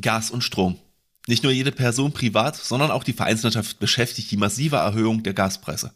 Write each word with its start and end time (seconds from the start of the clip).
Gas 0.00 0.30
und 0.30 0.42
Strom. 0.42 0.78
Nicht 1.26 1.42
nur 1.42 1.52
jede 1.52 1.72
Person 1.72 2.12
privat, 2.12 2.56
sondern 2.56 2.90
auch 2.90 3.02
die 3.02 3.12
Vereinslandschaft 3.12 3.78
beschäftigt 3.78 4.30
die 4.30 4.36
massive 4.36 4.76
Erhöhung 4.76 5.22
der 5.22 5.34
Gaspreise. 5.34 5.92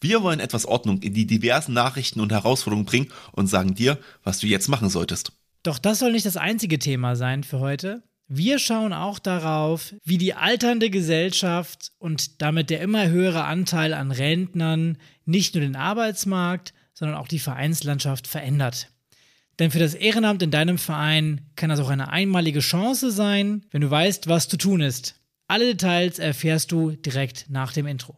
Wir 0.00 0.22
wollen 0.22 0.40
etwas 0.40 0.64
Ordnung 0.64 1.02
in 1.02 1.12
die 1.12 1.26
diversen 1.26 1.74
Nachrichten 1.74 2.20
und 2.20 2.32
Herausforderungen 2.32 2.86
bringen 2.86 3.08
und 3.32 3.48
sagen 3.48 3.74
dir, 3.74 3.98
was 4.24 4.38
du 4.38 4.46
jetzt 4.46 4.68
machen 4.68 4.88
solltest. 4.88 5.32
Doch 5.62 5.78
das 5.78 5.98
soll 5.98 6.12
nicht 6.12 6.24
das 6.24 6.38
einzige 6.38 6.78
Thema 6.78 7.16
sein 7.16 7.44
für 7.44 7.60
heute. 7.60 8.02
Wir 8.26 8.58
schauen 8.58 8.92
auch 8.92 9.18
darauf, 9.18 9.92
wie 10.04 10.16
die 10.16 10.34
alternde 10.34 10.88
Gesellschaft 10.88 11.92
und 11.98 12.40
damit 12.40 12.70
der 12.70 12.80
immer 12.80 13.08
höhere 13.08 13.44
Anteil 13.44 13.92
an 13.92 14.12
Rentnern 14.12 14.96
nicht 15.26 15.54
nur 15.54 15.62
den 15.62 15.76
Arbeitsmarkt, 15.76 16.72
sondern 16.94 17.18
auch 17.18 17.28
die 17.28 17.40
Vereinslandschaft 17.40 18.26
verändert. 18.26 18.88
Denn 19.60 19.70
für 19.70 19.78
das 19.78 19.92
Ehrenamt 19.92 20.42
in 20.42 20.50
deinem 20.50 20.78
Verein 20.78 21.42
kann 21.54 21.68
das 21.68 21.80
auch 21.80 21.90
eine 21.90 22.08
einmalige 22.08 22.60
Chance 22.60 23.10
sein, 23.10 23.66
wenn 23.70 23.82
du 23.82 23.90
weißt, 23.90 24.26
was 24.26 24.48
zu 24.48 24.56
tun 24.56 24.80
ist. 24.80 25.20
Alle 25.48 25.66
Details 25.66 26.18
erfährst 26.18 26.72
du 26.72 26.92
direkt 26.92 27.44
nach 27.50 27.74
dem 27.74 27.86
Intro. 27.86 28.16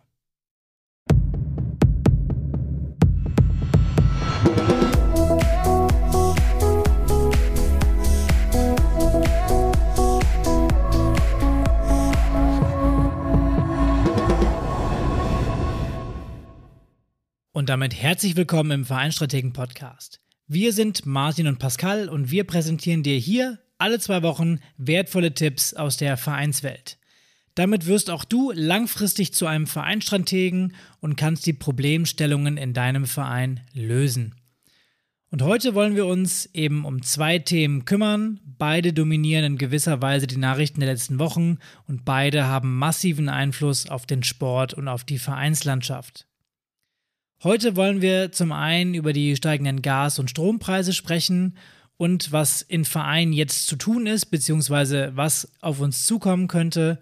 Und 17.51 17.69
damit 17.69 18.01
herzlich 18.01 18.37
willkommen 18.37 18.71
im 18.71 18.85
Vereinstrategen 18.85 19.53
Podcast. 19.53 20.21
Wir 20.55 20.75
sind 20.75 21.07
Martin 21.07 21.47
und 21.47 21.59
Pascal 21.59 22.11
und 22.11 22.31
wir 22.31 22.45
präsentieren 22.45 23.03
dir 23.03 23.17
hier 23.17 23.59
alle 23.79 23.99
zwei 23.99 24.23
Wochen 24.23 24.59
wertvolle 24.77 25.33
Tipps 25.33 25.73
aus 25.73 25.97
der 25.97 26.19
Vereinswelt. 26.19 26.99
Damit 27.55 27.87
wirst 27.87 28.11
auch 28.11 28.23
du 28.27 28.53
langfristig 28.55 29.33
zu 29.33 29.47
einem 29.47 29.67
Vereinstrategen 29.67 30.75
und 31.01 31.17
kannst 31.17 31.47
die 31.47 31.55
Problemstellungen 31.55 32.59
in 32.59 32.75
deinem 32.75 33.07
Verein 33.07 33.61
lösen. 33.73 34.35
Und 35.31 35.41
heute 35.41 35.75
wollen 35.75 35.97
wir 35.97 36.05
uns 36.05 36.51
eben 36.53 36.85
um 36.85 37.01
zwei 37.01 37.39
Themen 37.39 37.87
kümmern. 37.87 38.39
Beide 38.45 38.93
dominieren 38.93 39.45
in 39.47 39.57
gewisser 39.57 40.03
Weise 40.03 40.27
die 40.27 40.37
Nachrichten 40.37 40.81
der 40.81 40.91
letzten 40.91 41.19
Wochen 41.19 41.61
und 41.87 42.05
beide 42.05 42.45
haben 42.45 42.77
massiven 42.77 43.31
Einfluss 43.31 43.89
auf 43.89 44.05
den 44.05 44.23
Sport 44.23 44.75
und 44.75 44.89
auf 44.89 45.05
die 45.05 45.19
Vereinslandschaft. 45.19 46.27
Heute 47.45 47.75
wollen 47.75 48.01
wir 48.01 48.31
zum 48.31 48.53
einen 48.53 48.95
über 48.95 49.13
die 49.13 49.35
steigenden 49.35 49.83
Gas- 49.83 50.21
und 50.21 50.31
Strompreise 50.31 50.93
sprechen 50.93 51.57
und 51.97 52.31
was 52.31 52.63
in 52.63 52.85
Vereinen 52.85 53.33
jetzt 53.33 53.67
zu 53.67 53.75
tun 53.75 54.07
ist, 54.07 54.27
beziehungsweise 54.27 55.11
was 55.17 55.51
auf 55.61 55.81
uns 55.81 56.07
zukommen 56.07 56.47
könnte. 56.47 57.01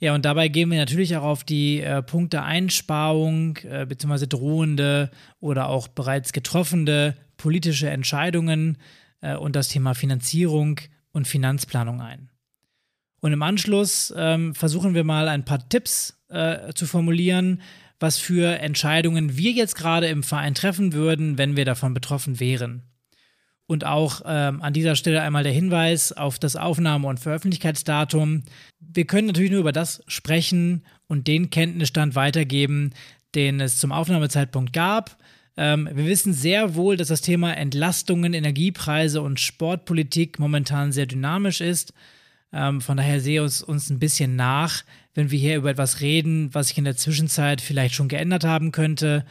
Ja, 0.00 0.14
und 0.14 0.24
dabei 0.24 0.48
gehen 0.48 0.70
wir 0.70 0.78
natürlich 0.78 1.14
auch 1.18 1.24
auf 1.24 1.44
die 1.44 1.82
äh, 1.82 2.02
Punkte 2.02 2.42
Einsparung, 2.42 3.58
äh, 3.68 3.84
beziehungsweise 3.84 4.26
drohende 4.26 5.10
oder 5.40 5.68
auch 5.68 5.88
bereits 5.88 6.32
getroffene 6.32 7.14
politische 7.36 7.90
Entscheidungen 7.90 8.78
äh, 9.20 9.36
und 9.36 9.56
das 9.56 9.68
Thema 9.68 9.94
Finanzierung 9.94 10.80
und 11.12 11.28
Finanzplanung 11.28 12.00
ein. 12.00 12.30
Und 13.20 13.34
im 13.34 13.42
Anschluss 13.42 14.12
ähm, 14.16 14.54
versuchen 14.54 14.94
wir 14.94 15.04
mal 15.04 15.28
ein 15.28 15.44
paar 15.44 15.68
Tipps 15.68 16.18
äh, 16.28 16.72
zu 16.72 16.86
formulieren, 16.86 17.60
was 18.00 18.18
für 18.18 18.58
Entscheidungen 18.58 19.36
wir 19.36 19.52
jetzt 19.52 19.76
gerade 19.76 20.06
im 20.08 20.22
Verein 20.22 20.54
treffen 20.54 20.92
würden, 20.92 21.38
wenn 21.38 21.56
wir 21.56 21.64
davon 21.64 21.94
betroffen 21.94 22.40
wären. 22.40 22.82
Und 23.66 23.84
auch 23.84 24.22
ähm, 24.24 24.62
an 24.62 24.72
dieser 24.72 24.94
Stelle 24.94 25.22
einmal 25.22 25.42
der 25.42 25.52
Hinweis 25.52 26.12
auf 26.12 26.38
das 26.38 26.54
Aufnahme- 26.54 27.08
und 27.08 27.18
Veröffentlichkeitsdatum. 27.18 28.44
Wir 28.78 29.06
können 29.06 29.26
natürlich 29.26 29.50
nur 29.50 29.60
über 29.60 29.72
das 29.72 30.02
sprechen 30.06 30.86
und 31.08 31.26
den 31.26 31.50
Kenntnisstand 31.50 32.14
weitergeben, 32.14 32.92
den 33.34 33.60
es 33.60 33.78
zum 33.78 33.90
Aufnahmezeitpunkt 33.90 34.72
gab. 34.72 35.16
Ähm, 35.56 35.88
wir 35.92 36.06
wissen 36.06 36.32
sehr 36.32 36.74
wohl, 36.74 36.96
dass 36.96 37.08
das 37.08 37.22
Thema 37.22 37.54
Entlastungen, 37.54 38.34
Energiepreise 38.34 39.20
und 39.22 39.40
Sportpolitik 39.40 40.38
momentan 40.38 40.92
sehr 40.92 41.06
dynamisch 41.06 41.60
ist. 41.60 41.92
Ähm, 42.52 42.80
von 42.80 42.96
daher 42.96 43.20
sehe 43.20 43.42
uns, 43.42 43.62
uns 43.62 43.90
ein 43.90 43.98
bisschen 43.98 44.36
nach, 44.36 44.84
wenn 45.14 45.30
wir 45.30 45.38
hier 45.38 45.56
über 45.56 45.70
etwas 45.70 46.00
reden, 46.00 46.54
was 46.54 46.68
sich 46.68 46.78
in 46.78 46.84
der 46.84 46.96
Zwischenzeit 46.96 47.60
vielleicht 47.60 47.94
schon 47.94 48.08
geändert 48.08 48.44
haben 48.44 48.72
könnte. 48.72 49.24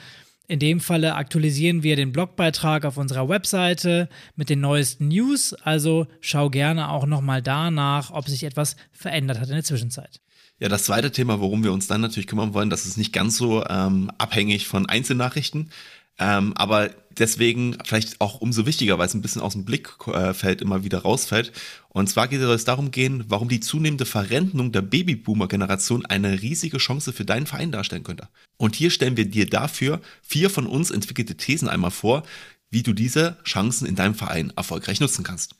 In 0.47 0.59
dem 0.59 0.79
Falle 0.79 1.15
aktualisieren 1.15 1.81
wir 1.81 1.95
den 1.95 2.11
Blogbeitrag 2.11 2.85
auf 2.85 2.97
unserer 2.97 3.27
Webseite 3.27 4.09
mit 4.35 4.49
den 4.49 4.59
neuesten 4.59 5.07
News. 5.07 5.53
Also 5.53 6.05
schau 6.21 6.49
gerne 6.49 6.89
auch 6.89 7.07
nochmal 7.07 7.41
danach, 7.41 8.11
ob 8.11 8.27
sich 8.27 8.43
etwas 8.43 8.75
verändert 8.91 9.39
hat 9.39 9.47
in 9.47 9.55
der 9.55 9.63
Zwischenzeit. 9.63 10.21
Ja, 10.59 10.69
das 10.69 10.85
zweite 10.85 11.11
Thema, 11.11 11.41
worum 11.41 11.63
wir 11.63 11.73
uns 11.73 11.87
dann 11.87 11.99
natürlich 11.99 12.27
kümmern 12.27 12.53
wollen, 12.53 12.69
das 12.69 12.85
ist 12.85 12.97
nicht 12.97 13.11
ganz 13.11 13.35
so 13.35 13.65
ähm, 13.67 14.09
abhängig 14.17 14.67
von 14.67 14.85
Einzelnachrichten. 14.85 15.69
Ähm, 16.17 16.53
aber 16.55 16.91
deswegen 17.17 17.77
vielleicht 17.83 18.21
auch 18.21 18.39
umso 18.39 18.65
wichtiger, 18.65 18.97
weil 18.97 19.07
es 19.07 19.13
ein 19.13 19.21
bisschen 19.21 19.41
aus 19.41 19.53
dem 19.53 19.65
Blickfeld 19.65 20.61
immer 20.61 20.83
wieder 20.83 20.99
rausfällt. 20.99 21.51
Und 21.89 22.09
zwar 22.09 22.27
geht 22.27 22.41
es 22.41 22.65
darum 22.65 22.91
gehen, 22.91 23.25
warum 23.27 23.49
die 23.49 23.59
zunehmende 23.59 24.05
Verrentung 24.05 24.71
der 24.71 24.81
Babyboomer-Generation 24.81 26.05
eine 26.05 26.41
riesige 26.41 26.77
Chance 26.77 27.13
für 27.13 27.25
deinen 27.25 27.47
Verein 27.47 27.71
darstellen 27.71 28.03
könnte. 28.03 28.27
Und 28.57 28.75
hier 28.75 28.91
stellen 28.91 29.17
wir 29.17 29.25
dir 29.25 29.45
dafür 29.45 30.01
vier 30.21 30.49
von 30.49 30.67
uns 30.67 30.91
entwickelte 30.91 31.35
Thesen 31.35 31.67
einmal 31.67 31.91
vor, 31.91 32.23
wie 32.69 32.83
du 32.83 32.93
diese 32.93 33.37
Chancen 33.43 33.87
in 33.87 33.95
deinem 33.95 34.15
Verein 34.15 34.51
erfolgreich 34.55 34.99
nutzen 34.99 35.23
kannst. 35.23 35.55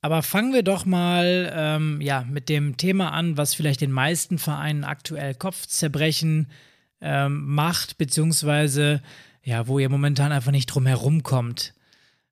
Aber 0.00 0.22
fangen 0.22 0.52
wir 0.52 0.62
doch 0.62 0.84
mal 0.84 1.52
ähm, 1.54 2.00
ja, 2.00 2.24
mit 2.28 2.48
dem 2.48 2.76
Thema 2.76 3.12
an, 3.12 3.36
was 3.36 3.54
vielleicht 3.54 3.80
den 3.80 3.90
meisten 3.90 4.38
Vereinen 4.38 4.84
aktuell 4.84 5.34
Kopfzerbrechen 5.34 6.46
ähm, 7.00 7.44
macht, 7.46 7.98
beziehungsweise 7.98 9.02
ja, 9.48 9.66
wo 9.66 9.78
ihr 9.78 9.88
momentan 9.88 10.30
einfach 10.30 10.52
nicht 10.52 10.66
drum 10.66 10.84
herum 10.84 11.22
kommt. 11.22 11.72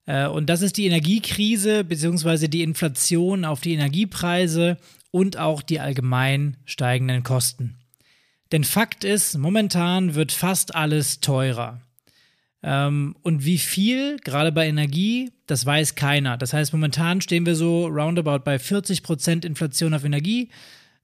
Äh, 0.04 0.26
und 0.26 0.50
das 0.50 0.60
ist 0.60 0.76
die 0.76 0.84
Energiekrise 0.84 1.82
beziehungsweise 1.82 2.50
die 2.50 2.62
Inflation 2.62 3.46
auf 3.46 3.62
die 3.62 3.72
Energiepreise 3.72 4.76
und 5.12 5.38
auch 5.38 5.62
die 5.62 5.80
allgemein 5.80 6.58
steigenden 6.66 7.22
Kosten. 7.22 7.76
Denn 8.52 8.64
Fakt 8.64 9.02
ist, 9.02 9.38
momentan 9.38 10.14
wird 10.14 10.30
fast 10.30 10.74
alles 10.74 11.20
teurer. 11.20 11.80
Ähm, 12.62 13.16
und 13.22 13.46
wie 13.46 13.58
viel, 13.58 14.18
gerade 14.18 14.52
bei 14.52 14.68
Energie, 14.68 15.32
das 15.46 15.64
weiß 15.64 15.94
keiner. 15.94 16.36
Das 16.36 16.52
heißt, 16.52 16.74
momentan 16.74 17.22
stehen 17.22 17.46
wir 17.46 17.56
so 17.56 17.86
roundabout 17.86 18.40
bei 18.44 18.56
40% 18.56 19.46
Inflation 19.46 19.94
auf 19.94 20.04
Energie. 20.04 20.50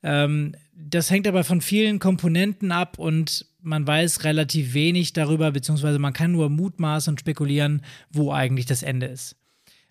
Ähm, 0.02 0.56
das 0.74 1.10
hängt 1.10 1.26
aber 1.26 1.44
von 1.44 1.60
vielen 1.60 1.98
Komponenten 1.98 2.72
ab 2.72 2.98
und 2.98 3.46
man 3.60 3.86
weiß 3.86 4.24
relativ 4.24 4.74
wenig 4.74 5.12
darüber, 5.12 5.50
beziehungsweise 5.52 5.98
man 5.98 6.12
kann 6.12 6.32
nur 6.32 6.48
mutmaßen 6.48 7.12
und 7.12 7.20
spekulieren, 7.20 7.82
wo 8.10 8.32
eigentlich 8.32 8.66
das 8.66 8.82
Ende 8.82 9.06
ist. 9.06 9.36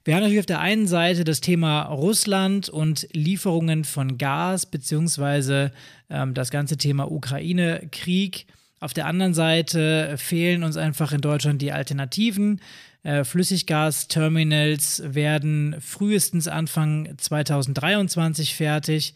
Wir 0.03 0.15
haben 0.15 0.21
natürlich 0.21 0.39
auf 0.39 0.47
der 0.47 0.59
einen 0.59 0.87
Seite 0.87 1.23
das 1.23 1.41
Thema 1.41 1.83
Russland 1.83 2.69
und 2.69 3.07
Lieferungen 3.13 3.83
von 3.83 4.17
Gas, 4.17 4.65
beziehungsweise 4.65 5.71
ähm, 6.09 6.33
das 6.33 6.49
ganze 6.49 6.77
Thema 6.77 7.11
Ukraine-Krieg. 7.11 8.47
Auf 8.79 8.93
der 8.93 9.05
anderen 9.05 9.35
Seite 9.35 10.15
fehlen 10.17 10.63
uns 10.63 10.75
einfach 10.75 11.11
in 11.11 11.21
Deutschland 11.21 11.61
die 11.61 11.71
Alternativen. 11.71 12.61
Äh, 13.03 13.23
Flüssiggasterminals 13.23 15.03
werden 15.05 15.75
frühestens 15.79 16.47
Anfang 16.47 17.13
2023 17.17 18.55
fertig. 18.55 19.13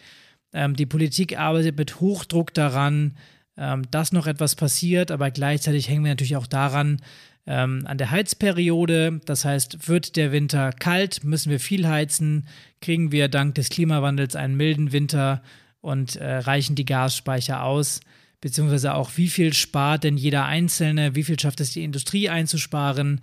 Ähm, 0.53 0.75
die 0.75 0.85
Politik 0.85 1.37
arbeitet 1.37 1.77
mit 1.77 1.99
Hochdruck 1.99 2.53
daran, 2.53 3.15
ähm, 3.57 3.89
dass 3.91 4.11
noch 4.11 4.27
etwas 4.27 4.55
passiert, 4.55 5.11
aber 5.11 5.31
gleichzeitig 5.31 5.89
hängen 5.89 6.03
wir 6.03 6.11
natürlich 6.11 6.35
auch 6.35 6.47
daran, 6.47 7.01
ähm, 7.47 7.83
an 7.85 7.97
der 7.97 8.11
Heizperiode. 8.11 9.21
Das 9.25 9.45
heißt, 9.45 9.87
wird 9.87 10.15
der 10.15 10.31
Winter 10.31 10.71
kalt, 10.71 11.23
müssen 11.23 11.51
wir 11.51 11.59
viel 11.59 11.87
heizen, 11.87 12.47
kriegen 12.81 13.11
wir 13.11 13.27
dank 13.27 13.55
des 13.55 13.69
Klimawandels 13.69 14.35
einen 14.35 14.55
milden 14.55 14.91
Winter 14.91 15.41
und 15.81 16.15
äh, 16.15 16.37
reichen 16.37 16.75
die 16.75 16.85
Gasspeicher 16.85 17.63
aus. 17.63 18.01
Beziehungsweise 18.41 18.93
auch, 18.93 19.11
wie 19.15 19.29
viel 19.29 19.53
spart 19.53 20.03
denn 20.03 20.17
jeder 20.17 20.45
Einzelne, 20.45 21.15
wie 21.15 21.23
viel 21.23 21.39
schafft 21.39 21.61
es 21.61 21.71
die 21.71 21.83
Industrie 21.83 22.29
einzusparen. 22.29 23.21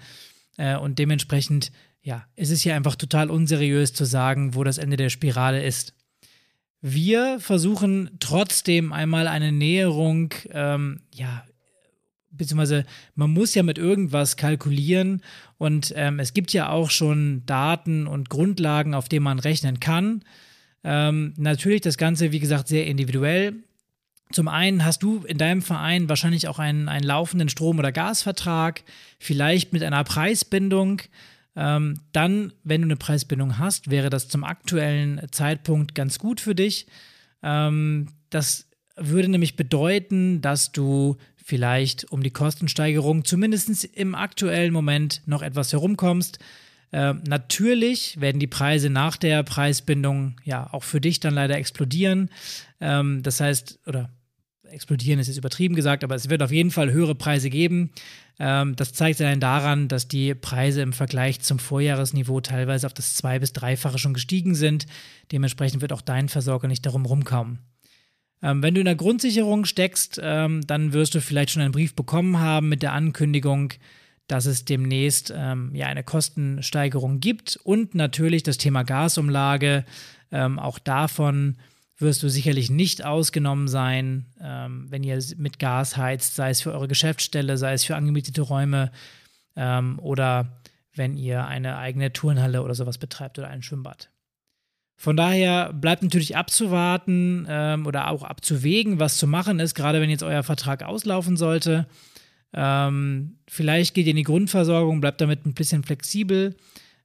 Äh, 0.56 0.76
und 0.76 0.98
dementsprechend, 0.98 1.72
ja, 2.02 2.26
ist 2.36 2.50
es 2.50 2.62
hier 2.62 2.74
einfach 2.74 2.96
total 2.96 3.30
unseriös 3.30 3.92
zu 3.92 4.04
sagen, 4.04 4.54
wo 4.54 4.64
das 4.64 4.78
Ende 4.78 4.96
der 4.96 5.10
Spirale 5.10 5.62
ist. 5.62 5.94
Wir 6.82 7.38
versuchen 7.38 8.10
trotzdem 8.18 8.92
einmal 8.92 9.28
eine 9.28 9.52
Näherung, 9.52 10.34
ähm, 10.50 11.00
ja, 11.14 11.44
beziehungsweise 12.30 12.84
man 13.14 13.30
muss 13.30 13.54
ja 13.54 13.62
mit 13.62 13.78
irgendwas 13.78 14.36
kalkulieren 14.36 15.22
und 15.58 15.92
ähm, 15.96 16.18
es 16.18 16.34
gibt 16.34 16.52
ja 16.52 16.70
auch 16.70 16.90
schon 16.90 17.46
Daten 17.46 18.08
und 18.08 18.30
Grundlagen, 18.30 18.94
auf 18.94 19.08
denen 19.08 19.22
man 19.22 19.38
rechnen 19.38 19.78
kann. 19.78 20.24
Ähm, 20.82 21.34
natürlich 21.36 21.82
das 21.82 21.98
Ganze, 21.98 22.32
wie 22.32 22.40
gesagt, 22.40 22.66
sehr 22.66 22.86
individuell. 22.86 23.54
Zum 24.32 24.48
einen 24.48 24.84
hast 24.84 25.04
du 25.04 25.18
in 25.24 25.38
deinem 25.38 25.62
Verein 25.62 26.08
wahrscheinlich 26.08 26.48
auch 26.48 26.58
einen, 26.58 26.88
einen 26.88 27.04
laufenden 27.04 27.48
Strom- 27.48 27.78
oder 27.78 27.92
Gasvertrag, 27.92 28.82
vielleicht 29.20 29.72
mit 29.72 29.84
einer 29.84 30.02
Preisbindung. 30.02 31.02
Ähm, 31.54 32.00
dann, 32.12 32.52
wenn 32.64 32.82
du 32.82 32.86
eine 32.86 32.96
Preisbindung 32.96 33.58
hast, 33.58 33.90
wäre 33.90 34.10
das 34.10 34.28
zum 34.28 34.44
aktuellen 34.44 35.20
Zeitpunkt 35.30 35.94
ganz 35.94 36.18
gut 36.18 36.40
für 36.40 36.54
dich. 36.54 36.86
Ähm, 37.42 38.08
das 38.30 38.68
würde 38.96 39.28
nämlich 39.28 39.56
bedeuten, 39.56 40.40
dass 40.40 40.72
du 40.72 41.16
vielleicht 41.36 42.10
um 42.10 42.22
die 42.22 42.30
Kostensteigerung 42.30 43.24
zumindest 43.24 43.84
im 43.84 44.14
aktuellen 44.14 44.72
Moment 44.72 45.22
noch 45.26 45.42
etwas 45.42 45.72
herumkommst. 45.72 46.38
Äh, 46.92 47.14
natürlich 47.26 48.20
werden 48.20 48.38
die 48.38 48.46
Preise 48.46 48.90
nach 48.90 49.16
der 49.16 49.42
Preisbindung 49.42 50.36
ja 50.44 50.72
auch 50.72 50.84
für 50.84 51.00
dich 51.00 51.20
dann 51.20 51.34
leider 51.34 51.56
explodieren. 51.56 52.30
Ähm, 52.80 53.22
das 53.22 53.40
heißt, 53.40 53.80
oder 53.86 54.10
explodieren 54.72 55.20
ist 55.20 55.28
jetzt 55.28 55.36
übertrieben 55.36 55.74
gesagt, 55.74 56.02
aber 56.04 56.14
es 56.14 56.28
wird 56.28 56.42
auf 56.42 56.50
jeden 56.50 56.70
Fall 56.70 56.92
höhere 56.92 57.14
Preise 57.14 57.50
geben. 57.50 57.90
Ähm, 58.38 58.74
das 58.76 58.92
zeigt 58.92 59.18
sich 59.18 59.26
dann 59.26 59.40
daran, 59.40 59.88
dass 59.88 60.08
die 60.08 60.34
Preise 60.34 60.82
im 60.82 60.92
Vergleich 60.92 61.40
zum 61.40 61.58
Vorjahresniveau 61.58 62.40
teilweise 62.40 62.86
auf 62.86 62.94
das 62.94 63.14
zwei- 63.14 63.38
bis 63.38 63.52
dreifache 63.52 63.98
schon 63.98 64.14
gestiegen 64.14 64.54
sind. 64.54 64.86
Dementsprechend 65.30 65.82
wird 65.82 65.92
auch 65.92 66.00
dein 66.00 66.28
Versorger 66.28 66.68
nicht 66.68 66.86
darum 66.86 67.06
rumkommen. 67.06 67.58
Ähm, 68.42 68.62
wenn 68.62 68.74
du 68.74 68.80
in 68.80 68.86
der 68.86 68.96
Grundsicherung 68.96 69.64
steckst, 69.64 70.20
ähm, 70.22 70.66
dann 70.66 70.92
wirst 70.92 71.14
du 71.14 71.20
vielleicht 71.20 71.50
schon 71.50 71.62
einen 71.62 71.72
Brief 71.72 71.94
bekommen 71.94 72.38
haben 72.38 72.68
mit 72.68 72.82
der 72.82 72.92
Ankündigung, 72.92 73.74
dass 74.26 74.46
es 74.46 74.64
demnächst 74.64 75.32
ähm, 75.36 75.74
ja 75.74 75.86
eine 75.86 76.02
Kostensteigerung 76.02 77.20
gibt 77.20 77.58
und 77.62 77.94
natürlich 77.94 78.42
das 78.42 78.56
Thema 78.56 78.82
Gasumlage. 78.82 79.84
Ähm, 80.32 80.58
auch 80.58 80.78
davon 80.78 81.56
wirst 82.02 82.22
du 82.22 82.28
sicherlich 82.28 82.70
nicht 82.70 83.04
ausgenommen 83.04 83.68
sein, 83.68 84.26
ähm, 84.40 84.86
wenn 84.90 85.02
ihr 85.02 85.18
mit 85.36 85.58
Gas 85.58 85.96
heizt, 85.96 86.34
sei 86.34 86.50
es 86.50 86.60
für 86.60 86.72
eure 86.72 86.88
Geschäftsstelle, 86.88 87.56
sei 87.56 87.72
es 87.72 87.84
für 87.84 87.96
angemietete 87.96 88.42
Räume 88.42 88.90
ähm, 89.56 89.98
oder 90.00 90.60
wenn 90.94 91.16
ihr 91.16 91.46
eine 91.46 91.78
eigene 91.78 92.12
Turnhalle 92.12 92.62
oder 92.62 92.74
sowas 92.74 92.98
betreibt 92.98 93.38
oder 93.38 93.48
ein 93.48 93.62
Schwimmbad. 93.62 94.10
Von 94.96 95.16
daher 95.16 95.72
bleibt 95.72 96.02
natürlich 96.02 96.36
abzuwarten 96.36 97.46
ähm, 97.48 97.86
oder 97.86 98.08
auch 98.08 98.22
abzuwägen, 98.22 99.00
was 99.00 99.16
zu 99.16 99.26
machen 99.26 99.58
ist, 99.58 99.74
gerade 99.74 100.00
wenn 100.00 100.10
jetzt 100.10 100.22
euer 100.22 100.42
Vertrag 100.42 100.84
auslaufen 100.84 101.36
sollte. 101.36 101.86
Ähm, 102.52 103.38
vielleicht 103.48 103.94
geht 103.94 104.06
ihr 104.06 104.10
in 104.10 104.16
die 104.16 104.22
Grundversorgung, 104.22 105.00
bleibt 105.00 105.20
damit 105.20 105.46
ein 105.46 105.54
bisschen 105.54 105.82
flexibel. 105.82 106.54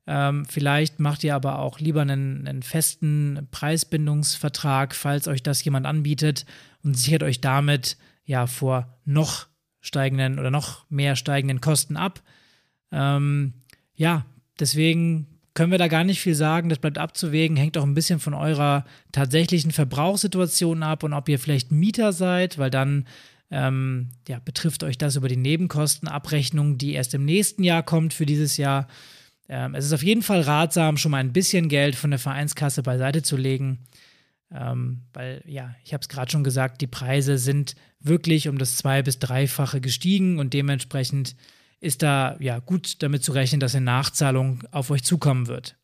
Ähm, 0.07 0.45
vielleicht 0.45 1.00
macht 1.01 1.24
ihr 1.25 1.36
aber 1.36 1.59
auch 1.59 1.80
lieber 1.80 2.01
einen, 2.01 2.48
einen, 2.48 2.63
festen 2.63 3.48
Preisbindungsvertrag, 3.51 4.95
falls 4.95 5.27
euch 5.27 5.44
das 5.44 5.63
jemand 5.65 5.86
anbietet 5.86 6.45
und 6.81 6.98
sichert 6.98 7.24
euch 7.24 7.42
damit 7.42 7.98
ja 8.24 8.48
vor 8.48 8.98
noch 9.04 9.48
steigenden 9.81 10.39
oder 10.39 10.50
noch 10.50 10.89
mehr 10.89 11.18
steigenden 11.18 11.59
Kosten 11.59 11.98
ab. 11.98 12.24
Ähm, 12.92 13.54
ja, 13.95 14.25
deswegen 14.59 15.27
können 15.54 15.71
wir 15.71 15.77
da 15.77 15.88
gar 15.88 16.06
nicht 16.06 16.21
viel 16.21 16.36
sagen. 16.36 16.69
Das 16.69 16.80
bleibt 16.80 16.98
abzuwägen, 16.98 17.57
hängt 17.57 17.77
auch 17.77 17.83
ein 17.83 17.94
bisschen 17.95 18.19
von 18.19 18.33
eurer 18.33 18.86
tatsächlichen 19.12 19.71
Verbrauchssituation 19.71 20.83
ab 20.83 21.03
und 21.03 21.13
ob 21.13 21.27
ihr 21.27 21.39
vielleicht 21.39 21.71
Mieter 21.71 22.13
seid, 22.13 22.57
weil 22.57 22.69
dann 22.69 23.06
ähm, 23.50 24.10
ja, 24.27 24.39
betrifft 24.39 24.83
euch 24.83 24.98
das 24.98 25.15
über 25.15 25.27
die 25.27 25.38
Nebenkostenabrechnung, 25.38 26.77
die 26.77 26.94
erst 26.94 27.13
im 27.13 27.25
nächsten 27.25 27.63
Jahr 27.63 27.83
kommt 27.83 28.13
für 28.13 28.25
dieses 28.25 28.57
Jahr. 28.57 28.88
Ähm, 29.50 29.76
es 29.76 29.86
ist 29.86 29.94
auf 29.94 30.04
jeden 30.04 30.22
Fall 30.24 30.42
ratsam, 30.42 30.98
schon 30.98 31.12
mal 31.12 31.18
ein 31.18 31.34
bisschen 31.34 31.70
Geld 31.70 31.96
von 31.96 32.10
der 32.10 32.20
Vereinskasse 32.20 32.84
beiseite 32.84 33.24
zu 33.24 33.38
legen. 33.38 33.86
Ähm, 34.52 35.04
weil, 35.14 35.44
ja, 35.46 35.76
ich 35.84 35.94
habe 35.94 36.02
es 36.02 36.10
gerade 36.10 36.32
schon 36.32 36.44
gesagt, 36.44 36.82
die 36.82 36.88
Preise 36.88 37.38
sind 37.38 37.76
wirklich 38.00 38.48
um 38.48 38.58
das 38.58 38.78
zwei- 38.78 39.02
bis 39.02 39.20
dreifache 39.20 39.82
gestiegen 39.82 40.40
und 40.40 40.54
dementsprechend 40.54 41.36
ist 41.80 42.02
da 42.02 42.38
ja 42.40 42.60
gut 42.60 43.04
damit 43.04 43.24
zu 43.24 43.34
rechnen, 43.34 43.60
dass 43.60 43.76
eine 43.76 43.86
Nachzahlung 43.86 44.64
auf 44.72 44.90
euch 44.90 45.04
zukommen 45.04 45.48
wird. 45.48 45.76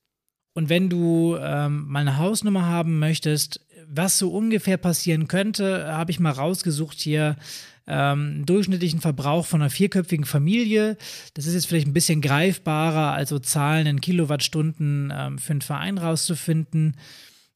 Und 0.54 0.70
wenn 0.70 0.90
du 0.90 1.36
ähm, 1.40 1.88
mal 1.88 2.00
eine 2.00 2.18
Hausnummer 2.18 2.66
haben 2.66 3.00
möchtest, 3.00 3.66
was 3.88 4.18
so 4.18 4.32
ungefähr 4.32 4.78
passieren 4.78 5.28
könnte, 5.28 5.88
habe 5.92 6.12
ich 6.12 6.20
mal 6.20 6.32
rausgesucht 6.32 7.00
hier. 7.00 7.36
Ähm, 7.86 8.46
durchschnittlichen 8.46 9.02
Verbrauch 9.02 9.46
von 9.46 9.62
einer 9.62 9.70
vierköpfigen 9.70 10.26
Familie. 10.26 10.98
Das 11.34 11.46
ist 11.46 11.54
jetzt 11.54 11.68
vielleicht 11.68 11.88
ein 11.88 11.94
bisschen 11.94 12.22
greifbarer, 12.22 13.12
also 13.12 13.40
Zahlen 13.40 13.88
in 13.88 14.02
Kilowattstunden 14.02 15.12
ähm, 15.14 15.38
für 15.38 15.52
einen 15.52 15.62
Verein 15.62 15.98
rauszufinden. 15.98 16.96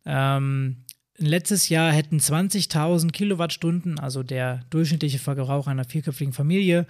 Ähm, 0.06 0.84
letztes 1.18 1.70
Jahr 1.70 1.92
hätten 1.92 2.18
20.000 2.20 3.12
Kilowattstunden, 3.12 4.00
also 4.00 4.24
der 4.24 4.66
durchschnittliche 4.70 5.20
Verbrauch 5.20 5.68
einer 5.68 5.86
vierköpfigen 5.86 6.34
Familie, 6.34 6.86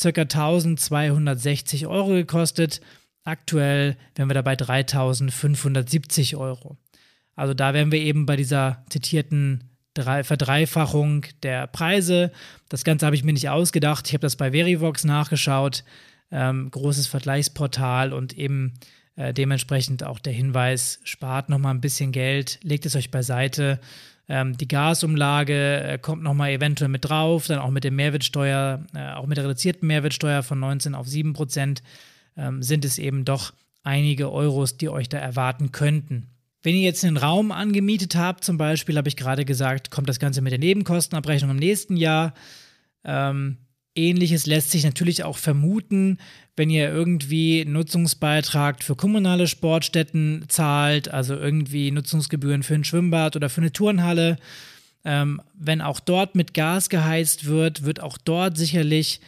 ca. 0.00 0.08
1260 0.08 1.86
Euro 1.86 2.10
gekostet. 2.10 2.80
Aktuell 3.24 3.96
wären 4.14 4.28
wir 4.30 4.34
dabei 4.34 4.54
3570 4.54 6.36
Euro. 6.36 6.76
Also 7.34 7.52
da 7.52 7.74
wären 7.74 7.92
wir 7.92 8.00
eben 8.00 8.26
bei 8.26 8.36
dieser 8.36 8.84
zitierten 8.88 9.64
Verdreifachung 10.02 11.24
der 11.42 11.66
Preise. 11.66 12.32
Das 12.68 12.84
Ganze 12.84 13.06
habe 13.06 13.16
ich 13.16 13.24
mir 13.24 13.32
nicht 13.32 13.48
ausgedacht. 13.48 14.06
Ich 14.08 14.14
habe 14.14 14.22
das 14.22 14.36
bei 14.36 14.52
Verivox 14.52 15.04
nachgeschaut. 15.04 15.84
Ähm, 16.30 16.70
großes 16.70 17.06
Vergleichsportal 17.06 18.12
und 18.12 18.36
eben 18.36 18.74
äh, 19.16 19.32
dementsprechend 19.32 20.04
auch 20.04 20.18
der 20.18 20.32
Hinweis, 20.32 21.00
spart 21.04 21.48
nochmal 21.48 21.74
ein 21.74 21.80
bisschen 21.80 22.12
Geld, 22.12 22.58
legt 22.62 22.84
es 22.84 22.96
euch 22.96 23.10
beiseite. 23.10 23.80
Ähm, 24.28 24.56
die 24.56 24.68
Gasumlage 24.68 25.82
äh, 25.82 25.98
kommt 25.98 26.22
nochmal 26.22 26.50
eventuell 26.50 26.88
mit 26.88 27.08
drauf, 27.08 27.46
dann 27.46 27.60
auch 27.60 27.70
mit 27.70 27.84
der 27.84 27.92
Mehrwertsteuer, 27.92 28.84
äh, 28.94 29.12
auch 29.14 29.26
mit 29.26 29.36
der 29.36 29.44
reduzierten 29.44 29.86
Mehrwertsteuer 29.86 30.42
von 30.42 30.58
19 30.58 30.94
auf 30.94 31.08
7 31.08 31.32
Prozent 31.32 31.82
ähm, 32.36 32.62
sind 32.62 32.84
es 32.84 32.98
eben 32.98 33.24
doch 33.24 33.52
einige 33.84 34.32
Euros, 34.32 34.76
die 34.76 34.88
euch 34.88 35.08
da 35.08 35.18
erwarten 35.18 35.70
könnten. 35.72 36.26
Wenn 36.66 36.74
ihr 36.74 36.82
jetzt 36.82 37.04
einen 37.04 37.16
Raum 37.16 37.52
angemietet 37.52 38.16
habt, 38.16 38.42
zum 38.42 38.58
Beispiel, 38.58 38.96
habe 38.96 39.08
ich 39.08 39.14
gerade 39.14 39.44
gesagt, 39.44 39.92
kommt 39.92 40.08
das 40.08 40.18
Ganze 40.18 40.42
mit 40.42 40.50
der 40.50 40.58
Nebenkostenabrechnung 40.58 41.52
im 41.52 41.58
nächsten 41.58 41.96
Jahr. 41.96 42.34
Ähm, 43.04 43.58
Ähnliches 43.94 44.46
lässt 44.46 44.72
sich 44.72 44.82
natürlich 44.82 45.22
auch 45.22 45.38
vermuten, 45.38 46.18
wenn 46.56 46.68
ihr 46.68 46.88
irgendwie 46.88 47.64
Nutzungsbeitrag 47.64 48.82
für 48.82 48.96
kommunale 48.96 49.46
Sportstätten 49.46 50.46
zahlt, 50.48 51.08
also 51.08 51.36
irgendwie 51.36 51.92
Nutzungsgebühren 51.92 52.64
für 52.64 52.74
ein 52.74 52.82
Schwimmbad 52.82 53.36
oder 53.36 53.48
für 53.48 53.60
eine 53.60 53.70
Turnhalle. 53.70 54.36
Ähm, 55.04 55.40
wenn 55.54 55.80
auch 55.80 56.00
dort 56.00 56.34
mit 56.34 56.52
Gas 56.52 56.88
geheizt 56.88 57.46
wird, 57.46 57.84
wird 57.84 58.00
auch 58.02 58.18
dort 58.18 58.58
sicherlich 58.58 59.20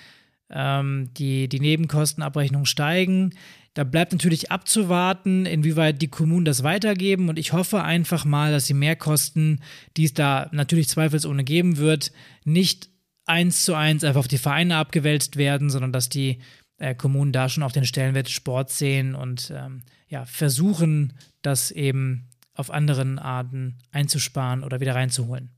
ähm, 0.51 1.11
die, 1.17 1.49
die 1.49 1.61
Nebenkostenabrechnung 1.61 2.65
steigen. 2.65 3.31
Da 3.79 3.85
bleibt 3.85 4.11
natürlich 4.11 4.51
abzuwarten, 4.51 5.47
inwieweit 5.47 6.03
die 6.03 6.09
Kommunen 6.09 6.45
das 6.45 6.65
weitergeben. 6.65 7.29
Und 7.29 7.39
ich 7.39 7.53
hoffe 7.53 7.85
einfach 7.85 8.25
mal, 8.25 8.51
dass 8.51 8.67
die 8.67 8.75
Mehrkosten, 8.75 9.63
die 9.97 10.03
es 10.03 10.15
da 10.15 10.49
natürlich 10.51 10.89
zweifelsohne 10.89 11.45
geben 11.45 11.77
wird, 11.77 12.11
nicht 12.45 12.91
eins 13.25 13.65
zu 13.65 13.77
eins 13.77 14.03
einfach 14.03 14.19
auf 14.19 14.27
die 14.27 14.37
Vereine 14.37 14.79
abgewälzt 14.79 15.37
werden, 15.37 15.71
sondern 15.71 15.93
dass 15.93 16.09
die 16.09 16.41
äh, 16.79 16.97
Kommunen 16.97 17.31
da 17.31 17.49
schon 17.49 17.63
auf 17.63 17.71
den 17.71 17.87
Stellenwert 17.87 18.29
Sport 18.29 18.71
sehen 18.71 19.15
und 19.15 19.53
ähm, 19.55 19.83
ja, 20.09 20.25
versuchen, 20.25 21.13
das 21.43 21.71
eben 21.71 22.31
auf 22.55 22.73
anderen 22.73 23.21
Arten 23.21 23.79
einzusparen 23.93 24.65
oder 24.65 24.81
wieder 24.81 24.97
reinzuholen. 24.97 25.51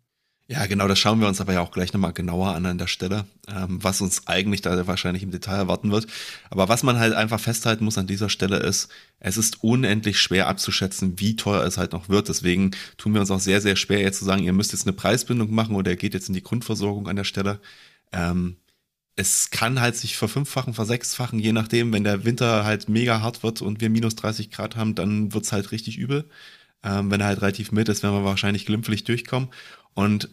Ja, 0.52 0.66
genau, 0.66 0.88
das 0.88 0.98
schauen 0.98 1.20
wir 1.20 1.28
uns 1.28 1.40
aber 1.40 1.52
ja 1.52 1.60
auch 1.60 1.70
gleich 1.70 1.92
nochmal 1.92 2.12
genauer 2.12 2.56
an 2.56 2.66
an 2.66 2.76
der 2.76 2.88
Stelle, 2.88 3.24
ähm, 3.46 3.78
was 3.84 4.00
uns 4.00 4.26
eigentlich 4.26 4.60
da 4.62 4.84
wahrscheinlich 4.88 5.22
im 5.22 5.30
Detail 5.30 5.54
erwarten 5.54 5.92
wird. 5.92 6.08
Aber 6.50 6.68
was 6.68 6.82
man 6.82 6.98
halt 6.98 7.14
einfach 7.14 7.38
festhalten 7.38 7.84
muss 7.84 7.98
an 7.98 8.08
dieser 8.08 8.28
Stelle 8.28 8.56
ist, 8.56 8.88
es 9.20 9.36
ist 9.36 9.62
unendlich 9.62 10.18
schwer 10.18 10.48
abzuschätzen, 10.48 11.20
wie 11.20 11.36
teuer 11.36 11.62
es 11.64 11.78
halt 11.78 11.92
noch 11.92 12.08
wird. 12.08 12.28
Deswegen 12.28 12.72
tun 12.96 13.14
wir 13.14 13.20
uns 13.20 13.30
auch 13.30 13.38
sehr, 13.38 13.60
sehr 13.60 13.76
schwer 13.76 14.00
jetzt 14.00 14.18
zu 14.18 14.24
sagen, 14.24 14.42
ihr 14.42 14.52
müsst 14.52 14.72
jetzt 14.72 14.88
eine 14.88 14.92
Preisbindung 14.92 15.54
machen 15.54 15.76
oder 15.76 15.92
ihr 15.92 15.96
geht 15.96 16.14
jetzt 16.14 16.26
in 16.26 16.34
die 16.34 16.42
Grundversorgung 16.42 17.06
an 17.06 17.14
der 17.14 17.24
Stelle. 17.24 17.60
Ähm, 18.12 18.56
es 19.16 19.50
kann 19.50 19.80
halt 19.80 19.96
sich 19.96 20.16
verfünffachen, 20.16 20.74
versechsfachen, 20.74 21.38
je 21.38 21.52
nachdem, 21.52 21.92
wenn 21.92 22.04
der 22.04 22.24
Winter 22.24 22.64
halt 22.64 22.88
mega 22.88 23.20
hart 23.22 23.44
wird 23.44 23.62
und 23.62 23.80
wir 23.80 23.90
minus 23.90 24.16
30 24.16 24.50
Grad 24.50 24.74
haben, 24.76 24.96
dann 24.96 25.32
wird's 25.32 25.52
halt 25.52 25.70
richtig 25.72 25.98
übel. 25.98 26.28
Ähm, 26.82 27.10
wenn 27.10 27.20
er 27.20 27.28
halt 27.28 27.42
relativ 27.42 27.72
mild 27.72 27.88
ist, 27.88 28.02
werden 28.02 28.14
wir 28.16 28.24
wahrscheinlich 28.24 28.66
glimpflich 28.66 29.04
durchkommen. 29.04 29.50
Und 29.94 30.30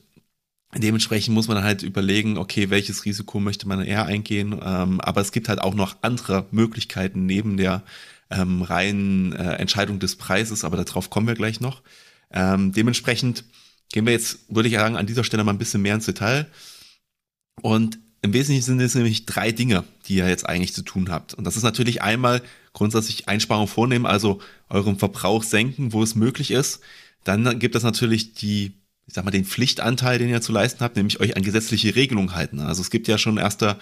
Dementsprechend 0.77 1.33
muss 1.33 1.47
man 1.47 1.63
halt 1.63 1.83
überlegen, 1.83 2.37
okay, 2.37 2.69
welches 2.69 3.05
Risiko 3.05 3.39
möchte 3.39 3.67
man 3.67 3.81
eher 3.81 4.05
eingehen. 4.05 4.59
Ähm, 4.63 5.01
aber 5.01 5.21
es 5.21 5.31
gibt 5.31 5.49
halt 5.49 5.59
auch 5.59 5.73
noch 5.73 5.97
andere 6.01 6.45
Möglichkeiten 6.51 7.25
neben 7.25 7.57
der 7.57 7.83
ähm, 8.29 8.61
reinen 8.61 9.33
äh, 9.33 9.53
Entscheidung 9.53 9.99
des 9.99 10.15
Preises, 10.15 10.63
aber 10.63 10.83
darauf 10.83 11.09
kommen 11.09 11.27
wir 11.27 11.35
gleich 11.35 11.61
noch. 11.61 11.81
Ähm, 12.31 12.73
dementsprechend 12.73 13.45
gehen 13.91 14.05
wir 14.05 14.13
jetzt, 14.13 14.39
würde 14.53 14.69
ich 14.69 14.75
sagen, 14.75 14.97
an 14.97 15.07
dieser 15.07 15.23
Stelle 15.23 15.43
mal 15.43 15.53
ein 15.53 15.57
bisschen 15.57 15.81
mehr 15.81 15.95
ins 15.95 16.05
Detail. 16.05 16.47
Und 17.61 17.99
im 18.21 18.33
Wesentlichen 18.33 18.63
sind 18.63 18.81
es 18.81 18.95
nämlich 18.95 19.25
drei 19.25 19.51
Dinge, 19.51 19.83
die 20.07 20.15
ihr 20.15 20.27
jetzt 20.27 20.47
eigentlich 20.47 20.73
zu 20.73 20.81
tun 20.81 21.09
habt. 21.09 21.33
Und 21.33 21.45
das 21.45 21.55
ist 21.55 21.63
natürlich 21.63 22.01
einmal 22.01 22.41
grundsätzlich 22.73 23.27
Einsparungen 23.27 23.67
vornehmen, 23.67 24.05
also 24.05 24.41
euren 24.69 24.97
Verbrauch 24.97 25.43
senken, 25.43 25.93
wo 25.93 26.03
es 26.03 26.15
möglich 26.15 26.51
ist. 26.51 26.81
Dann 27.23 27.59
gibt 27.59 27.75
es 27.75 27.83
natürlich 27.83 28.33
die 28.33 28.73
ich 29.07 29.13
sag 29.13 29.23
mal, 29.23 29.31
den 29.31 29.45
Pflichtanteil, 29.45 30.19
den 30.19 30.29
ihr 30.29 30.41
zu 30.41 30.51
leisten 30.51 30.81
habt, 30.81 30.97
nämlich 30.97 31.19
euch 31.21 31.37
an 31.37 31.43
gesetzliche 31.43 31.95
Regelungen 31.95 32.35
halten. 32.35 32.59
Also 32.59 32.81
es 32.81 32.89
gibt 32.89 33.07
ja 33.07 33.17
schon 33.17 33.37
erste 33.37 33.77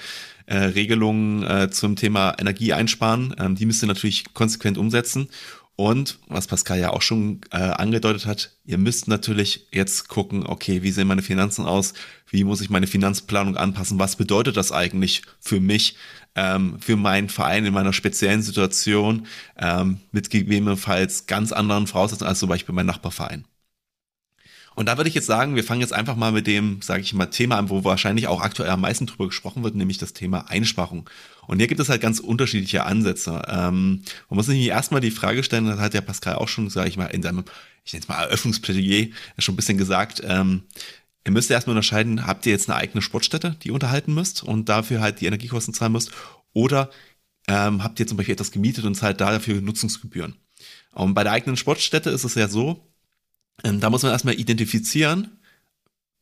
äh, 0.46 0.58
Regelungen 0.58 1.44
äh, 1.44 1.70
zum 1.72 1.96
Thema 1.96 2.36
Energie 2.40 2.74
einsparen. 2.74 3.36
Ähm, 3.40 3.56
die 3.56 3.66
müsst 3.66 3.84
ihr 3.84 3.88
natürlich 3.88 4.34
konsequent 4.34 4.78
umsetzen. 4.78 5.30
Und 5.78 6.20
was 6.28 6.48
Pascal 6.48 6.80
ja 6.80 6.92
auch 6.92 7.02
schon 7.02 7.42
äh, 7.52 7.58
angedeutet 7.58 8.28
hat, 8.28 8.52
ihr 8.64 8.78
müsst 8.78 9.10
natürlich 9.10 9.68
jetzt 9.72 10.08
gucken, 10.08 10.46
okay, 10.46 10.84
wie 10.84 10.92
sehen 10.92 11.08
meine 11.08 11.24
Finanzen 11.24 11.66
aus? 11.66 11.94
Wie 12.30 12.46
muss 12.46 12.62
ich 12.62 12.70
meine 12.70 12.88
Finanzplanung 12.88 13.58
anpassen? 13.58 14.00
Was 14.00 14.16
bedeutet 14.16 14.56
das 14.56 14.72
eigentlich 14.72 15.24
für 15.42 15.60
mich, 15.60 15.98
ähm, 16.36 16.78
für 16.80 16.96
meinen 16.96 17.28
Verein 17.30 17.66
in 17.66 17.74
meiner 17.74 17.94
speziellen 17.94 18.42
Situation 18.42 19.28
ähm, 19.58 20.00
mit 20.12 20.30
gegebenenfalls 20.30 21.26
ganz 21.26 21.52
anderen 21.52 21.88
Voraussetzungen 21.88 22.30
als 22.30 22.40
zum 22.40 22.48
Beispiel 22.48 22.76
mein 22.76 22.86
Nachbarverein? 22.86 23.44
Und 24.76 24.88
da 24.88 24.98
würde 24.98 25.08
ich 25.08 25.16
jetzt 25.16 25.26
sagen, 25.26 25.56
wir 25.56 25.64
fangen 25.64 25.82
jetzt 25.82 25.94
einfach 25.94 26.16
mal 26.16 26.32
mit 26.32 26.48
dem, 26.48 26.82
sage 26.82 27.02
ich 27.02 27.14
mal, 27.14 27.28
Thema 27.28 27.58
an, 27.58 27.70
wo 27.70 27.84
wahrscheinlich 27.84 28.28
auch 28.28 28.42
aktuell 28.42 28.70
am 28.70 28.82
meisten 28.82 29.08
drüber 29.08 29.28
gesprochen 29.28 29.64
wird, 29.64 29.76
nämlich 29.76 29.98
das 29.98 30.14
Thema 30.14 30.50
Einsparung. 30.50 31.10
Und 31.48 31.60
hier 31.60 31.68
gibt 31.68 31.80
es 31.80 31.90
halt 31.90 32.02
ganz 32.02 32.20
unterschiedliche 32.20 32.84
Ansätze. 32.84 33.42
Ähm, 33.48 34.04
man 34.30 34.38
muss 34.38 34.48
sich 34.48 34.68
erstmal 34.68 35.02
die 35.02 35.12
Frage 35.12 35.44
stellen, 35.44 35.66
das 35.66 35.80
hat 35.80 35.94
ja 35.94 36.02
Pascal 36.02 36.36
auch 36.36 36.48
schon, 36.48 36.70
sage 36.70 36.90
ich 36.90 36.98
mal, 36.98 37.06
in 37.06 37.24
seinem, 37.24 37.46
ich 37.84 37.94
nenne 37.94 38.04
es 38.04 38.10
mal 38.10 38.22
Eröffnungsplädoyer, 38.24 39.08
schon 39.40 39.54
ein 39.54 39.58
bisschen 39.58 39.78
gesagt, 39.78 40.22
ähm, 40.26 40.64
Ihr 41.26 41.32
müsst 41.32 41.50
erstmal 41.50 41.76
unterscheiden, 41.76 42.28
habt 42.28 42.46
ihr 42.46 42.52
jetzt 42.52 42.70
eine 42.70 42.78
eigene 42.78 43.02
Sportstätte, 43.02 43.56
die 43.62 43.70
ihr 43.70 43.74
unterhalten 43.74 44.14
müsst 44.14 44.44
und 44.44 44.70
dafür 44.70 45.02
halt 45.02 45.22
die 45.22 45.26
Energiekosten 45.26 45.74
zahlen 45.74 45.92
müsst, 45.92 46.12
oder 46.54 46.92
ähm, 47.48 47.84
habt 47.84 48.00
ihr 48.00 48.06
zum 48.06 48.18
Beispiel 48.18 48.34
etwas 48.34 48.52
gemietet 48.52 48.86
und 48.86 48.96
zahlt 48.96 49.22
dafür 49.22 49.60
Nutzungsgebühren. 49.60 50.36
Und 50.92 51.16
bei 51.16 51.24
der 51.24 51.34
eigenen 51.34 51.58
Sportstätte 51.58 52.12
ist 52.12 52.24
es 52.24 52.36
ja 52.36 52.48
so, 52.48 52.88
ähm, 53.64 53.80
da 53.80 53.90
muss 53.90 54.04
man 54.04 54.12
erstmal 54.12 54.40
identifizieren, 54.40 55.32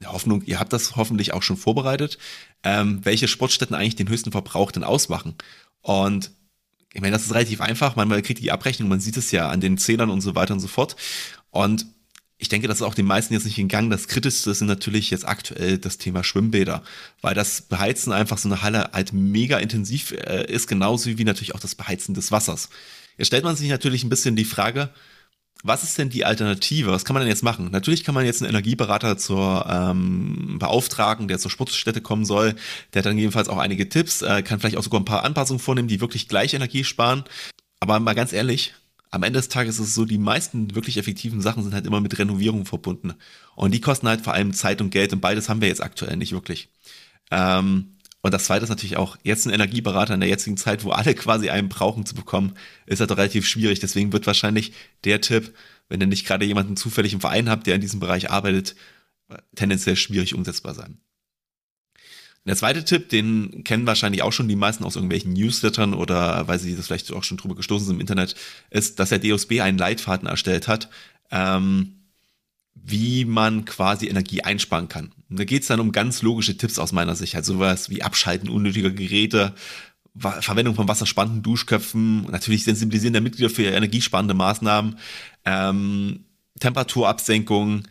Hoffnung, 0.05 0.43
ihr 0.43 0.59
habt 0.59 0.73
das 0.73 0.95
hoffentlich 0.95 1.33
auch 1.33 1.43
schon 1.43 1.57
vorbereitet, 1.57 2.17
ähm, 2.63 2.99
welche 3.03 3.27
Sportstätten 3.27 3.75
eigentlich 3.75 3.95
den 3.95 4.09
höchsten 4.09 4.31
Verbrauch 4.31 4.71
denn 4.71 4.83
ausmachen. 4.83 5.35
Und 5.81 6.31
ich 6.93 7.01
meine, 7.01 7.13
das 7.13 7.23
ist 7.25 7.33
relativ 7.33 7.61
einfach, 7.61 7.95
man 7.95 8.09
kriegt 8.21 8.41
die 8.41 8.51
Abrechnung, 8.51 8.89
man 8.89 8.99
sieht 8.99 9.17
es 9.17 9.31
ja 9.31 9.49
an 9.49 9.61
den 9.61 9.77
Zählern 9.77 10.09
und 10.09 10.21
so 10.21 10.35
weiter 10.35 10.53
und 10.53 10.59
so 10.59 10.67
fort. 10.67 10.95
Und 11.49 11.87
ich 12.37 12.49
denke, 12.49 12.67
das 12.67 12.77
ist 12.77 12.83
auch 12.83 12.95
den 12.95 13.05
meisten 13.05 13.33
jetzt 13.33 13.45
nicht 13.45 13.57
in 13.57 13.67
Gang. 13.69 13.89
Das 13.89 14.07
Kritischste 14.07 14.53
sind 14.53 14.67
natürlich 14.67 15.09
jetzt 15.09 15.25
aktuell 15.25 15.77
das 15.77 15.97
Thema 15.97 16.23
Schwimmbäder, 16.23 16.83
weil 17.21 17.33
das 17.35 17.61
Beheizen 17.61 18.11
einfach 18.11 18.37
so 18.37 18.49
eine 18.49 18.61
Halle 18.61 18.89
halt 18.91 19.13
mega 19.13 19.57
intensiv 19.59 20.11
äh, 20.11 20.45
ist, 20.51 20.67
genauso 20.67 21.17
wie 21.17 21.23
natürlich 21.23 21.55
auch 21.55 21.59
das 21.59 21.75
Beheizen 21.75 22.13
des 22.13 22.31
Wassers. 22.31 22.69
Jetzt 23.17 23.27
stellt 23.27 23.43
man 23.43 23.55
sich 23.55 23.69
natürlich 23.69 24.03
ein 24.03 24.09
bisschen 24.09 24.35
die 24.35 24.45
Frage, 24.45 24.89
was 25.63 25.83
ist 25.83 25.97
denn 25.97 26.09
die 26.09 26.25
Alternative? 26.25 26.91
Was 26.91 27.05
kann 27.05 27.13
man 27.13 27.21
denn 27.21 27.29
jetzt 27.29 27.41
machen? 27.41 27.71
Natürlich 27.71 28.03
kann 28.03 28.13
man 28.13 28.25
jetzt 28.25 28.41
einen 28.41 28.49
Energieberater 28.49 29.17
zur 29.17 29.65
ähm, 29.69 30.57
beauftragen, 30.59 31.29
der 31.29 31.39
zur 31.39 31.49
Sportstätte 31.49 32.01
kommen 32.01 32.25
soll. 32.25 32.55
Der 32.93 32.99
hat 32.99 33.05
dann 33.05 33.17
jedenfalls 33.17 33.47
auch 33.47 33.57
einige 33.57 33.87
Tipps, 33.87 34.21
äh, 34.21 34.43
kann 34.43 34.59
vielleicht 34.59 34.75
auch 34.75 34.83
sogar 34.83 34.99
ein 34.99 35.05
paar 35.05 35.23
Anpassungen 35.23 35.61
vornehmen, 35.61 35.87
die 35.87 36.01
wirklich 36.01 36.27
gleich 36.27 36.53
Energie 36.53 36.83
sparen. 36.83 37.23
Aber 37.79 37.99
mal 38.01 38.13
ganz 38.13 38.33
ehrlich, 38.33 38.73
am 39.09 39.23
Ende 39.23 39.39
des 39.39 39.47
Tages 39.47 39.79
ist 39.79 39.87
es 39.87 39.95
so, 39.95 40.05
die 40.05 40.17
meisten 40.17 40.75
wirklich 40.75 40.97
effektiven 40.97 41.39
Sachen 41.39 41.63
sind 41.63 41.73
halt 41.73 41.85
immer 41.85 42.01
mit 42.01 42.17
Renovierung 42.19 42.65
verbunden. 42.65 43.13
Und 43.55 43.73
die 43.73 43.81
kosten 43.81 44.07
halt 44.07 44.21
vor 44.21 44.33
allem 44.33 44.53
Zeit 44.53 44.81
und 44.81 44.89
Geld 44.89 45.13
und 45.13 45.21
beides 45.21 45.47
haben 45.47 45.61
wir 45.61 45.69
jetzt 45.69 45.83
aktuell 45.83 46.17
nicht 46.17 46.33
wirklich. 46.33 46.69
Ähm, 47.31 47.92
und 48.23 48.33
das 48.33 48.45
zweite 48.45 48.63
ist 48.63 48.69
natürlich 48.69 48.95
auch, 48.95 49.17
jetzt 49.23 49.45
ein 49.45 49.53
Energieberater 49.53 50.13
in 50.13 50.21
der 50.21 50.29
jetzigen 50.29 50.55
Zeit, 50.55 50.85
wo 50.85 50.91
alle 50.91 51.13
quasi 51.13 51.49
einen 51.49 51.67
brauchen 51.67 52.05
zu 52.05 52.15
bekommen, 52.15 52.53
ist 52.85 53.01
halt 53.01 53.11
relativ 53.11 53.45
schwierig. 53.45 53.81
Deswegen 53.81 54.13
wird 54.13 54.25
wahrscheinlich 54.25 54.71
der 55.03 55.19
Tipp, 55.19 55.53
wenn 55.89 55.99
ihr 55.99 56.07
nicht 56.07 56.25
gerade 56.25 56.45
jemanden 56.45 56.77
zufällig 56.77 57.11
im 57.11 57.19
Verein 57.19 57.49
habt, 57.49 57.67
der 57.67 57.75
in 57.75 57.81
diesem 57.81 57.99
Bereich 57.99 58.31
arbeitet, 58.31 58.75
tendenziell 59.55 59.97
schwierig 59.97 60.35
umsetzbar 60.35 60.73
sein. 60.73 60.99
Der 62.45 62.55
zweite 62.55 62.85
Tipp, 62.85 63.09
den 63.09 63.65
kennen 63.65 63.87
wahrscheinlich 63.87 64.21
auch 64.21 64.33
schon 64.33 64.47
die 64.47 64.55
meisten 64.55 64.85
aus 64.85 64.95
irgendwelchen 64.95 65.33
Newslettern 65.33 65.93
oder 65.93 66.47
weil 66.47 66.59
sie 66.59 66.75
das 66.75 66.87
vielleicht 66.87 67.11
auch 67.11 67.23
schon 67.23 67.37
drüber 67.37 67.55
gestoßen 67.55 67.87
sind 67.87 67.95
im 67.95 68.01
Internet, 68.01 68.35
ist, 68.69 68.99
dass 68.99 69.09
der 69.09 69.19
DOSB 69.19 69.59
einen 69.61 69.77
Leitfaden 69.77 70.27
erstellt 70.27 70.69
hat, 70.69 70.89
ähm, 71.29 72.02
wie 72.75 73.25
man 73.25 73.65
quasi 73.65 74.07
Energie 74.07 74.41
einsparen 74.41 74.89
kann. 74.89 75.11
Und 75.29 75.39
da 75.39 75.45
geht's 75.45 75.67
dann 75.67 75.79
um 75.79 75.91
ganz 75.91 76.21
logische 76.21 76.57
Tipps 76.57 76.79
aus 76.79 76.91
meiner 76.91 77.15
Sicht, 77.15 77.35
halt 77.35 77.45
sowas 77.45 77.89
wie 77.89 78.03
Abschalten 78.03 78.49
unnötiger 78.49 78.91
Geräte, 78.91 79.53
Verwendung 80.15 80.75
von 80.75 80.87
wasserspannenden 80.87 81.41
Duschköpfen, 81.41 82.23
natürlich 82.29 82.65
Sensibilisieren 82.65 83.13
der 83.13 83.21
Mitglieder 83.21 83.49
für 83.49 83.63
energiesparende 83.63 84.35
Maßnahmen, 84.35 84.97
ähm, 85.45 86.25
Temperaturabsenkung, 86.59 87.83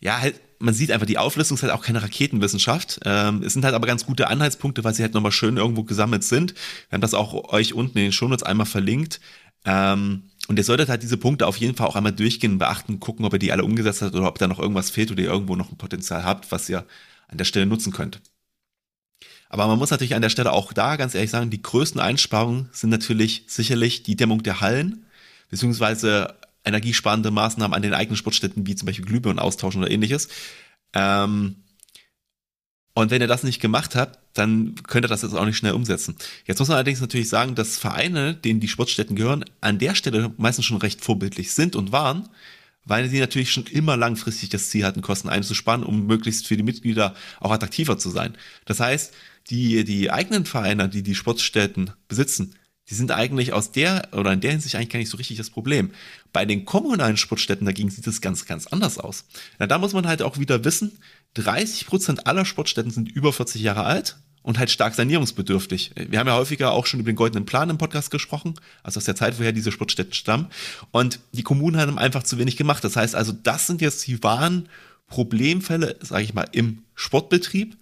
ja, 0.00 0.20
halt, 0.20 0.40
man 0.58 0.74
sieht 0.74 0.90
einfach, 0.90 1.06
die 1.06 1.18
Auflistung 1.18 1.56
ist 1.56 1.62
halt 1.62 1.72
auch 1.72 1.82
keine 1.82 2.02
Raketenwissenschaft. 2.02 3.00
Ähm, 3.04 3.42
es 3.42 3.52
sind 3.52 3.64
halt 3.64 3.74
aber 3.74 3.86
ganz 3.86 4.06
gute 4.06 4.28
Anhaltspunkte, 4.28 4.84
weil 4.84 4.94
sie 4.94 5.02
halt 5.02 5.14
nochmal 5.14 5.32
schön 5.32 5.56
irgendwo 5.56 5.84
gesammelt 5.84 6.24
sind. 6.24 6.54
Wir 6.88 6.96
haben 6.96 7.00
das 7.00 7.14
auch 7.14 7.52
euch 7.52 7.74
unten 7.74 7.98
in 7.98 8.04
den 8.04 8.12
Shownotes 8.12 8.42
einmal 8.42 8.66
verlinkt. 8.66 9.20
Ähm, 9.64 10.30
und 10.48 10.58
ihr 10.58 10.64
solltet 10.64 10.88
halt 10.88 11.02
diese 11.02 11.16
Punkte 11.16 11.46
auf 11.46 11.56
jeden 11.56 11.74
Fall 11.74 11.86
auch 11.86 11.96
einmal 11.96 12.12
durchgehen, 12.12 12.58
beachten, 12.58 13.00
gucken, 13.00 13.24
ob 13.24 13.32
ihr 13.32 13.38
die 13.38 13.52
alle 13.52 13.64
umgesetzt 13.64 14.02
habt 14.02 14.14
oder 14.14 14.28
ob 14.28 14.38
da 14.38 14.46
noch 14.46 14.58
irgendwas 14.58 14.90
fehlt 14.90 15.10
oder 15.10 15.22
ihr 15.22 15.30
irgendwo 15.30 15.56
noch 15.56 15.72
ein 15.72 15.78
Potenzial 15.78 16.24
habt, 16.24 16.52
was 16.52 16.68
ihr 16.68 16.86
an 17.28 17.38
der 17.38 17.44
Stelle 17.44 17.66
nutzen 17.66 17.92
könnt. 17.92 18.20
Aber 19.48 19.66
man 19.66 19.78
muss 19.78 19.90
natürlich 19.90 20.14
an 20.14 20.22
der 20.22 20.28
Stelle 20.28 20.52
auch 20.52 20.72
da 20.72 20.96
ganz 20.96 21.14
ehrlich 21.14 21.30
sagen, 21.30 21.50
die 21.50 21.62
größten 21.62 22.00
Einsparungen 22.00 22.68
sind 22.72 22.90
natürlich 22.90 23.44
sicherlich 23.46 24.02
die 24.02 24.16
Dämmung 24.16 24.42
der 24.42 24.60
Hallen, 24.60 25.06
beziehungsweise 25.50 26.34
energiesparende 26.64 27.30
Maßnahmen 27.30 27.74
an 27.74 27.82
den 27.82 27.94
eigenen 27.94 28.16
Sportstätten, 28.16 28.66
wie 28.66 28.74
zum 28.74 28.86
Beispiel 28.86 29.04
Glühbirnen 29.04 29.38
austauschen 29.38 29.82
oder 29.82 29.90
ähnliches. 29.90 30.28
Ähm, 30.92 31.56
und 32.96 33.10
wenn 33.10 33.20
ihr 33.20 33.28
das 33.28 33.42
nicht 33.42 33.60
gemacht 33.60 33.94
habt, 33.94 34.18
dann 34.32 34.74
könnt 34.86 35.04
ihr 35.04 35.08
das 35.08 35.20
jetzt 35.20 35.34
auch 35.34 35.44
nicht 35.44 35.58
schnell 35.58 35.74
umsetzen. 35.74 36.16
Jetzt 36.46 36.60
muss 36.60 36.68
man 36.68 36.76
allerdings 36.76 37.02
natürlich 37.02 37.28
sagen, 37.28 37.54
dass 37.54 37.76
Vereine, 37.76 38.32
denen 38.34 38.58
die 38.58 38.68
Sportstätten 38.68 39.16
gehören, 39.16 39.44
an 39.60 39.78
der 39.78 39.94
Stelle 39.94 40.32
meistens 40.38 40.64
schon 40.64 40.78
recht 40.78 41.04
vorbildlich 41.04 41.52
sind 41.52 41.76
und 41.76 41.92
waren, 41.92 42.26
weil 42.86 43.10
sie 43.10 43.20
natürlich 43.20 43.52
schon 43.52 43.66
immer 43.66 43.98
langfristig 43.98 44.48
das 44.48 44.70
Ziel 44.70 44.86
hatten, 44.86 45.02
Kosten 45.02 45.28
einzusparen, 45.28 45.84
um 45.84 46.06
möglichst 46.06 46.46
für 46.46 46.56
die 46.56 46.62
Mitglieder 46.62 47.14
auch 47.38 47.50
attraktiver 47.50 47.98
zu 47.98 48.08
sein. 48.08 48.34
Das 48.64 48.80
heißt, 48.80 49.12
die, 49.50 49.84
die 49.84 50.10
eigenen 50.10 50.46
Vereine, 50.46 50.88
die 50.88 51.02
die 51.02 51.14
Sportstätten 51.14 51.90
besitzen, 52.08 52.54
die 52.88 52.94
sind 52.94 53.10
eigentlich 53.10 53.52
aus 53.52 53.72
der 53.72 54.08
oder 54.12 54.32
in 54.32 54.40
der 54.40 54.52
Hinsicht 54.52 54.76
eigentlich 54.76 54.90
gar 54.90 54.98
nicht 54.98 55.10
so 55.10 55.16
richtig 55.16 55.36
das 55.38 55.50
Problem. 55.50 55.90
Bei 56.32 56.44
den 56.44 56.64
kommunalen 56.64 57.16
Sportstätten 57.16 57.66
dagegen 57.66 57.90
sieht 57.90 58.06
es 58.06 58.20
ganz, 58.20 58.46
ganz 58.46 58.66
anders 58.68 58.98
aus. 58.98 59.24
Na, 59.58 59.66
da 59.66 59.78
muss 59.78 59.92
man 59.92 60.06
halt 60.06 60.22
auch 60.22 60.38
wieder 60.38 60.64
wissen, 60.64 60.98
30 61.34 61.86
Prozent 61.86 62.26
aller 62.26 62.44
Sportstätten 62.44 62.90
sind 62.90 63.10
über 63.10 63.32
40 63.32 63.60
Jahre 63.60 63.84
alt 63.84 64.16
und 64.42 64.60
halt 64.60 64.70
stark 64.70 64.94
sanierungsbedürftig. 64.94 65.90
Wir 66.08 66.20
haben 66.20 66.28
ja 66.28 66.36
häufiger 66.36 66.70
auch 66.70 66.86
schon 66.86 67.00
über 67.00 67.10
den 67.10 67.16
goldenen 67.16 67.46
Plan 67.46 67.68
im 67.68 67.78
Podcast 67.78 68.12
gesprochen, 68.12 68.54
also 68.84 68.98
aus 68.98 69.04
der 69.04 69.16
Zeit, 69.16 69.40
woher 69.40 69.50
diese 69.50 69.72
Sportstätten 69.72 70.12
stammen. 70.12 70.46
Und 70.92 71.18
die 71.32 71.42
Kommunen 71.42 71.80
haben 71.80 71.98
einfach 71.98 72.22
zu 72.22 72.38
wenig 72.38 72.56
gemacht. 72.56 72.84
Das 72.84 72.94
heißt 72.94 73.16
also, 73.16 73.32
das 73.32 73.66
sind 73.66 73.80
jetzt 73.80 74.06
die 74.06 74.22
wahren 74.22 74.68
Problemfälle, 75.08 75.96
sage 76.00 76.22
ich 76.22 76.32
mal, 76.32 76.48
im 76.52 76.84
Sportbetrieb, 76.94 77.76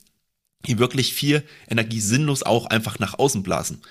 die 0.67 0.79
wirklich 0.79 1.13
viel 1.13 1.43
Energie 1.69 2.01
sinnlos 2.01 2.43
auch 2.43 2.65
einfach 2.67 2.99
nach 2.99 3.19
außen 3.19 3.43
blasen. 3.43 3.83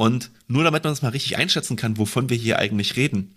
Und 0.00 0.30
nur 0.48 0.64
damit 0.64 0.82
man 0.82 0.94
das 0.94 1.02
mal 1.02 1.10
richtig 1.10 1.36
einschätzen 1.36 1.76
kann, 1.76 1.98
wovon 1.98 2.30
wir 2.30 2.36
hier 2.38 2.58
eigentlich 2.58 2.96
reden. 2.96 3.36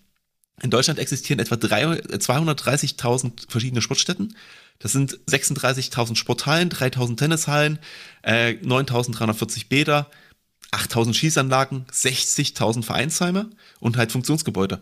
In 0.61 0.69
Deutschland 0.69 0.97
existieren 0.97 1.39
etwa 1.39 1.55
230.000 1.55 3.51
verschiedene 3.51 3.81
Sportstätten. 3.81 4.37
Das 4.79 4.93
sind 4.93 5.19
36.000 5.27 6.15
Sporthallen, 6.15 6.69
3.000 6.69 7.17
Tennishallen, 7.17 7.79
äh, 8.21 8.51
9.340 8.63 9.67
Bäder, 9.67 10.09
8.000 10.71 11.13
Schießanlagen, 11.13 11.85
60.000 11.91 12.83
Vereinsheime 12.83 13.49
und 13.81 13.97
halt 13.97 14.13
Funktionsgebäude. 14.13 14.79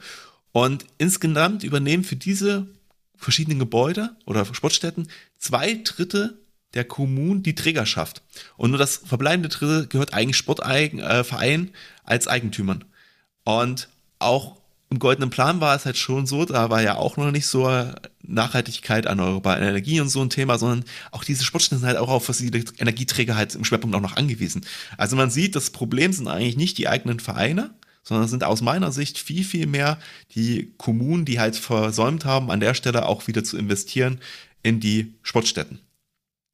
Und 0.51 0.85
insgesamt 0.99 1.63
übernehmen 1.63 2.03
für 2.03 2.15
diese 2.15 2.67
verschiedenen 3.15 3.57
Gebäude 3.57 4.15
oder 4.27 4.45
Sportstätten 4.45 5.07
zwei 5.39 5.81
Drittel 5.83 6.40
der 6.73 6.85
Kommunen 6.85 7.43
die 7.43 7.55
Trägerschaft. 7.55 8.21
Und 8.57 8.71
nur 8.71 8.79
das 8.79 8.97
verbleibende 9.05 9.49
Drittel 9.49 9.87
gehört 9.87 10.13
eigentlich 10.13 10.37
Sportverein 10.37 10.99
äh, 10.99 11.71
als 12.03 12.27
Eigentümern. 12.27 12.85
Und 13.43 13.89
auch 14.19 14.57
im 14.89 14.99
goldenen 14.99 15.29
Plan 15.29 15.61
war 15.61 15.75
es 15.75 15.85
halt 15.85 15.97
schon 15.97 16.27
so, 16.27 16.43
da 16.43 16.69
war 16.69 16.81
ja 16.81 16.95
auch 16.95 17.15
noch 17.15 17.31
nicht 17.31 17.47
so 17.47 17.69
Nachhaltigkeit, 18.23 19.05
erneuerbare 19.05 19.57
Energie 19.57 20.01
und 20.01 20.09
so 20.09 20.21
ein 20.21 20.29
Thema, 20.29 20.57
sondern 20.57 20.83
auch 21.11 21.23
diese 21.23 21.45
Sportstätten 21.45 21.79
sind 21.79 21.87
halt 21.87 21.97
auch 21.97 22.09
auf 22.09 22.25
fossile 22.25 22.63
Energieträger 22.77 23.35
halt 23.35 23.55
im 23.55 23.63
Schwerpunkt 23.63 23.95
auch 23.95 24.01
noch 24.01 24.17
angewiesen. 24.17 24.65
Also 24.97 25.15
man 25.15 25.31
sieht, 25.31 25.55
das 25.55 25.69
Problem 25.69 26.11
sind 26.11 26.27
eigentlich 26.27 26.57
nicht 26.57 26.77
die 26.77 26.89
eigenen 26.89 27.21
Vereine, 27.21 27.73
sondern 28.03 28.27
sind 28.27 28.43
aus 28.43 28.61
meiner 28.61 28.91
Sicht 28.91 29.17
viel, 29.17 29.45
viel 29.45 29.65
mehr 29.65 29.97
die 30.35 30.73
Kommunen, 30.77 31.23
die 31.23 31.39
halt 31.39 31.55
versäumt 31.55 32.25
haben, 32.25 32.51
an 32.51 32.59
der 32.59 32.73
Stelle 32.73 33.05
auch 33.05 33.27
wieder 33.27 33.45
zu 33.45 33.57
investieren 33.57 34.19
in 34.61 34.81
die 34.81 35.13
Sportstätten. 35.23 35.79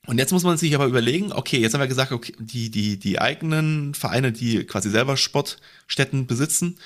Und 0.07 0.17
jetzt 0.17 0.31
muss 0.31 0.43
man 0.43 0.57
sich 0.57 0.73
aber 0.73 0.85
überlegen, 0.87 1.33
okay, 1.33 1.59
jetzt 1.59 1.73
haben 1.73 1.81
wir 1.81 1.87
gesagt, 1.87 2.11
okay, 2.13 2.33
die, 2.39 2.71
die, 2.71 2.97
die 2.97 3.19
eigenen 3.21 3.93
Vereine, 3.93 4.31
die 4.31 4.63
quasi 4.65 4.89
selber 4.89 5.17
Sportstätten 5.17 6.27
besitzen, 6.27 6.77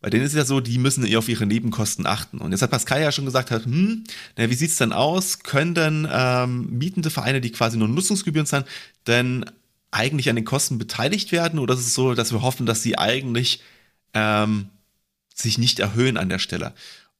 Bei 0.00 0.10
denen 0.10 0.24
ist 0.24 0.32
es 0.32 0.36
ja 0.36 0.44
so, 0.44 0.60
die 0.60 0.78
müssen 0.78 1.04
eher 1.04 1.18
auf 1.18 1.28
ihre 1.28 1.46
Nebenkosten 1.46 2.06
achten. 2.06 2.38
Und 2.38 2.52
jetzt 2.52 2.62
hat 2.62 2.70
Pascal 2.70 3.00
ja 3.00 3.10
schon 3.12 3.24
gesagt, 3.24 3.50
hm, 3.50 4.04
na, 4.36 4.50
wie 4.50 4.54
sieht's 4.54 4.76
denn 4.76 4.92
aus? 4.92 5.40
Können 5.40 5.74
denn 5.74 6.08
ähm, 6.10 6.68
mietende 6.78 7.10
Vereine, 7.10 7.40
die 7.40 7.50
quasi 7.50 7.76
nur 7.78 7.88
Nutzungsgebühren 7.88 8.46
zahlen, 8.46 8.66
denn 9.06 9.46
eigentlich 9.90 10.28
an 10.28 10.36
den 10.36 10.44
Kosten 10.44 10.78
beteiligt 10.78 11.32
werden? 11.32 11.58
Oder 11.58 11.74
ist 11.74 11.80
es 11.80 11.94
so, 11.94 12.14
dass 12.14 12.32
wir 12.32 12.42
hoffen, 12.42 12.66
dass 12.66 12.82
sie 12.82 12.98
eigentlich 12.98 13.62
ähm, 14.14 14.68
sich 15.34 15.58
nicht 15.58 15.80
erhöhen 15.80 16.18
an 16.18 16.28
der 16.28 16.38
Stelle? 16.38 16.74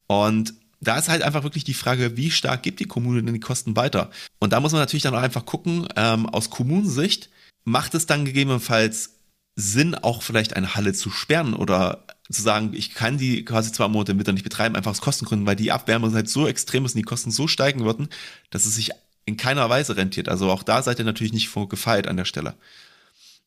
Und 0.07 0.55
da 0.81 0.99
ist 0.99 1.09
halt 1.09 1.23
einfach 1.23 1.43
wirklich 1.43 1.65
die 1.65 1.75
Frage, 1.75 2.17
wie 2.17 2.31
stark 2.31 2.63
gibt 2.63 2.81
die 2.81 2.85
Kommune 2.85 3.23
denn 3.23 3.35
die 3.35 3.41
Kosten 3.41 3.77
weiter? 3.77 4.11
Und 4.39 4.53
da 4.53 4.61
muss 4.61 4.73
man 4.73 4.81
natürlich 4.81 5.03
dann 5.03 5.15
auch 5.15 5.23
einfach 5.23 5.47
gucken, 5.47 5.89
ähm, 5.97 6.27
aus 6.27 6.51
Kommunensicht, 6.51 7.31
macht 7.65 7.95
es 7.95 8.07
dann 8.07 8.25
gegebenenfalls 8.25 9.17
Sinn, 9.57 9.95
auch 9.95 10.23
vielleicht 10.23 10.55
eine 10.55 10.75
Halle 10.75 10.93
zu 10.93 11.11
sperren 11.11 11.55
oder 11.55 12.05
zu 12.31 12.43
sagen, 12.43 12.73
ich 12.75 12.95
kann 12.95 13.19
die 13.19 13.45
quasi 13.45 13.73
zwei 13.73 13.89
Monate 13.89 14.13
im 14.13 14.19
Winter 14.19 14.33
nicht 14.33 14.43
betreiben, 14.43 14.77
einfach 14.77 14.91
aus 14.91 15.01
Kostengründen, 15.01 15.47
weil 15.47 15.57
die 15.57 15.73
Abwärme 15.73 16.13
halt 16.13 16.29
so 16.29 16.47
extrem 16.47 16.85
ist 16.85 16.95
und 16.95 16.99
die 16.99 17.05
Kosten 17.05 17.31
so 17.31 17.49
steigen 17.49 17.85
würden, 17.85 18.09
dass 18.51 18.67
es 18.67 18.75
sich 18.75 18.91
in 19.25 19.37
keiner 19.37 19.69
Weise 19.71 19.97
rentiert. 19.97 20.29
Also 20.29 20.51
auch 20.51 20.63
da 20.63 20.83
seid 20.83 20.99
ihr 20.99 21.05
natürlich 21.05 21.33
nicht 21.33 21.49
vorgefeilt 21.49 22.07
an 22.07 22.17
der 22.17 22.27
Stelle. 22.27 22.55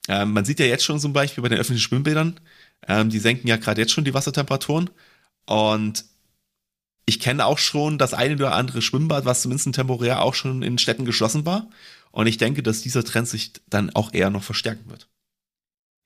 Ähm, 0.08 0.34
man 0.34 0.46
sieht 0.46 0.60
ja 0.60 0.66
jetzt 0.66 0.84
schon 0.84 1.00
zum 1.00 1.14
Beispiel 1.14 1.42
bei 1.42 1.50
den 1.50 1.60
öffentlichen 1.60 1.88
Schwimmbädern, 1.88 2.40
ähm, 2.88 3.10
die 3.10 3.20
senken 3.20 3.48
ja 3.48 3.58
gerade 3.58 3.82
jetzt 3.82 3.92
schon 3.92 4.06
die 4.06 4.14
Wassertemperaturen 4.14 4.90
und 5.46 6.06
ich 7.10 7.20
kenne 7.20 7.46
auch 7.46 7.58
schon 7.58 7.98
das 7.98 8.14
eine 8.14 8.36
oder 8.36 8.54
andere 8.54 8.82
Schwimmbad, 8.82 9.26
was 9.26 9.42
zumindest 9.42 9.74
temporär 9.74 10.22
auch 10.22 10.36
schon 10.36 10.62
in 10.62 10.78
Städten 10.78 11.06
geschlossen 11.06 11.46
war. 11.46 11.70
Und 12.12 12.28
ich 12.28 12.38
denke, 12.38 12.64
dass 12.64 12.82
dieser 12.82 13.04
Trend 13.04 13.28
sich 13.28 13.52
dann 13.70 13.90
auch 13.96 14.14
eher 14.14 14.30
noch 14.30 14.44
verstärken 14.44 14.90
wird. 14.90 15.08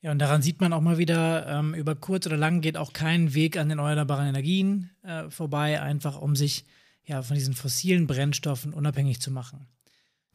Ja, 0.01 0.11
und 0.11 0.19
daran 0.19 0.41
sieht 0.41 0.59
man 0.59 0.73
auch 0.73 0.81
mal 0.81 0.97
wieder, 0.97 1.47
ähm, 1.47 1.73
über 1.73 1.95
kurz 1.95 2.25
oder 2.25 2.35
lang 2.35 2.61
geht 2.61 2.77
auch 2.77 2.91
kein 2.91 3.33
Weg 3.33 3.57
an 3.57 3.69
den 3.69 3.79
erneuerbaren 3.79 4.27
Energien 4.27 4.89
äh, 5.03 5.29
vorbei, 5.29 5.81
einfach 5.81 6.19
um 6.19 6.35
sich 6.35 6.65
ja 7.05 7.21
von 7.21 7.35
diesen 7.35 7.53
fossilen 7.53 8.07
Brennstoffen 8.07 8.73
unabhängig 8.73 9.21
zu 9.21 9.31
machen. 9.31 9.67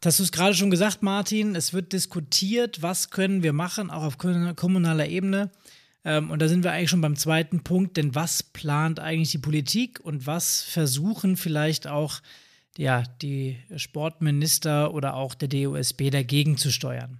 Das 0.01 0.15
hast 0.15 0.21
du 0.21 0.25
es 0.25 0.33
gerade 0.33 0.55
schon 0.55 0.71
gesagt, 0.71 1.03
Martin. 1.03 1.55
Es 1.55 1.73
wird 1.73 1.93
diskutiert, 1.93 2.83
was 2.83 3.11
können 3.11 3.43
wir 3.43 3.53
machen, 3.53 3.91
auch 3.91 4.05
auf 4.05 4.17
kommunaler 4.19 5.09
Ebene. 5.09 5.51
Ähm, 6.05 6.31
und 6.31 6.41
da 6.41 6.49
sind 6.49 6.65
wir 6.65 6.73
eigentlich 6.73 6.91
schon 6.91 7.01
beim 7.01 7.17
zweiten 7.17 7.63
Punkt, 7.63 7.97
denn 7.97 8.15
was 8.15 8.43
plant 8.43 9.01
eigentlich 9.01 9.31
die 9.31 9.39
Politik 9.39 10.01
und 10.01 10.27
was 10.27 10.63
versuchen 10.63 11.37
vielleicht 11.37 11.87
auch 11.87 12.21
ja, 12.77 13.03
die 13.23 13.57
Sportminister 13.77 14.95
oder 14.95 15.15
auch 15.15 15.35
der 15.35 15.49
DOSB 15.49 16.11
dagegen 16.11 16.57
zu 16.57 16.71
steuern? 16.71 17.19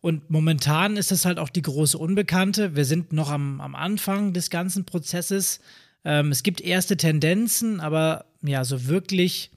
Und 0.00 0.30
momentan 0.30 0.96
ist 0.96 1.10
das 1.10 1.26
halt 1.26 1.38
auch 1.38 1.50
die 1.50 1.62
große 1.62 1.98
Unbekannte. 1.98 2.74
Wir 2.74 2.86
sind 2.86 3.12
noch 3.12 3.30
am, 3.30 3.60
am 3.60 3.74
Anfang 3.74 4.32
des 4.32 4.48
ganzen 4.48 4.86
Prozesses. 4.86 5.60
Ähm, 6.04 6.30
es 6.30 6.42
gibt 6.42 6.62
erste 6.62 6.96
Tendenzen, 6.96 7.80
aber 7.80 8.24
ja, 8.42 8.64
so 8.64 8.86
wirklich 8.86 9.50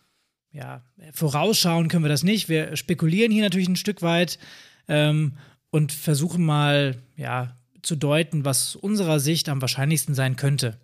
ja, 0.52 0.84
vorausschauen 1.14 1.88
können 1.88 2.04
wir 2.04 2.10
das 2.10 2.24
nicht. 2.24 2.50
Wir 2.50 2.76
spekulieren 2.76 3.32
hier 3.32 3.44
natürlich 3.44 3.70
ein 3.70 3.78
Stück 3.78 4.02
weit 4.02 4.38
ähm, 4.90 5.38
und 5.72 5.94
versuchen 5.94 6.46
mal 6.46 7.02
ja, 7.16 7.56
zu 7.84 7.96
deuten, 7.96 8.46
was 8.46 8.76
unserer 8.76 9.20
Sicht 9.20 9.50
am 9.50 9.62
wahrscheinlichsten 9.62 10.16
sein 10.16 10.36
könnte. 10.36 10.80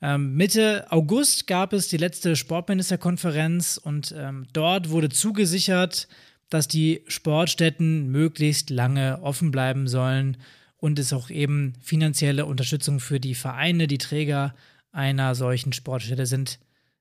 Ähm, 0.00 0.34
Mitte 0.34 0.90
August 0.90 1.46
gab 1.46 1.72
es 1.72 1.88
die 1.88 1.96
letzte 1.96 2.36
Sportministerkonferenz 2.36 3.80
und 3.82 4.14
ähm, 4.16 4.46
dort 4.52 4.90
wurde 4.90 5.08
zugesichert, 5.08 6.08
dass 6.50 6.68
die 6.68 7.02
Sportstätten 7.06 8.10
möglichst 8.10 8.68
lange 8.70 9.22
offen 9.22 9.50
bleiben 9.50 9.88
sollen 9.88 10.36
und 10.76 10.98
es 10.98 11.12
auch 11.12 11.30
eben 11.30 11.74
finanzielle 11.80 12.44
Unterstützung 12.44 12.98
für 12.98 13.20
die 13.20 13.36
Vereine, 13.36 13.86
die 13.86 13.98
Träger 13.98 14.54
einer 14.90 15.34
solchen 15.34 15.72
Sportstätte 15.72 16.26
sind, 16.26 16.58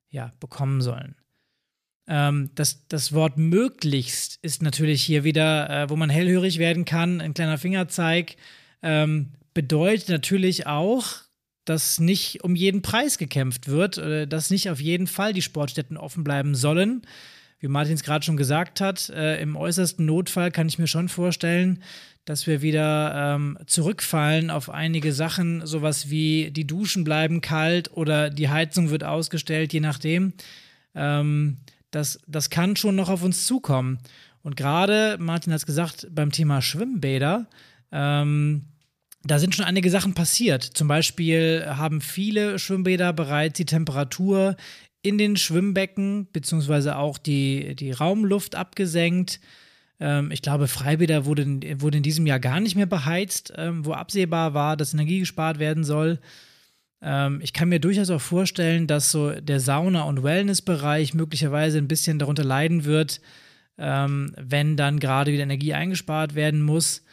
ja, 0.10 0.32
bekommen 0.40 0.82
sollen. 0.82 1.16
Ähm, 2.08 2.52
das, 2.56 2.88
das 2.88 3.14
Wort 3.14 3.38
möglichst 3.38 4.38
ist 4.44 4.62
natürlich 4.62 5.04
hier 5.04 5.24
wieder, 5.24 5.70
äh, 5.70 5.90
wo 5.90 5.96
man 5.96 6.10
hellhörig 6.10 6.60
werden 6.60 6.86
kann, 6.86 7.20
ein 7.20 7.34
kleiner 7.34 7.58
Fingerzeig, 7.58 8.36
ähm, 8.82 9.34
bedeutet 9.54 10.10
natürlich 10.10 10.68
auch, 10.68 11.06
dass 11.66 12.00
nicht 12.00 12.44
um 12.44 12.56
jeden 12.56 12.82
Preis 12.82 13.18
gekämpft 13.18 13.68
wird, 13.68 13.98
äh, 13.98 14.28
dass 14.28 14.50
nicht 14.50 14.70
auf 14.70 14.82
jeden 14.82 15.08
Fall 15.08 15.34
die 15.34 15.42
Sportstätten 15.42 15.98
offen 15.98 16.24
bleiben 16.24 16.56
sollen 16.56 17.04
wie 17.62 17.68
Martin 17.68 17.94
es 17.94 18.04
gerade 18.04 18.26
schon 18.26 18.38
gesagt 18.38 18.82
hat, 18.82 19.10
äh, 19.10 19.40
im 19.40 19.56
äußersten 19.56 20.06
Notfall 20.06 20.52
kann 20.52 20.68
ich 20.68 20.80
mir 20.80 20.88
schon 20.88 21.10
vorstellen, 21.10 21.82
dass 22.26 22.48
wir 22.48 22.62
wieder 22.62 23.36
ähm, 23.36 23.58
zurückfallen 23.68 24.50
auf 24.50 24.70
einige 24.70 25.14
Sachen, 25.14 25.66
sowas 25.66 26.10
wie 26.10 26.52
die 26.52 26.68
Duschen 26.68 27.04
bleiben 27.04 27.40
kalt 27.42 27.92
oder 27.94 28.30
die 28.30 28.50
Heizung 28.50 28.90
wird 28.90 29.04
ausgestellt, 29.04 29.74
je 29.74 29.80
nachdem. 29.80 30.34
Ähm, 30.96 31.58
das, 31.92 32.20
das 32.28 32.50
kann 32.50 32.76
schon 32.76 32.96
noch 32.96 33.10
auf 33.10 33.24
uns 33.24 33.46
zukommen. 33.46 34.00
Und 34.44 34.56
gerade, 34.56 35.18
Martin 35.20 35.54
hat 35.54 35.60
es 35.60 35.66
gesagt, 35.66 36.08
beim 36.12 36.32
Thema 36.32 36.64
Schwimmbäder, 36.64 37.48
ähm, 37.92 38.66
da 39.24 39.40
sind 39.40 39.56
schon 39.56 39.66
einige 39.66 39.90
Sachen 39.90 40.14
passiert. 40.14 40.64
Zum 40.64 40.88
Beispiel 40.88 41.66
haben 41.68 42.02
viele 42.02 42.58
Schwimmbäder 42.58 43.14
bereits 43.14 43.58
die 43.58 43.66
Temperatur 43.66 44.56
in 45.04 45.18
den 45.18 45.36
Schwimmbecken, 45.38 46.28
beziehungsweise 46.32 46.98
auch 46.98 47.18
die, 47.18 47.76
die 47.76 47.92
Raumluft 47.92 48.56
abgesenkt. 48.56 49.40
Ähm, 50.00 50.32
ich 50.32 50.42
glaube, 50.42 50.68
Freibäder 50.68 51.26
wurde, 51.26 51.46
wurde 51.82 51.98
in 51.98 52.04
diesem 52.04 52.26
Jahr 52.26 52.40
gar 52.40 52.60
nicht 52.60 52.76
mehr 52.76 52.86
beheizt, 52.88 53.54
ähm, 53.58 53.86
wo 53.86 53.94
absehbar 53.94 54.54
war, 54.54 54.78
dass 54.78 54.94
Energie 54.94 55.20
gespart 55.20 55.60
werden 55.60 55.84
soll. 55.84 56.20
Ähm, 57.02 57.42
ich 57.42 57.54
kann 57.54 57.70
mir 57.70 57.80
durchaus 57.80 58.10
auch 58.10 58.22
vorstellen, 58.22 58.88
dass 58.88 59.12
so 59.12 59.32
der 59.32 59.60
Sauna- 59.60 60.04
und 60.04 60.24
Wellnessbereich 60.24 61.14
möglicherweise 61.14 61.78
ein 61.78 61.88
bisschen 61.88 62.20
darunter 62.20 62.44
leiden 62.44 62.86
wird, 62.86 63.22
wenn 63.78 64.78
dann 64.78 65.00
gerade 65.00 65.32
wieder 65.32 65.42
Energie 65.42 65.74
eingespart 65.74 66.36
werden 66.36 66.62
muss. 66.62 67.04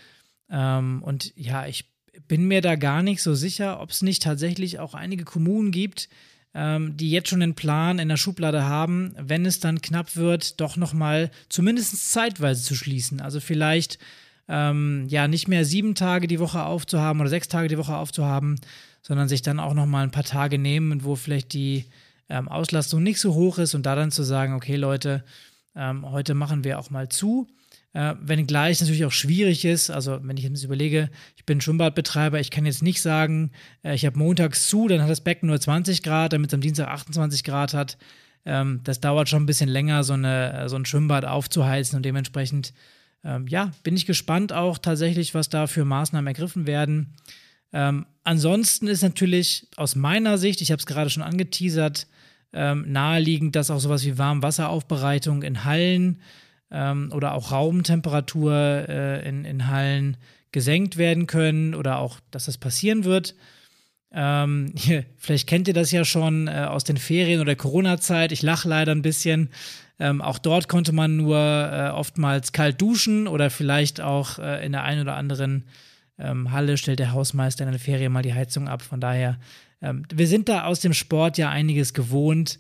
Und 0.49 1.33
ja, 1.35 1.67
ich 1.67 1.87
bin 2.29 2.47
mir 2.47 2.61
da 2.61 2.77
gar 2.77 3.03
nicht 3.03 3.23
so 3.23 3.35
sicher, 3.35 3.81
ob 3.81 3.91
es 3.91 4.03
nicht 4.03 4.23
tatsächlich 4.23 4.79
auch 4.79 4.95
einige 4.95 5.25
Kommunen 5.25 5.71
gibt, 5.71 6.09
ähm, 6.55 6.97
die 6.97 7.11
jetzt 7.11 7.29
schon 7.29 7.43
einen 7.43 7.55
Plan 7.55 7.99
in 7.99 8.09
der 8.09 8.17
Schublade 8.17 8.65
haben, 8.65 9.15
wenn 9.19 9.47
es 9.47 9.61
dann 9.61 9.83
knapp 9.83 10.17
wird, 10.17 10.61
doch 10.61 10.77
nochmal 10.77 11.31
zumindest 11.49 12.13
zeitweise 12.13 12.63
zu 12.63 12.75
schließen. 12.75 13.21
Also 13.21 13.41
vielleicht 13.41 13.99
ähm, 14.49 15.07
ja 15.09 15.29
nicht 15.29 15.49
mehr 15.49 15.65
sieben 15.65 15.95
Tage 15.95 16.27
die 16.27 16.41
Woche 16.41 16.63
aufzuhaben 16.63 17.21
oder 17.21 17.31
sechs 17.31 17.49
Tage 17.49 17.69
die 17.69 17.79
Woche 17.79 17.97
aufzuhaben, 17.97 18.57
sondern 19.03 19.29
sich 19.29 19.43
dann 19.43 19.61
auch 19.61 19.75
nochmal 19.75 20.05
ein 20.05 20.11
paar 20.11 20.25
Tage 20.25 20.59
nehmen, 20.59 21.05
wo 21.05 21.17
vielleicht 21.17 21.53
die 21.53 21.85
ähm, 22.29 22.49
Auslastung 22.49 23.03
nicht 23.03 23.21
so 23.21 23.35
hoch 23.35 23.59
ist 23.59 23.75
und 23.75 23.85
da 23.85 23.95
dann 23.95 24.11
zu 24.11 24.23
sagen, 24.23 24.55
okay 24.55 24.77
Leute, 24.77 25.25
ähm, 25.75 26.11
heute 26.11 26.35
machen 26.35 26.65
wir 26.65 26.79
auch 26.79 26.91
mal 26.91 27.09
zu. 27.09 27.47
Äh, 27.99 28.15
wenngleich 28.21 28.81
natürlich 28.81 29.05
auch 29.07 29.11
schwierig 29.11 29.65
ist, 29.65 29.91
also 29.91 30.21
wenn 30.23 30.37
ich 30.37 30.45
jetzt 30.45 30.63
überlege, 30.63 31.11
ich 31.37 31.45
bin 31.45 31.61
Schwimmbadbetreiber, 31.61 32.39
ich 32.39 32.53
kann 32.53 32.65
jetzt 32.65 32.81
nicht 32.81 33.03
sagen, 33.03 33.51
äh, 33.83 33.93
ich 33.93 34.07
habe 34.07 34.17
montags 34.17 34.69
zu, 34.69 34.87
dann 34.87 35.03
hat 35.03 35.11
das 35.11 35.23
Becken 35.23 35.49
nur 35.49 35.61
20 35.61 36.05
Grad, 36.05 36.33
damit 36.33 36.51
es 36.51 36.55
am 36.55 36.61
Dienstag 36.61 36.87
28 36.87 37.43
Grad 37.43 37.75
hat. 37.75 37.99
Ähm, 38.45 38.83
das 38.85 39.01
dauert 39.01 39.29
schon 39.29 39.43
ein 39.43 39.47
bisschen 39.47 39.69
länger, 39.69 40.05
so, 40.05 40.13
eine, 40.13 40.69
so 40.69 40.77
ein 40.77 40.85
Schwimmbad 40.85 41.25
aufzuheizen 41.25 41.97
und 41.97 42.05
dementsprechend, 42.05 42.73
ähm, 43.25 43.49
ja, 43.49 43.73
bin 43.83 43.97
ich 43.97 44.07
gespannt 44.07 44.53
auch 44.53 44.79
tatsächlich, 44.79 45.35
was 45.35 45.49
da 45.49 45.67
für 45.67 45.85
Maßnahmen 45.85 46.29
ergriffen 46.29 46.69
werden. 46.69 47.17
Ähm, 47.73 48.07
ansonsten 48.23 48.87
ist 48.87 49.03
natürlich 49.03 49.67
aus 49.75 49.97
meiner 49.97 50.39
Sicht, 50.39 50.61
ich 50.61 50.71
habe 50.71 50.79
es 50.79 50.87
gerade 50.87 51.11
schon 51.11 51.25
angeteasert, 51.25 52.07
ähm, 52.53 52.85
naheliegend, 52.93 53.57
dass 53.57 53.73
auch 53.73 53.81
sowas 53.81 54.05
wie 54.05 54.19
Warmwasseraufbereitung 54.19 55.43
in 55.43 55.65
Hallen 55.65 56.21
ähm, 56.71 57.11
oder 57.15 57.35
auch 57.35 57.53
Raumtemperatur 57.53 58.53
äh, 58.89 59.29
in, 59.29 59.45
in 59.45 59.69
Hallen 59.69 60.17
gesenkt 60.53 60.97
werden 60.97 61.27
können 61.27 61.75
oder 61.75 61.99
auch, 61.99 62.21
dass 62.31 62.47
das 62.47 62.59
passieren 62.59 63.05
wird. 63.05 63.35
Ähm, 64.13 64.73
hier, 64.77 65.05
vielleicht 65.17 65.47
kennt 65.47 65.69
ihr 65.69 65.75
das 65.75 65.91
ja 65.91 66.05
schon 66.05 66.49
äh, 66.49 66.67
aus 66.69 66.85
den 66.85 66.97
Ferien 66.97 67.41
oder 67.41 67.57
Corona-Zeit. 67.57 68.33
Ich 68.33 68.43
lache 68.43 68.69
leider 68.69 68.93
ein 68.93 69.03
bisschen. 69.03 69.51
Ähm, 70.01 70.23
auch 70.23 70.39
dort 70.39 70.69
konnte 70.69 70.93
man 70.93 71.17
nur 71.17 71.39
äh, 71.39 71.91
oftmals 71.91 72.53
kalt 72.53 72.81
duschen 72.81 73.27
oder 73.27 73.51
vielleicht 73.51 74.01
auch 74.01 74.39
äh, 74.39 74.65
in 74.65 74.73
der 74.73 74.85
einen 74.85 75.03
oder 75.03 75.17
anderen 75.17 75.65
ähm, 76.19 76.53
Halle 76.53 76.77
stellt 76.77 76.99
der 76.99 77.13
Hausmeister 77.13 77.65
in 77.65 77.71
der 77.71 77.81
Ferie 77.81 78.09
mal 78.09 78.23
die 78.23 78.35
Heizung 78.35 78.69
ab. 78.69 78.83
Von 78.83 79.01
daher, 79.01 79.39
ähm, 79.81 80.05
wir 80.13 80.27
sind 80.27 80.49
da 80.49 80.65
aus 80.65 80.81
dem 80.81 80.95
Sport 80.95 81.39
ja 81.39 81.51
einiges 81.51 81.95
gewohnt. 81.95 82.59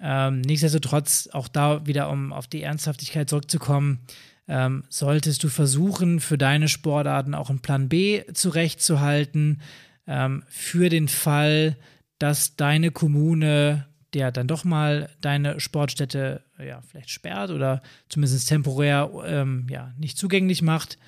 Ähm, 0.00 0.40
nichtsdestotrotz, 0.40 1.28
auch 1.32 1.48
da 1.48 1.86
wieder, 1.86 2.10
um 2.10 2.32
auf 2.32 2.46
die 2.46 2.62
Ernsthaftigkeit 2.62 3.30
zurückzukommen, 3.30 4.00
ähm, 4.46 4.84
solltest 4.88 5.42
du 5.42 5.48
versuchen, 5.48 6.20
für 6.20 6.36
deine 6.36 6.68
Sportarten 6.68 7.34
auch 7.34 7.50
einen 7.50 7.60
Plan 7.60 7.88
B 7.88 8.24
zurechtzuhalten, 8.32 9.62
ähm, 10.06 10.42
für 10.48 10.90
den 10.90 11.08
Fall, 11.08 11.76
dass 12.18 12.56
deine 12.56 12.90
Kommune 12.90 13.86
der 14.14 14.30
dann 14.30 14.46
doch 14.46 14.64
mal 14.64 15.10
deine 15.20 15.60
Sportstätte 15.60 16.42
ja 16.58 16.80
vielleicht 16.82 17.10
sperrt 17.10 17.50
oder 17.50 17.82
zumindest 18.08 18.48
temporär 18.48 19.10
ähm, 19.26 19.66
ja 19.68 19.92
nicht 19.98 20.16
zugänglich 20.16 20.62
macht. 20.62 20.98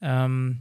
Ähm, 0.00 0.60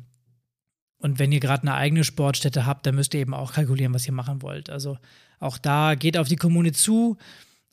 und 0.98 1.20
wenn 1.20 1.34
ihr 1.34 1.42
gerade 1.42 1.64
eine 1.64 1.76
eigene 1.76 2.06
Sportstätte 2.06 2.66
habt, 2.66 2.86
dann 2.86 2.96
müsst 2.96 3.14
ihr 3.14 3.20
eben 3.20 3.34
auch 3.34 3.52
kalkulieren, 3.54 3.94
was 3.94 4.08
ihr 4.08 4.14
machen 4.14 4.42
wollt. 4.42 4.70
Also 4.70 4.98
auch 5.40 5.58
da 5.58 5.96
geht 5.96 6.18
auf 6.18 6.30
die 6.30 6.38
Kommune 6.38 6.72
zu, 6.72 7.18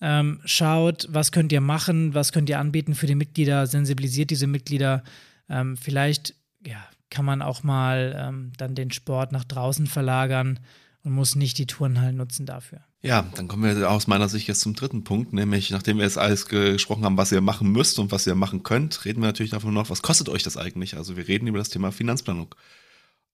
ähm, 0.01 0.41
schaut, 0.45 1.07
was 1.11 1.33
könnt 1.33 1.53
ihr 1.53 1.61
machen, 1.61 2.15
was 2.15 2.33
könnt 2.33 2.49
ihr 2.49 2.59
anbieten 2.59 2.95
für 2.95 3.07
die 3.07 3.15
Mitglieder, 3.15 3.67
sensibilisiert 3.67 4.31
diese 4.31 4.47
Mitglieder. 4.47 5.03
Ähm, 5.49 5.77
vielleicht 5.77 6.35
ja, 6.65 6.83
kann 7.11 7.25
man 7.25 7.43
auch 7.43 7.63
mal 7.63 8.17
ähm, 8.19 8.53
dann 8.57 8.75
den 8.75 8.91
Sport 8.91 9.33
nach 9.33 9.45
draußen 9.45 9.87
verlagern 9.87 10.61
und 11.03 11.13
muss 11.13 11.35
nicht 11.35 11.59
die 11.59 11.67
Turnhallen 11.67 12.17
nutzen 12.17 12.47
dafür. 12.47 12.81
Ja, 13.03 13.27
dann 13.35 13.49
kommen 13.49 13.63
wir 13.65 13.91
aus 13.91 14.07
meiner 14.07 14.29
Sicht 14.29 14.47
jetzt 14.47 14.61
zum 14.61 14.75
dritten 14.75 15.05
Punkt, 15.05 15.33
nämlich 15.33 15.71
nachdem 15.71 15.97
wir 15.97 16.05
jetzt 16.05 16.19
alles 16.19 16.47
gesprochen 16.47 17.05
haben, 17.05 17.17
was 17.17 17.33
ihr 17.33 17.41
machen 17.41 17.73
müsst 17.73 17.99
und 17.99 18.13
was 18.13 18.27
ihr 18.27 18.35
machen 18.35 18.63
könnt, 18.63 19.07
reden 19.07 19.23
wir 19.23 19.27
natürlich 19.27 19.53
davon 19.53 19.73
noch, 19.73 19.89
was 19.89 20.03
kostet 20.03 20.29
euch 20.29 20.43
das 20.43 20.59
eigentlich? 20.59 20.97
Also 20.97 21.17
wir 21.17 21.27
reden 21.27 21.47
über 21.47 21.59
das 21.59 21.71
Thema 21.71 21.93
Finanzplanung. 21.93 22.55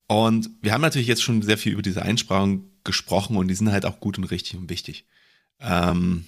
Und 0.07 0.51
wir 0.63 0.73
haben 0.73 0.83
natürlich 0.83 1.09
jetzt 1.09 1.23
schon 1.23 1.43
sehr 1.43 1.59
viel 1.59 1.73
über 1.73 1.83
diese 1.83 2.03
Einsprachen 2.03 2.71
gesprochen 2.85 3.37
und 3.37 3.49
die 3.49 3.57
sind 3.57 3.73
halt 3.73 3.87
auch 3.87 3.99
gut 3.99 4.19
und 4.19 4.25
richtig 4.25 4.57
und 4.57 4.71
wichtig. 4.71 5.05
Ähm, 5.59 6.27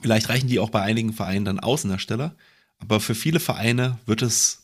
vielleicht 0.00 0.28
reichen 0.28 0.48
die 0.48 0.58
auch 0.58 0.70
bei 0.70 0.82
einigen 0.82 1.12
Vereinen 1.12 1.44
dann 1.44 1.60
aus 1.60 1.84
an 1.84 1.90
der 1.90 1.98
Stelle, 1.98 2.34
aber 2.78 3.00
für 3.00 3.14
viele 3.14 3.40
Vereine 3.40 3.98
wird 4.06 4.22
es 4.22 4.62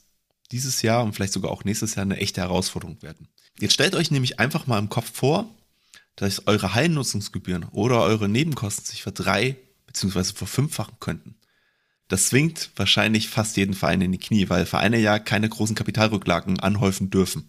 dieses 0.52 0.82
Jahr 0.82 1.02
und 1.04 1.12
vielleicht 1.12 1.32
sogar 1.32 1.50
auch 1.50 1.64
nächstes 1.64 1.94
Jahr 1.94 2.04
eine 2.04 2.18
echte 2.18 2.40
Herausforderung 2.40 3.02
werden. 3.02 3.28
Jetzt 3.58 3.74
stellt 3.74 3.94
euch 3.94 4.10
nämlich 4.10 4.38
einfach 4.38 4.66
mal 4.66 4.78
im 4.78 4.88
Kopf 4.88 5.10
vor, 5.12 5.48
dass 6.14 6.46
eure 6.46 6.74
Hallennutzungsgebühren 6.74 7.64
oder 7.72 8.02
eure 8.02 8.28
Nebenkosten 8.28 8.84
sich 8.86 9.02
verdrei- 9.02 9.56
bzw. 9.86 10.34
verfünffachen 10.34 10.96
könnten. 11.00 11.36
Das 12.08 12.28
zwingt 12.28 12.70
wahrscheinlich 12.76 13.28
fast 13.28 13.56
jeden 13.56 13.74
Verein 13.74 14.00
in 14.00 14.12
die 14.12 14.18
Knie, 14.18 14.48
weil 14.48 14.64
Vereine 14.64 14.98
ja 14.98 15.18
keine 15.18 15.48
großen 15.48 15.74
Kapitalrücklagen 15.74 16.60
anhäufen 16.60 17.10
dürfen. 17.10 17.46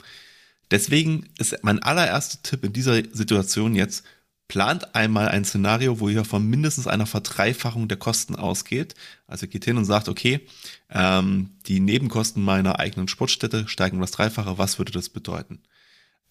Deswegen 0.71 1.29
ist 1.37 1.55
mein 1.63 1.81
allererster 1.81 2.41
Tipp 2.41 2.63
in 2.63 2.73
dieser 2.73 3.03
Situation 3.13 3.75
jetzt, 3.75 4.03
plant 4.47 4.95
einmal 4.95 5.27
ein 5.29 5.45
Szenario, 5.45 5.99
wo 5.99 6.09
ihr 6.09 6.23
von 6.23 6.47
mindestens 6.47 6.87
einer 6.87 7.05
Verdreifachung 7.05 7.87
der 7.87 7.97
Kosten 7.97 8.35
ausgeht. 8.35 8.95
Also 9.27 9.47
geht 9.47 9.65
hin 9.65 9.77
und 9.77 9.85
sagt, 9.85 10.07
okay, 10.09 10.47
ähm, 10.89 11.51
die 11.67 11.79
Nebenkosten 11.79 12.43
meiner 12.43 12.79
eigenen 12.79 13.07
Sportstätte 13.07 13.67
steigen 13.67 13.97
um 13.97 14.01
das 14.01 14.11
Dreifache, 14.11 14.57
was 14.57 14.77
würde 14.77 14.91
das 14.91 15.09
bedeuten? 15.09 15.59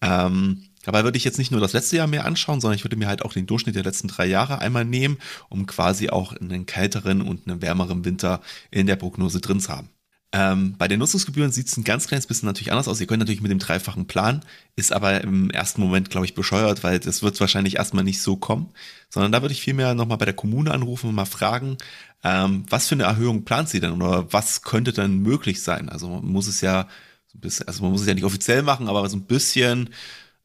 Ähm, 0.01 0.63
dabei 0.83 1.03
würde 1.03 1.17
ich 1.17 1.23
jetzt 1.23 1.37
nicht 1.37 1.51
nur 1.51 1.61
das 1.61 1.73
letzte 1.73 1.97
Jahr 1.97 2.07
mehr 2.07 2.25
anschauen, 2.25 2.61
sondern 2.61 2.75
ich 2.75 2.83
würde 2.83 2.95
mir 2.97 3.07
halt 3.07 3.23
auch 3.23 3.33
den 3.33 3.47
Durchschnitt 3.47 3.75
der 3.75 3.83
letzten 3.83 4.07
drei 4.07 4.25
Jahre 4.25 4.59
einmal 4.59 4.85
nehmen, 4.85 5.17
um 5.49 5.65
quasi 5.65 6.09
auch 6.09 6.33
einen 6.33 6.65
kälteren 6.65 7.21
und 7.21 7.47
einen 7.47 7.61
wärmeren 7.61 8.05
Winter 8.05 8.41
in 8.71 8.87
der 8.87 8.95
Prognose 8.95 9.41
drin 9.41 9.59
zu 9.59 9.69
haben. 9.69 9.89
Ähm, 10.33 10.75
bei 10.77 10.89
den 10.89 10.99
Nutzungsgebühren 10.99 11.51
sieht 11.51 11.67
es 11.67 11.77
ein 11.77 11.85
ganz 11.85 12.07
kleines 12.07 12.27
bisschen 12.27 12.47
natürlich 12.47 12.71
anders 12.71 12.89
aus. 12.89 12.99
Ihr 12.99 13.07
könnt 13.07 13.19
natürlich 13.19 13.41
mit 13.41 13.51
dem 13.51 13.59
dreifachen 13.59 14.07
Plan, 14.07 14.43
ist 14.75 14.91
aber 14.91 15.21
im 15.21 15.49
ersten 15.51 15.81
Moment, 15.81 16.09
glaube 16.09 16.25
ich, 16.25 16.35
bescheuert, 16.35 16.83
weil 16.83 16.99
das 16.99 17.23
wird 17.23 17.39
wahrscheinlich 17.39 17.77
erstmal 17.77 18.03
nicht 18.03 18.21
so 18.21 18.35
kommen, 18.35 18.69
sondern 19.09 19.31
da 19.31 19.41
würde 19.41 19.53
ich 19.53 19.61
vielmehr 19.61 19.93
nochmal 19.93 20.17
bei 20.17 20.25
der 20.25 20.33
Kommune 20.33 20.71
anrufen 20.71 21.09
und 21.09 21.15
mal 21.15 21.25
fragen, 21.25 21.77
ähm, 22.23 22.65
was 22.69 22.87
für 22.87 22.95
eine 22.95 23.03
Erhöhung 23.03 23.45
plant 23.45 23.69
sie 23.69 23.79
denn 23.79 23.91
oder 23.93 24.31
was 24.33 24.63
könnte 24.63 24.91
denn 24.91 25.19
möglich 25.19 25.63
sein? 25.63 25.87
Also 25.87 26.09
man 26.09 26.25
muss 26.25 26.47
es 26.47 26.59
ja 26.59 26.89
so 27.27 27.37
ein 27.37 27.41
bisschen, 27.41 27.67
also 27.67 27.83
man 27.83 27.91
muss 27.91 28.01
es 28.01 28.07
ja 28.07 28.13
nicht 28.13 28.25
offiziell 28.25 28.63
machen, 28.63 28.89
aber 28.89 29.07
so 29.09 29.15
ein 29.15 29.25
bisschen 29.25 29.91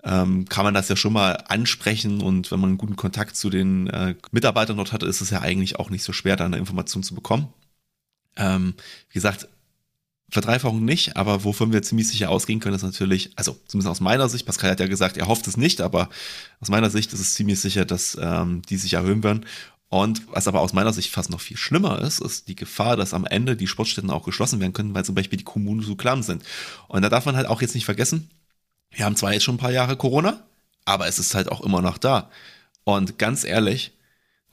ähm, 0.04 0.48
kann 0.48 0.64
man 0.64 0.74
das 0.74 0.88
ja 0.88 0.96
schon 0.96 1.12
mal 1.12 1.32
ansprechen 1.48 2.20
und 2.20 2.50
wenn 2.52 2.60
man 2.60 2.70
einen 2.70 2.78
guten 2.78 2.96
Kontakt 2.96 3.36
zu 3.36 3.50
den 3.50 3.88
äh, 3.88 4.14
Mitarbeitern 4.30 4.76
dort 4.76 4.92
hat, 4.92 5.02
ist 5.02 5.20
es 5.20 5.30
ja 5.30 5.40
eigentlich 5.40 5.78
auch 5.78 5.90
nicht 5.90 6.04
so 6.04 6.12
schwer, 6.12 6.36
da 6.36 6.44
eine 6.44 6.58
Information 6.58 7.02
zu 7.02 7.14
bekommen. 7.14 7.52
Ähm, 8.36 8.74
wie 9.10 9.14
gesagt, 9.14 9.48
Verdreifachung 10.32 10.82
nicht, 10.82 11.18
aber 11.18 11.44
wovon 11.44 11.74
wir 11.74 11.82
ziemlich 11.82 12.08
sicher 12.08 12.30
ausgehen 12.30 12.58
können, 12.58 12.74
ist 12.74 12.82
natürlich, 12.82 13.32
also 13.36 13.58
zumindest 13.66 13.90
aus 13.90 14.00
meiner 14.00 14.30
Sicht, 14.30 14.46
Pascal 14.46 14.70
hat 14.70 14.80
ja 14.80 14.86
gesagt, 14.86 15.18
er 15.18 15.28
hofft 15.28 15.46
es 15.46 15.58
nicht, 15.58 15.82
aber 15.82 16.08
aus 16.58 16.70
meiner 16.70 16.88
Sicht 16.88 17.12
ist 17.12 17.20
es 17.20 17.34
ziemlich 17.34 17.60
sicher, 17.60 17.84
dass 17.84 18.16
ähm, 18.18 18.62
die 18.62 18.78
sich 18.78 18.94
erhöhen 18.94 19.22
werden. 19.22 19.44
Und 19.90 20.22
was 20.28 20.48
aber 20.48 20.60
aus 20.62 20.72
meiner 20.72 20.94
Sicht 20.94 21.10
fast 21.10 21.28
noch 21.28 21.42
viel 21.42 21.58
schlimmer 21.58 22.00
ist, 22.00 22.22
ist 22.22 22.48
die 22.48 22.56
Gefahr, 22.56 22.96
dass 22.96 23.12
am 23.12 23.26
Ende 23.26 23.56
die 23.56 23.66
Sportstätten 23.66 24.08
auch 24.08 24.24
geschlossen 24.24 24.58
werden 24.58 24.72
können, 24.72 24.94
weil 24.94 25.04
zum 25.04 25.14
Beispiel 25.14 25.36
die 25.36 25.44
Kommunen 25.44 25.82
so 25.82 25.96
klamm 25.96 26.22
sind. 26.22 26.42
Und 26.88 27.02
da 27.02 27.10
darf 27.10 27.26
man 27.26 27.36
halt 27.36 27.46
auch 27.46 27.60
jetzt 27.60 27.74
nicht 27.74 27.84
vergessen, 27.84 28.30
wir 28.90 29.04
haben 29.04 29.16
zwar 29.16 29.34
jetzt 29.34 29.42
schon 29.42 29.56
ein 29.56 29.58
paar 29.58 29.70
Jahre 29.70 29.98
Corona, 29.98 30.42
aber 30.86 31.08
es 31.08 31.18
ist 31.18 31.34
halt 31.34 31.52
auch 31.52 31.60
immer 31.60 31.82
noch 31.82 31.98
da. 31.98 32.30
Und 32.84 33.18
ganz 33.18 33.44
ehrlich, 33.44 33.92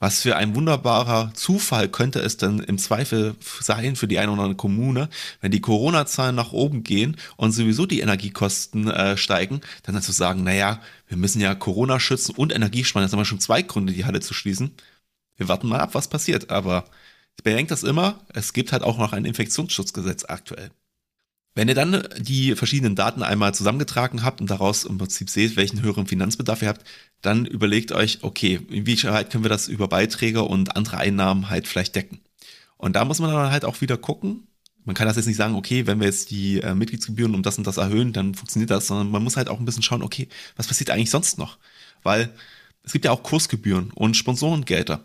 was 0.00 0.22
für 0.22 0.36
ein 0.36 0.56
wunderbarer 0.56 1.32
Zufall 1.34 1.88
könnte 1.88 2.20
es 2.20 2.38
denn 2.38 2.58
im 2.58 2.78
Zweifel 2.78 3.36
sein 3.60 3.96
für 3.96 4.08
die 4.08 4.18
eine 4.18 4.32
oder 4.32 4.42
andere 4.42 4.56
Kommune, 4.56 5.08
wenn 5.40 5.52
die 5.52 5.60
Corona-Zahlen 5.60 6.34
nach 6.34 6.52
oben 6.52 6.82
gehen 6.82 7.16
und 7.36 7.52
sowieso 7.52 7.86
die 7.86 8.00
Energiekosten 8.00 8.90
äh, 8.90 9.16
steigen, 9.16 9.60
dann 9.84 9.94
dazu 9.94 10.10
sagen, 10.12 10.42
naja, 10.42 10.80
wir 11.06 11.18
müssen 11.18 11.40
ja 11.40 11.54
Corona 11.54 12.00
schützen 12.00 12.34
und 12.34 12.52
Energie 12.52 12.84
sparen. 12.84 13.04
Jetzt 13.04 13.12
haben 13.12 13.20
wir 13.20 13.24
schon 13.26 13.40
zwei 13.40 13.62
Gründe, 13.62 13.92
die 13.92 14.06
Halle 14.06 14.20
zu 14.20 14.34
schließen. 14.34 14.74
Wir 15.36 15.48
warten 15.48 15.68
mal 15.68 15.80
ab, 15.80 15.94
was 15.94 16.08
passiert. 16.08 16.50
Aber 16.50 16.84
ich 17.36 17.44
bedenke 17.44 17.70
das 17.70 17.82
immer, 17.82 18.20
es 18.32 18.52
gibt 18.52 18.72
halt 18.72 18.82
auch 18.82 18.98
noch 18.98 19.12
ein 19.12 19.24
Infektionsschutzgesetz 19.24 20.24
aktuell. 20.24 20.70
Wenn 21.60 21.68
ihr 21.68 21.74
dann 21.74 22.08
die 22.16 22.54
verschiedenen 22.54 22.94
Daten 22.96 23.22
einmal 23.22 23.52
zusammengetragen 23.52 24.22
habt 24.22 24.40
und 24.40 24.48
daraus 24.48 24.84
im 24.84 24.96
Prinzip 24.96 25.28
seht, 25.28 25.56
welchen 25.56 25.82
höheren 25.82 26.06
Finanzbedarf 26.06 26.62
ihr 26.62 26.68
habt, 26.68 26.86
dann 27.20 27.44
überlegt 27.44 27.92
euch, 27.92 28.20
okay, 28.22 28.60
inwieweit 28.70 29.28
können 29.28 29.44
wir 29.44 29.50
das 29.50 29.68
über 29.68 29.86
Beiträge 29.86 30.42
und 30.42 30.74
andere 30.74 30.96
Einnahmen 30.96 31.50
halt 31.50 31.68
vielleicht 31.68 31.96
decken. 31.96 32.20
Und 32.78 32.96
da 32.96 33.04
muss 33.04 33.18
man 33.18 33.30
dann 33.30 33.52
halt 33.52 33.66
auch 33.66 33.82
wieder 33.82 33.98
gucken. 33.98 34.46
Man 34.86 34.94
kann 34.94 35.06
das 35.06 35.16
jetzt 35.16 35.26
nicht 35.26 35.36
sagen, 35.36 35.54
okay, 35.54 35.86
wenn 35.86 36.00
wir 36.00 36.06
jetzt 36.06 36.30
die 36.30 36.62
äh, 36.62 36.74
Mitgliedsgebühren 36.74 37.34
um 37.34 37.42
das 37.42 37.58
und 37.58 37.66
das 37.66 37.76
erhöhen, 37.76 38.14
dann 38.14 38.34
funktioniert 38.34 38.70
das, 38.70 38.86
sondern 38.86 39.10
man 39.10 39.22
muss 39.22 39.36
halt 39.36 39.50
auch 39.50 39.58
ein 39.58 39.66
bisschen 39.66 39.82
schauen, 39.82 40.02
okay, 40.02 40.28
was 40.56 40.66
passiert 40.66 40.88
eigentlich 40.88 41.10
sonst 41.10 41.36
noch? 41.36 41.58
Weil 42.02 42.30
es 42.84 42.92
gibt 42.92 43.04
ja 43.04 43.10
auch 43.10 43.22
Kursgebühren 43.22 43.90
und 43.90 44.16
Sponsorengelder. 44.16 45.04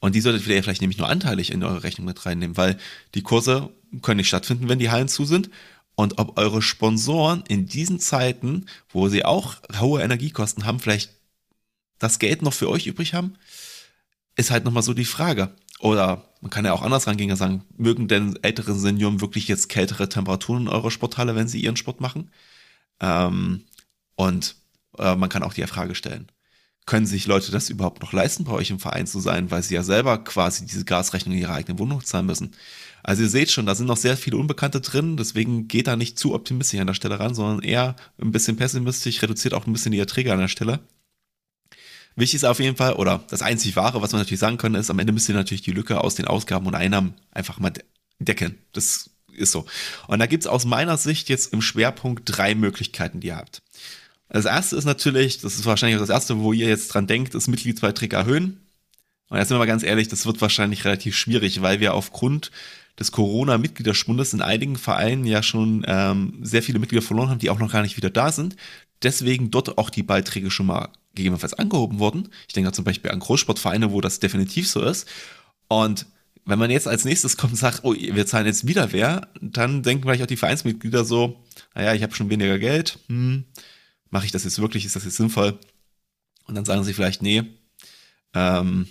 Und 0.00 0.16
die 0.16 0.20
solltet 0.20 0.44
ihr 0.48 0.62
vielleicht 0.62 0.80
nämlich 0.80 0.98
nur 0.98 1.08
anteilig 1.08 1.52
in 1.52 1.62
eure 1.62 1.84
Rechnung 1.84 2.06
mit 2.06 2.26
reinnehmen, 2.26 2.56
weil 2.56 2.78
die 3.14 3.22
Kurse 3.22 3.70
können 4.02 4.18
nicht 4.18 4.28
stattfinden, 4.28 4.68
wenn 4.68 4.78
die 4.78 4.90
Hallen 4.90 5.08
zu 5.08 5.24
sind 5.24 5.50
und 5.96 6.18
ob 6.18 6.38
eure 6.38 6.62
Sponsoren 6.62 7.44
in 7.48 7.66
diesen 7.66 8.00
Zeiten, 8.00 8.66
wo 8.88 9.08
sie 9.08 9.24
auch 9.24 9.56
hohe 9.78 10.02
Energiekosten 10.02 10.64
haben, 10.64 10.80
vielleicht 10.80 11.10
das 11.98 12.18
Geld 12.18 12.42
noch 12.42 12.52
für 12.52 12.68
euch 12.68 12.86
übrig 12.86 13.14
haben, 13.14 13.34
ist 14.36 14.50
halt 14.50 14.64
nochmal 14.64 14.82
so 14.82 14.94
die 14.94 15.04
Frage. 15.04 15.54
Oder 15.78 16.24
man 16.40 16.50
kann 16.50 16.64
ja 16.64 16.72
auch 16.72 16.82
anders 16.82 17.06
rangehen 17.06 17.30
und 17.30 17.36
sagen, 17.36 17.64
mögen 17.76 18.08
denn 18.08 18.38
ältere 18.42 18.74
Senioren 18.74 19.20
wirklich 19.20 19.48
jetzt 19.48 19.68
kältere 19.68 20.08
Temperaturen 20.08 20.62
in 20.62 20.68
eurer 20.68 20.90
Sporthalle, 20.90 21.36
wenn 21.36 21.48
sie 21.48 21.60
ihren 21.60 21.76
Sport 21.76 22.00
machen? 22.00 22.30
Ähm, 23.00 23.64
und 24.16 24.56
äh, 24.98 25.14
man 25.14 25.28
kann 25.28 25.42
auch 25.42 25.54
die 25.54 25.66
Frage 25.66 25.94
stellen, 25.94 26.28
können 26.86 27.06
sich 27.06 27.26
Leute 27.26 27.50
das 27.50 27.70
überhaupt 27.70 28.02
noch 28.02 28.12
leisten, 28.12 28.44
bei 28.44 28.52
euch 28.52 28.70
im 28.70 28.78
Verein 28.78 29.06
zu 29.06 29.20
sein, 29.20 29.50
weil 29.50 29.62
sie 29.62 29.74
ja 29.74 29.82
selber 29.82 30.22
quasi 30.22 30.66
diese 30.66 30.84
Gasrechnung 30.84 31.34
in 31.34 31.40
ihrer 31.40 31.54
eigenen 31.54 31.78
Wohnung 31.78 32.04
zahlen 32.04 32.26
müssen? 32.26 32.52
Also 33.06 33.22
ihr 33.22 33.28
seht 33.28 33.50
schon, 33.50 33.66
da 33.66 33.74
sind 33.74 33.86
noch 33.86 33.98
sehr 33.98 34.16
viele 34.16 34.38
Unbekannte 34.38 34.80
drin, 34.80 35.18
deswegen 35.18 35.68
geht 35.68 35.88
da 35.88 35.94
nicht 35.94 36.18
zu 36.18 36.34
optimistisch 36.34 36.80
an 36.80 36.86
der 36.86 36.94
Stelle 36.94 37.20
ran, 37.20 37.34
sondern 37.34 37.62
eher 37.62 37.96
ein 38.18 38.32
bisschen 38.32 38.56
pessimistisch, 38.56 39.22
reduziert 39.22 39.52
auch 39.52 39.66
ein 39.66 39.74
bisschen 39.74 39.92
die 39.92 39.98
Erträge 39.98 40.32
an 40.32 40.38
der 40.38 40.48
Stelle. 40.48 40.80
Wichtig 42.16 42.36
ist 42.36 42.44
auf 42.44 42.60
jeden 42.60 42.76
Fall, 42.76 42.94
oder 42.94 43.22
das 43.28 43.42
einzig 43.42 43.76
Wahre, 43.76 44.00
was 44.00 44.12
man 44.12 44.22
natürlich 44.22 44.40
sagen 44.40 44.56
kann, 44.56 44.74
ist, 44.74 44.88
am 44.88 44.98
Ende 44.98 45.12
müsst 45.12 45.28
ihr 45.28 45.34
natürlich 45.34 45.60
die 45.60 45.72
Lücke 45.72 46.00
aus 46.00 46.14
den 46.14 46.26
Ausgaben 46.26 46.66
und 46.66 46.74
Einnahmen 46.74 47.12
einfach 47.30 47.58
mal 47.58 47.74
decken. 48.18 48.56
Das 48.72 49.10
ist 49.32 49.52
so. 49.52 49.66
Und 50.06 50.18
da 50.18 50.24
gibt's 50.24 50.46
aus 50.46 50.64
meiner 50.64 50.96
Sicht 50.96 51.28
jetzt 51.28 51.52
im 51.52 51.60
Schwerpunkt 51.60 52.22
drei 52.24 52.54
Möglichkeiten, 52.54 53.20
die 53.20 53.26
ihr 53.28 53.36
habt. 53.36 53.60
Das 54.30 54.46
erste 54.46 54.76
ist 54.76 54.86
natürlich, 54.86 55.42
das 55.42 55.56
ist 55.56 55.66
wahrscheinlich 55.66 55.96
auch 55.96 56.02
das 56.02 56.08
erste, 56.08 56.38
wo 56.38 56.54
ihr 56.54 56.68
jetzt 56.68 56.88
dran 56.88 57.06
denkt, 57.06 57.34
ist 57.34 57.48
Mitgliedsbeiträge 57.48 58.16
erhöhen. 58.16 58.60
Und 59.28 59.36
jetzt 59.36 59.48
sind 59.48 59.56
wir 59.56 59.58
mal 59.58 59.66
ganz 59.66 59.82
ehrlich, 59.82 60.08
das 60.08 60.24
wird 60.24 60.40
wahrscheinlich 60.40 60.86
relativ 60.86 61.16
schwierig, 61.16 61.60
weil 61.60 61.80
wir 61.80 61.92
aufgrund 61.92 62.50
des 62.98 63.12
Corona-Mitgliederschwundes 63.12 64.34
in 64.34 64.42
einigen 64.42 64.76
Vereinen 64.76 65.24
ja 65.24 65.42
schon 65.42 65.84
ähm, 65.86 66.38
sehr 66.42 66.62
viele 66.62 66.78
Mitglieder 66.78 67.02
verloren 67.02 67.30
haben, 67.30 67.38
die 67.38 67.50
auch 67.50 67.58
noch 67.58 67.72
gar 67.72 67.82
nicht 67.82 67.96
wieder 67.96 68.10
da 68.10 68.30
sind. 68.30 68.56
Deswegen 69.02 69.50
dort 69.50 69.78
auch 69.78 69.90
die 69.90 70.02
Beiträge 70.02 70.50
schon 70.50 70.66
mal 70.66 70.88
gegebenenfalls 71.14 71.54
angehoben 71.54 71.98
wurden. 71.98 72.28
Ich 72.46 72.54
denke 72.54 72.72
zum 72.72 72.84
Beispiel 72.84 73.10
an 73.10 73.20
Großsportvereine, 73.20 73.92
wo 73.92 74.00
das 74.00 74.20
definitiv 74.20 74.68
so 74.68 74.82
ist. 74.82 75.08
Und 75.68 76.06
wenn 76.44 76.58
man 76.58 76.70
jetzt 76.70 76.88
als 76.88 77.04
nächstes 77.04 77.36
kommt 77.36 77.54
und 77.54 77.58
sagt, 77.58 77.80
oh, 77.82 77.94
wir 77.94 78.26
zahlen 78.26 78.46
jetzt 78.46 78.66
wieder 78.66 78.92
wer, 78.92 79.28
dann 79.40 79.82
denken 79.82 80.04
vielleicht 80.04 80.22
auch 80.22 80.26
die 80.28 80.36
Vereinsmitglieder 80.36 81.04
so, 81.04 81.42
naja, 81.74 81.94
ich 81.94 82.02
habe 82.02 82.14
schon 82.14 82.30
weniger 82.30 82.58
Geld, 82.58 82.98
hm, 83.08 83.44
mache 84.10 84.26
ich 84.26 84.32
das 84.32 84.44
jetzt 84.44 84.60
wirklich, 84.60 84.84
ist 84.84 84.96
das 84.96 85.04
jetzt 85.04 85.16
sinnvoll? 85.16 85.58
Und 86.46 86.54
dann 86.54 86.64
sagen 86.64 86.84
sie 86.84 86.92
vielleicht, 86.92 87.22
nee, 87.22 87.44
ähm, 88.34 88.86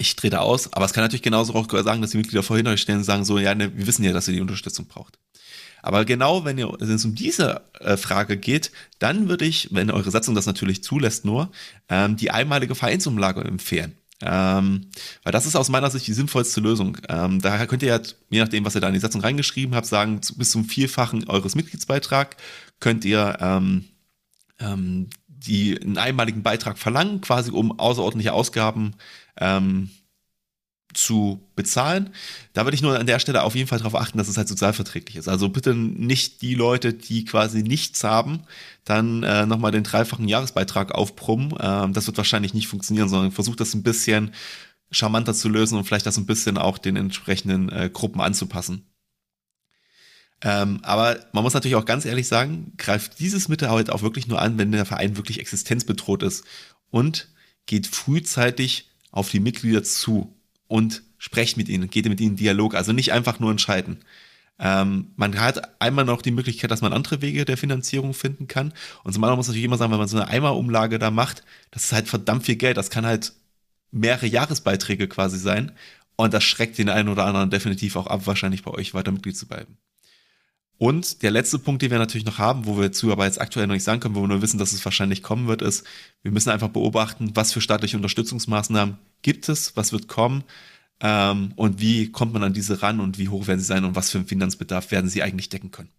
ich 0.00 0.16
trete 0.16 0.40
aus, 0.40 0.72
aber 0.72 0.86
es 0.86 0.92
kann 0.92 1.04
natürlich 1.04 1.22
genauso 1.22 1.54
auch 1.54 1.70
sagen, 1.82 2.00
dass 2.00 2.10
die 2.10 2.16
Mitglieder 2.16 2.42
vorhin 2.42 2.66
euch 2.66 2.80
stellen 2.80 2.98
und 2.98 3.04
sagen 3.04 3.24
so, 3.24 3.38
ja, 3.38 3.54
ne, 3.54 3.76
wir 3.76 3.86
wissen 3.86 4.02
ja, 4.02 4.12
dass 4.12 4.28
ihr 4.28 4.34
die 4.34 4.40
Unterstützung 4.40 4.86
braucht. 4.86 5.18
Aber 5.82 6.04
genau, 6.04 6.44
wenn, 6.44 6.58
ihr, 6.58 6.72
wenn 6.78 6.90
es 6.90 7.04
um 7.04 7.14
diese 7.14 7.62
äh, 7.80 7.96
Frage 7.96 8.36
geht, 8.36 8.70
dann 8.98 9.28
würde 9.28 9.44
ich, 9.44 9.68
wenn 9.72 9.90
eure 9.90 10.10
Satzung 10.10 10.34
das 10.34 10.46
natürlich 10.46 10.82
zulässt, 10.82 11.24
nur 11.24 11.50
ähm, 11.88 12.16
die 12.16 12.30
einmalige 12.30 12.74
Vereinsumlage 12.74 13.42
empfehlen. 13.42 13.94
Ähm, 14.22 14.86
weil 15.22 15.32
das 15.32 15.46
ist 15.46 15.56
aus 15.56 15.70
meiner 15.70 15.90
Sicht 15.90 16.06
die 16.06 16.12
sinnvollste 16.12 16.60
Lösung. 16.60 16.98
Ähm, 17.08 17.40
daher 17.40 17.66
könnt 17.66 17.82
ihr 17.82 17.88
ja, 17.88 18.00
je 18.28 18.40
nachdem, 18.40 18.64
was 18.66 18.74
ihr 18.74 18.82
da 18.82 18.88
in 18.88 18.94
die 18.94 19.00
Satzung 19.00 19.22
reingeschrieben 19.22 19.74
habt, 19.74 19.86
sagen, 19.86 20.20
bis 20.36 20.50
zum 20.50 20.66
Vielfachen 20.66 21.28
eures 21.28 21.54
Mitgliedsbeitrag 21.54 22.36
könnt 22.80 23.06
ihr 23.06 23.38
ähm, 23.40 23.84
ähm, 24.58 25.08
die 25.46 25.80
einen 25.80 25.98
einmaligen 25.98 26.42
Beitrag 26.42 26.78
verlangen, 26.78 27.20
quasi 27.20 27.50
um 27.50 27.78
außerordentliche 27.78 28.32
Ausgaben 28.32 28.94
ähm, 29.38 29.90
zu 30.94 31.40
bezahlen. 31.54 32.10
Da 32.52 32.64
würde 32.64 32.74
ich 32.74 32.82
nur 32.82 32.98
an 32.98 33.06
der 33.06 33.18
Stelle 33.18 33.42
auf 33.42 33.54
jeden 33.54 33.68
Fall 33.68 33.78
darauf 33.78 33.94
achten, 33.94 34.18
dass 34.18 34.28
es 34.28 34.36
halt 34.36 34.48
sozialverträglich 34.48 35.16
ist. 35.16 35.28
Also 35.28 35.48
bitte 35.48 35.74
nicht 35.74 36.42
die 36.42 36.54
Leute, 36.54 36.92
die 36.92 37.24
quasi 37.24 37.62
nichts 37.62 38.02
haben, 38.04 38.42
dann 38.84 39.22
äh, 39.22 39.46
nochmal 39.46 39.72
den 39.72 39.84
dreifachen 39.84 40.28
Jahresbeitrag 40.28 40.92
aufbrummen. 40.92 41.54
Ähm, 41.60 41.92
das 41.92 42.06
wird 42.06 42.16
wahrscheinlich 42.16 42.54
nicht 42.54 42.68
funktionieren, 42.68 43.08
sondern 43.08 43.32
versucht 43.32 43.60
das 43.60 43.74
ein 43.74 43.82
bisschen 43.82 44.32
charmanter 44.90 45.34
zu 45.34 45.48
lösen 45.48 45.78
und 45.78 45.84
vielleicht 45.84 46.06
das 46.06 46.16
ein 46.16 46.26
bisschen 46.26 46.58
auch 46.58 46.78
den 46.78 46.96
entsprechenden 46.96 47.70
äh, 47.70 47.90
Gruppen 47.92 48.20
anzupassen. 48.20 48.89
Ähm, 50.42 50.80
aber 50.82 51.18
man 51.32 51.44
muss 51.44 51.54
natürlich 51.54 51.76
auch 51.76 51.84
ganz 51.84 52.04
ehrlich 52.04 52.26
sagen, 52.26 52.72
greift 52.78 53.18
dieses 53.18 53.48
Mittel 53.48 53.68
halt 53.68 53.90
auch 53.90 54.02
wirklich 54.02 54.26
nur 54.26 54.40
an, 54.40 54.58
wenn 54.58 54.72
der 54.72 54.86
Verein 54.86 55.16
wirklich 55.16 55.38
existenzbedroht 55.38 56.22
ist 56.22 56.44
und 56.90 57.28
geht 57.66 57.86
frühzeitig 57.86 58.90
auf 59.10 59.30
die 59.30 59.40
Mitglieder 59.40 59.82
zu 59.82 60.34
und 60.66 61.02
sprecht 61.18 61.56
mit 61.56 61.68
ihnen, 61.68 61.90
geht 61.90 62.08
mit 62.08 62.20
ihnen 62.20 62.32
in 62.32 62.36
Dialog, 62.36 62.74
also 62.74 62.92
nicht 62.92 63.12
einfach 63.12 63.38
nur 63.38 63.50
entscheiden. 63.50 63.98
Ähm, 64.58 65.12
man 65.16 65.38
hat 65.38 65.80
einmal 65.80 66.04
noch 66.04 66.22
die 66.22 66.30
Möglichkeit, 66.30 66.70
dass 66.70 66.82
man 66.82 66.92
andere 66.92 67.22
Wege 67.22 67.44
der 67.44 67.56
Finanzierung 67.56 68.14
finden 68.14 68.46
kann. 68.46 68.72
Und 69.04 69.12
zum 69.12 69.24
anderen 69.24 69.38
muss 69.38 69.46
man 69.46 69.52
natürlich 69.52 69.64
immer 69.64 69.78
sagen, 69.78 69.92
wenn 69.92 69.98
man 69.98 70.08
so 70.08 70.18
eine 70.18 70.28
Eimerumlage 70.28 70.98
da 70.98 71.10
macht, 71.10 71.44
das 71.70 71.84
ist 71.84 71.92
halt 71.92 72.08
verdammt 72.08 72.44
viel 72.44 72.56
Geld. 72.56 72.76
Das 72.76 72.90
kann 72.90 73.06
halt 73.06 73.32
mehrere 73.90 74.26
Jahresbeiträge 74.26 75.08
quasi 75.08 75.38
sein. 75.38 75.72
Und 76.16 76.34
das 76.34 76.44
schreckt 76.44 76.76
den 76.76 76.90
einen 76.90 77.08
oder 77.08 77.24
anderen 77.24 77.50
definitiv 77.50 77.96
auch 77.96 78.06
ab, 78.06 78.26
wahrscheinlich 78.26 78.62
bei 78.62 78.70
euch 78.70 78.92
weiter 78.92 79.12
Mitglied 79.12 79.36
zu 79.36 79.48
bleiben. 79.48 79.78
Und 80.80 81.22
der 81.22 81.30
letzte 81.30 81.58
Punkt, 81.58 81.82
den 81.82 81.90
wir 81.90 81.98
natürlich 81.98 82.24
noch 82.24 82.38
haben, 82.38 82.64
wo 82.64 82.78
wir 82.78 82.90
zu 82.90 83.12
aber 83.12 83.26
jetzt 83.26 83.38
aktuell 83.38 83.66
noch 83.66 83.74
nicht 83.74 83.84
sagen 83.84 84.00
können, 84.00 84.14
wo 84.14 84.22
wir 84.22 84.28
nur 84.28 84.40
wissen, 84.40 84.56
dass 84.56 84.72
es 84.72 84.82
wahrscheinlich 84.82 85.22
kommen 85.22 85.46
wird, 85.46 85.60
ist, 85.60 85.86
wir 86.22 86.32
müssen 86.32 86.48
einfach 86.48 86.70
beobachten, 86.70 87.32
was 87.34 87.52
für 87.52 87.60
staatliche 87.60 87.98
Unterstützungsmaßnahmen 87.98 88.96
gibt 89.20 89.50
es, 89.50 89.76
was 89.76 89.92
wird 89.92 90.08
kommen 90.08 90.42
ähm, 91.00 91.52
und 91.56 91.82
wie 91.82 92.10
kommt 92.10 92.32
man 92.32 92.42
an 92.44 92.54
diese 92.54 92.80
ran 92.80 93.00
und 93.00 93.18
wie 93.18 93.28
hoch 93.28 93.46
werden 93.46 93.60
sie 93.60 93.66
sein 93.66 93.84
und 93.84 93.94
was 93.94 94.10
für 94.10 94.16
einen 94.16 94.26
Finanzbedarf 94.26 94.90
werden 94.90 95.10
sie 95.10 95.22
eigentlich 95.22 95.50
decken 95.50 95.70
können. 95.70 95.90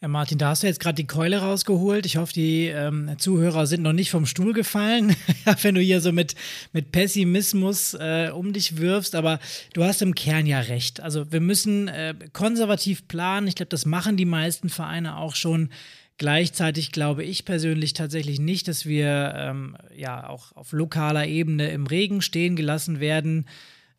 Ja, 0.00 0.08
Martin, 0.08 0.36
da 0.36 0.50
hast 0.50 0.62
du 0.62 0.66
jetzt 0.66 0.80
gerade 0.80 0.96
die 0.96 1.06
Keule 1.06 1.38
rausgeholt. 1.38 2.04
Ich 2.04 2.18
hoffe, 2.18 2.32
die 2.34 2.66
ähm, 2.66 3.14
Zuhörer 3.16 3.66
sind 3.66 3.82
noch 3.82 3.94
nicht 3.94 4.10
vom 4.10 4.26
Stuhl 4.26 4.52
gefallen, 4.52 5.16
wenn 5.62 5.74
du 5.74 5.80
hier 5.80 6.02
so 6.02 6.12
mit, 6.12 6.34
mit 6.72 6.92
Pessimismus 6.92 7.94
äh, 7.94 8.30
um 8.34 8.52
dich 8.52 8.76
wirfst. 8.76 9.14
Aber 9.14 9.38
du 9.72 9.82
hast 9.82 10.02
im 10.02 10.14
Kern 10.14 10.46
ja 10.46 10.60
recht. 10.60 11.00
Also 11.00 11.32
wir 11.32 11.40
müssen 11.40 11.88
äh, 11.88 12.14
konservativ 12.34 13.08
planen. 13.08 13.46
Ich 13.46 13.54
glaube, 13.54 13.70
das 13.70 13.86
machen 13.86 14.18
die 14.18 14.26
meisten 14.26 14.68
Vereine 14.68 15.16
auch 15.16 15.34
schon. 15.34 15.70
Gleichzeitig 16.18 16.92
glaube 16.92 17.24
ich 17.24 17.44
persönlich 17.44 17.92
tatsächlich 17.92 18.38
nicht, 18.38 18.68
dass 18.68 18.86
wir 18.86 19.34
ähm, 19.36 19.76
ja 19.96 20.28
auch 20.28 20.52
auf 20.52 20.72
lokaler 20.72 21.26
Ebene 21.26 21.70
im 21.70 21.86
Regen 21.86 22.20
stehen 22.20 22.56
gelassen 22.56 23.00
werden. 23.00 23.48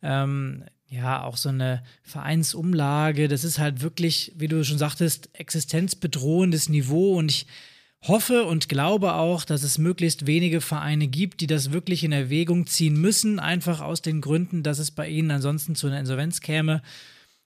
Ähm, 0.02 0.64
ja, 0.88 1.22
auch 1.24 1.36
so 1.36 1.48
eine 1.48 1.82
Vereinsumlage, 2.02 3.28
das 3.28 3.44
ist 3.44 3.58
halt 3.58 3.82
wirklich, 3.82 4.32
wie 4.36 4.48
du 4.48 4.64
schon 4.64 4.78
sagtest, 4.78 5.30
existenzbedrohendes 5.32 6.68
Niveau 6.68 7.16
und 7.18 7.30
ich 7.30 7.46
hoffe 8.02 8.44
und 8.44 8.68
glaube 8.68 9.14
auch, 9.14 9.44
dass 9.44 9.62
es 9.62 9.78
möglichst 9.78 10.26
wenige 10.26 10.60
Vereine 10.60 11.08
gibt, 11.08 11.40
die 11.40 11.46
das 11.46 11.72
wirklich 11.72 12.04
in 12.04 12.12
Erwägung 12.12 12.66
ziehen 12.66 13.00
müssen, 13.00 13.40
einfach 13.40 13.80
aus 13.80 14.02
den 14.02 14.20
Gründen, 14.20 14.62
dass 14.62 14.78
es 14.78 14.90
bei 14.90 15.08
ihnen 15.08 15.30
ansonsten 15.30 15.74
zu 15.74 15.88
einer 15.88 15.98
Insolvenz 15.98 16.40
käme. 16.40 16.82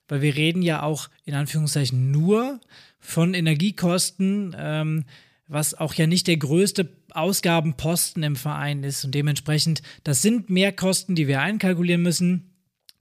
Weil 0.09 0.23
wir 0.23 0.35
reden 0.35 0.63
ja 0.63 0.83
auch 0.83 1.09
in 1.25 1.35
Anführungszeichen 1.35 2.11
nur 2.11 2.61
von 2.99 3.33
Energiekosten, 3.33 4.55
ähm, 4.59 5.05
was 5.47 5.75
auch 5.75 5.95
ja 5.95 6.07
nicht 6.07 6.27
der 6.27 6.37
größte 6.37 6.89
Ausgabenposten 7.13 8.23
im 8.23 8.37
Verein 8.37 8.85
ist. 8.85 9.05
Und 9.05 9.15
dementsprechend, 9.15 9.83
das 10.05 10.21
sind 10.21 10.51
Mehrkosten, 10.51 11.15
die 11.15 11.29
wir 11.29 11.41
einkalkulieren 11.41 12.03
müssen. 12.03 12.50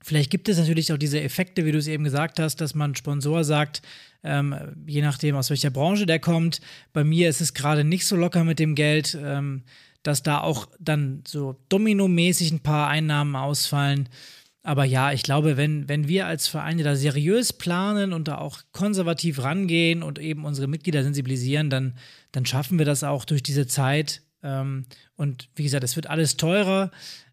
Vielleicht 0.02 0.30
gibt 0.30 0.48
es 0.48 0.58
natürlich 0.58 0.92
auch 0.92 0.98
diese 0.98 1.20
Effekte, 1.20 1.64
wie 1.64 1.72
du 1.72 1.78
es 1.78 1.86
eben 1.86 2.04
gesagt 2.04 2.40
hast, 2.40 2.60
dass 2.60 2.74
man 2.74 2.94
Sponsor 2.94 3.44
sagt, 3.44 3.82
ähm, 4.22 4.54
je 4.86 5.02
nachdem, 5.02 5.36
aus 5.36 5.50
welcher 5.50 5.70
Branche 5.70 6.06
der 6.06 6.18
kommt. 6.18 6.60
Bei 6.92 7.04
mir 7.04 7.28
ist 7.28 7.40
es 7.40 7.54
gerade 7.54 7.84
nicht 7.84 8.06
so 8.06 8.16
locker 8.16 8.44
mit 8.44 8.58
dem 8.58 8.74
Geld, 8.74 9.16
ähm, 9.22 9.62
dass 10.02 10.22
da 10.22 10.40
auch 10.40 10.68
dann 10.78 11.22
so 11.26 11.56
dominomäßig 11.68 12.50
ein 12.52 12.60
paar 12.60 12.88
Einnahmen 12.88 13.36
ausfallen. 13.36 14.08
Aber 14.62 14.84
ja, 14.84 15.12
ich 15.12 15.22
glaube, 15.22 15.56
wenn, 15.56 15.88
wenn 15.88 16.06
wir 16.06 16.26
als 16.26 16.48
Vereine 16.48 16.82
da 16.82 16.94
seriös 16.94 17.52
planen 17.52 18.12
und 18.12 18.28
da 18.28 18.38
auch 18.38 18.60
konservativ 18.72 19.42
rangehen 19.42 20.02
und 20.02 20.18
eben 20.18 20.44
unsere 20.44 20.68
Mitglieder 20.68 21.02
sensibilisieren, 21.02 21.70
dann, 21.70 21.94
dann 22.32 22.44
schaffen 22.44 22.78
wir 22.78 22.84
das 22.84 23.02
auch 23.02 23.24
durch 23.24 23.42
diese 23.42 23.66
Zeit. 23.66 24.22
Ähm, 24.42 24.84
und 25.16 25.48
wie 25.54 25.62
gesagt, 25.62 25.84
es 25.84 25.96
wird 25.96 26.08
alles 26.08 26.36
teurer. 26.36 26.90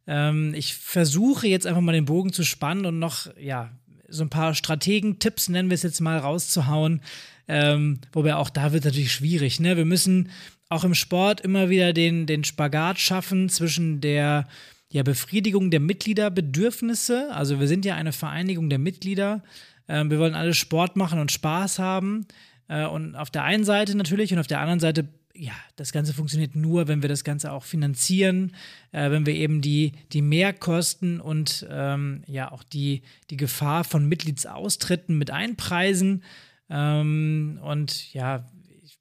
Ähm, 0.08 0.54
ich 0.56 0.76
versuche 0.76 1.48
jetzt 1.48 1.68
einfach 1.68 1.82
mal 1.82 1.92
den 1.92 2.06
Bogen 2.06 2.34
zu 2.34 2.44
spannen 2.44 2.86
und 2.86 3.00
noch, 3.00 3.28
ja, 3.40 3.72
so 4.08 4.24
ein 4.24 4.30
paar 4.30 4.56
Strategen-Tipps, 4.56 5.50
nennen 5.50 5.70
wir 5.70 5.76
es 5.76 5.84
jetzt 5.84 6.00
mal, 6.00 6.18
rauszuhauen. 6.18 7.02
Ähm, 7.48 8.00
wobei 8.14 8.36
auch 8.36 8.50
da 8.50 8.74
wird 8.74 8.86
natürlich 8.86 9.12
schwierig. 9.12 9.60
Ne? 9.60 9.78
Wir 9.78 9.86
müssen 9.86 10.30
auch 10.70 10.84
im 10.84 10.94
Sport 10.94 11.42
immer 11.42 11.70
wieder 11.70 11.94
den, 11.94 12.26
den 12.26 12.44
Spagat 12.44 13.00
schaffen 13.00 13.50
zwischen 13.50 14.02
der 14.02 14.48
ja, 14.90 15.04
Befriedigung 15.04 15.72
der 15.72 15.80
Mitgliederbedürfnisse. 15.80 17.30
Also 17.32 17.60
wir 17.60 17.68
sind 17.68 17.86
ja 17.86 17.96
eine 17.96 18.14
Vereinigung 18.14 18.70
der 18.70 18.80
Mitglieder. 18.80 19.44
Ähm, 19.88 20.10
wir 20.10 20.20
wollen 20.20 20.36
alle 20.36 20.54
Sport 20.54 20.96
machen 20.96 21.20
und 21.20 21.32
Spaß 21.32 21.80
haben. 21.80 22.26
Äh, 22.68 22.86
und 22.86 23.16
auf 23.16 23.30
der 23.30 23.44
einen 23.44 23.64
Seite 23.64 23.96
natürlich 23.96 24.34
und 24.34 24.40
auf 24.40 24.48
der 24.48 24.60
anderen 24.60 24.80
Seite 24.80 25.08
ja, 25.38 25.54
das 25.76 25.92
Ganze 25.92 26.14
funktioniert 26.14 26.56
nur, 26.56 26.88
wenn 26.88 27.02
wir 27.02 27.10
das 27.10 27.24
Ganze 27.24 27.52
auch 27.52 27.64
finanzieren, 27.64 28.56
äh, 28.92 29.12
wenn 29.12 29.26
wir 29.26 29.36
eben 29.36 29.62
die, 29.62 29.94
die 30.12 30.22
Mehrkosten 30.22 31.20
und 31.20 31.66
ähm, 31.70 32.24
ja 32.28 32.52
auch 32.52 32.64
die, 32.64 33.04
die 33.30 33.38
Gefahr 33.38 33.84
von 33.84 34.08
Mitgliedsaustritten 34.08 35.18
mit 35.18 35.32
einpreisen. 35.32 36.24
Ähm, 36.70 37.60
und 37.64 38.14
ja, 38.14 38.50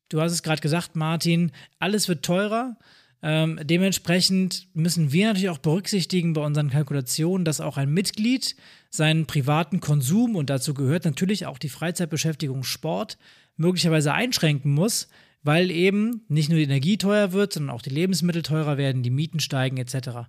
du 0.08 0.20
hast 0.20 0.32
es 0.32 0.42
gerade 0.42 0.60
gesagt, 0.60 0.96
Martin, 0.96 1.52
alles 1.78 2.08
wird 2.08 2.24
teurer. 2.24 2.76
Ähm, 3.22 3.58
dementsprechend 3.62 4.68
müssen 4.74 5.10
wir 5.12 5.28
natürlich 5.28 5.48
auch 5.48 5.58
berücksichtigen 5.58 6.34
bei 6.34 6.42
unseren 6.42 6.70
Kalkulationen, 6.70 7.44
dass 7.44 7.60
auch 7.60 7.76
ein 7.76 7.92
Mitglied 7.92 8.56
seinen 8.90 9.26
privaten 9.26 9.80
Konsum 9.80 10.36
und 10.36 10.50
dazu 10.50 10.74
gehört 10.74 11.04
natürlich 11.04 11.46
auch 11.46 11.58
die 11.58 11.68
Freizeitbeschäftigung 11.68 12.62
Sport 12.62 13.16
möglicherweise 13.56 14.12
einschränken 14.12 14.72
muss, 14.72 15.08
weil 15.46 15.70
eben 15.70 16.24
nicht 16.28 16.48
nur 16.48 16.58
die 16.58 16.64
Energie 16.64 16.98
teuer 16.98 17.32
wird, 17.32 17.52
sondern 17.52 17.74
auch 17.74 17.82
die 17.82 17.90
Lebensmittel 17.90 18.42
teurer 18.42 18.76
werden, 18.76 19.02
die 19.02 19.10
Mieten 19.10 19.40
steigen 19.40 19.76
etc. 19.76 20.28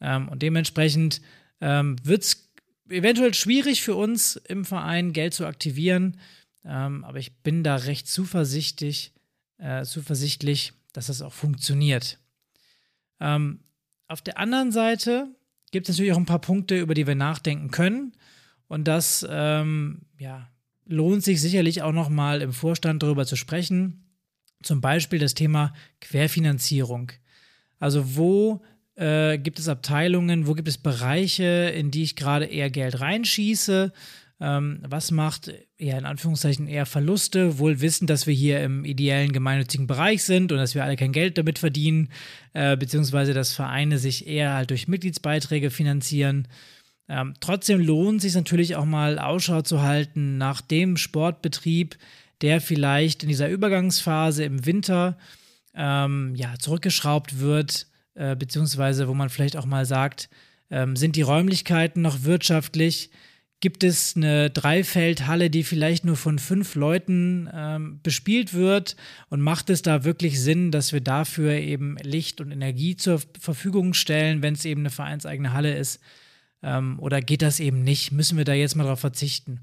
Ähm, 0.00 0.28
und 0.28 0.42
dementsprechend 0.42 1.20
ähm, 1.60 1.96
wird 2.04 2.22
es 2.22 2.52
eventuell 2.88 3.34
schwierig 3.34 3.82
für 3.82 3.94
uns 3.94 4.36
im 4.36 4.64
Verein 4.64 5.12
Geld 5.12 5.34
zu 5.34 5.46
aktivieren, 5.46 6.18
ähm, 6.64 7.04
aber 7.04 7.18
ich 7.18 7.34
bin 7.38 7.64
da 7.64 7.76
recht 7.76 8.06
zuversichtlich, 8.06 9.12
äh, 9.58 9.84
zuversichtlich, 9.84 10.74
dass 10.92 11.06
das 11.06 11.22
auch 11.22 11.32
funktioniert. 11.32 12.18
Ähm, 13.20 13.60
auf 14.08 14.20
der 14.20 14.38
anderen 14.38 14.70
Seite 14.70 15.28
gibt 15.70 15.88
es 15.88 15.96
natürlich 15.96 16.12
auch 16.12 16.18
ein 16.18 16.26
paar 16.26 16.40
Punkte, 16.40 16.78
über 16.78 16.94
die 16.94 17.06
wir 17.06 17.14
nachdenken 17.14 17.70
können. 17.70 18.12
Und 18.68 18.84
das 18.86 19.26
ähm, 19.28 20.02
ja, 20.18 20.48
lohnt 20.84 21.24
sich 21.24 21.40
sicherlich 21.40 21.82
auch 21.82 21.92
noch 21.92 22.08
mal 22.08 22.42
im 22.42 22.52
Vorstand 22.52 23.02
darüber 23.02 23.26
zu 23.26 23.36
sprechen. 23.36 24.01
Zum 24.62 24.80
Beispiel 24.80 25.18
das 25.18 25.34
Thema 25.34 25.72
Querfinanzierung. 26.00 27.12
Also 27.78 28.16
wo 28.16 28.62
äh, 28.94 29.38
gibt 29.38 29.58
es 29.58 29.68
Abteilungen, 29.68 30.46
wo 30.46 30.54
gibt 30.54 30.68
es 30.68 30.78
Bereiche, 30.78 31.72
in 31.74 31.90
die 31.90 32.02
ich 32.02 32.16
gerade 32.16 32.46
eher 32.46 32.70
Geld 32.70 33.00
reinschieße? 33.00 33.92
Ähm, 34.40 34.80
was 34.82 35.12
macht 35.12 35.52
eher 35.78 35.98
in 35.98 36.04
Anführungszeichen 36.04 36.66
eher 36.66 36.84
Verluste? 36.84 37.58
Wohl 37.58 37.80
wissen, 37.80 38.06
dass 38.06 38.26
wir 38.26 38.34
hier 38.34 38.60
im 38.62 38.84
ideellen 38.84 39.32
gemeinnützigen 39.32 39.86
Bereich 39.86 40.24
sind 40.24 40.50
und 40.50 40.58
dass 40.58 40.74
wir 40.74 40.82
alle 40.84 40.96
kein 40.96 41.12
Geld 41.12 41.38
damit 41.38 41.60
verdienen, 41.60 42.08
äh, 42.52 42.76
beziehungsweise 42.76 43.34
dass 43.34 43.52
Vereine 43.52 43.98
sich 43.98 44.26
eher 44.26 44.54
halt 44.54 44.70
durch 44.70 44.88
Mitgliedsbeiträge 44.88 45.70
finanzieren. 45.70 46.48
Ähm, 47.08 47.34
trotzdem 47.40 47.80
lohnt 47.80 48.16
es 48.16 48.22
sich 48.24 48.34
natürlich 48.34 48.74
auch 48.74 48.84
mal 48.84 49.18
Ausschau 49.18 49.62
zu 49.62 49.82
halten 49.82 50.38
nach 50.38 50.60
dem 50.60 50.96
Sportbetrieb, 50.96 51.96
der 52.42 52.60
vielleicht 52.60 53.22
in 53.22 53.28
dieser 53.28 53.48
Übergangsphase 53.48 54.44
im 54.44 54.66
Winter 54.66 55.16
ähm, 55.74 56.34
ja, 56.34 56.54
zurückgeschraubt 56.58 57.38
wird, 57.38 57.86
äh, 58.14 58.36
beziehungsweise 58.36 59.08
wo 59.08 59.14
man 59.14 59.30
vielleicht 59.30 59.56
auch 59.56 59.64
mal 59.64 59.86
sagt, 59.86 60.28
ähm, 60.70 60.96
sind 60.96 61.16
die 61.16 61.22
Räumlichkeiten 61.22 62.02
noch 62.02 62.24
wirtschaftlich? 62.24 63.10
Gibt 63.60 63.84
es 63.84 64.16
eine 64.16 64.50
Dreifeldhalle, 64.50 65.48
die 65.48 65.62
vielleicht 65.62 66.04
nur 66.04 66.16
von 66.16 66.40
fünf 66.40 66.74
Leuten 66.74 67.48
ähm, 67.54 68.00
bespielt 68.02 68.54
wird? 68.54 68.96
Und 69.28 69.40
macht 69.40 69.70
es 69.70 69.82
da 69.82 70.02
wirklich 70.02 70.40
Sinn, 70.40 70.72
dass 70.72 70.92
wir 70.92 71.00
dafür 71.00 71.52
eben 71.52 71.96
Licht 72.02 72.40
und 72.40 72.50
Energie 72.50 72.96
zur 72.96 73.20
Verfügung 73.38 73.94
stellen, 73.94 74.42
wenn 74.42 74.54
es 74.54 74.64
eben 74.64 74.80
eine 74.80 74.90
vereinseigene 74.90 75.52
Halle 75.52 75.76
ist? 75.76 76.00
Ähm, 76.62 76.98
oder 76.98 77.20
geht 77.20 77.42
das 77.42 77.60
eben 77.60 77.84
nicht? 77.84 78.10
Müssen 78.10 78.36
wir 78.36 78.44
da 78.44 78.52
jetzt 78.52 78.74
mal 78.74 78.84
darauf 78.84 79.00
verzichten? 79.00 79.60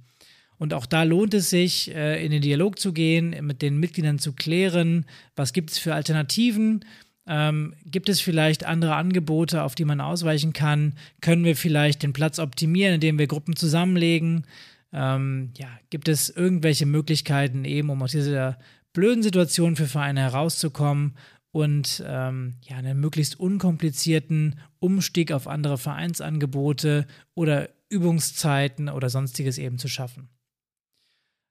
Und 0.59 0.73
auch 0.73 0.85
da 0.85 1.03
lohnt 1.03 1.33
es 1.33 1.49
sich, 1.49 1.95
äh, 1.95 2.23
in 2.23 2.31
den 2.31 2.41
Dialog 2.41 2.77
zu 2.77 2.93
gehen, 2.93 3.35
mit 3.45 3.63
den 3.63 3.79
Mitgliedern 3.79 4.19
zu 4.19 4.33
klären, 4.33 5.05
was 5.35 5.53
gibt 5.53 5.71
es 5.71 5.79
für 5.79 5.95
Alternativen 5.95 6.85
ähm, 7.29 7.75
gibt 7.85 8.09
es 8.09 8.19
vielleicht 8.19 8.65
andere 8.65 8.95
Angebote, 8.95 9.61
auf 9.61 9.75
die 9.75 9.85
man 9.85 10.01
ausweichen 10.01 10.51
kann? 10.51 10.95
Können 11.21 11.45
wir 11.45 11.55
vielleicht 11.55 12.01
den 12.01 12.11
Platz 12.11 12.39
optimieren, 12.39 12.95
indem 12.95 13.19
wir 13.19 13.27
Gruppen 13.27 13.55
zusammenlegen? 13.55 14.47
Ähm, 14.91 15.51
ja, 15.55 15.67
gibt 15.91 16.07
es 16.07 16.31
irgendwelche 16.31 16.87
Möglichkeiten, 16.87 17.65
eben 17.65 17.91
um 17.91 18.01
aus 18.01 18.11
dieser 18.11 18.57
blöden 18.93 19.21
Situation 19.21 19.75
für 19.75 19.85
Vereine 19.85 20.21
herauszukommen 20.21 21.15
und 21.51 22.03
ähm, 22.03 22.55
ja, 22.67 22.77
einen 22.77 22.99
möglichst 22.99 23.39
unkomplizierten 23.39 24.59
Umstieg 24.79 25.31
auf 25.31 25.47
andere 25.47 25.77
Vereinsangebote 25.77 27.05
oder 27.35 27.69
Übungszeiten 27.89 28.89
oder 28.89 29.11
sonstiges 29.11 29.59
eben 29.59 29.77
zu 29.77 29.87
schaffen? 29.87 30.29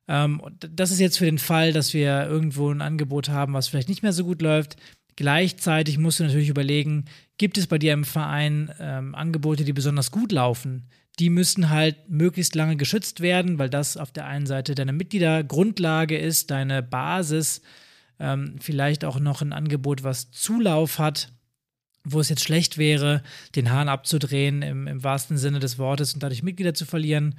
Ähm, 0.09 0.41
das 0.59 0.91
ist 0.91 1.01
jetzt 1.01 1.19
für 1.19 1.27
den 1.27 1.39
Fall, 1.39 1.73
dass 1.73 1.95
wir 1.95 2.27
irgendwo 2.27 2.71
ein 2.71 2.83
Angebot 2.83 3.29
haben, 3.29 3.53
was 3.53 3.69
vielleicht 3.69 3.89
nicht 3.89 4.03
mehr 4.03 4.13
so 4.13 4.25
gut 4.25 4.43
läuft. 4.43 4.77
Gleichzeitig 5.17 5.99
musst 5.99 6.21
du 6.21 6.25
natürlich 6.25 6.49
überlegen, 6.49 7.05
gibt 7.39 7.59
es 7.59 7.67
bei 7.67 7.79
dir 7.79 7.93
im 7.93 8.05
Verein 8.05 8.73
ähm, 8.81 9.15
Angebote, 9.15 9.65
die 9.65 9.73
besonders 9.73 10.11
gut 10.11 10.33
laufen? 10.33 10.89
Die 11.19 11.29
müssen 11.29 11.71
halt 11.71 12.09
möglichst 12.09 12.55
lange 12.55 12.77
geschützt 12.77 13.21
werden, 13.21 13.59
weil 13.59 13.69
das 13.69 13.97
auf 13.97 14.13
der 14.13 14.27
einen 14.27 14.47
Seite 14.47 14.75
deine 14.75 14.93
Mitgliedergrundlage 14.93 16.17
ist, 16.17 16.51
deine 16.53 16.83
Basis, 16.83 17.63
ähm, 18.21 18.57
vielleicht 18.61 19.05
auch 19.05 19.19
noch 19.19 19.43
ein 19.43 19.53
Angebot, 19.53 20.05
was 20.05 20.31
Zulauf 20.31 20.99
hat, 20.99 21.33
wo 22.05 22.21
es 22.21 22.29
jetzt 22.29 22.45
schlecht 22.45 22.79
wäre, 22.79 23.23
den 23.57 23.71
Hahn 23.71 23.89
abzudrehen 23.89 24.63
im, 24.63 24.87
im 24.87 25.03
wahrsten 25.03 25.37
Sinne 25.37 25.59
des 25.59 25.79
Wortes 25.79 26.15
und 26.15 26.23
dadurch 26.23 26.43
Mitglieder 26.43 26.75
zu 26.75 26.87
verlieren. 26.87 27.35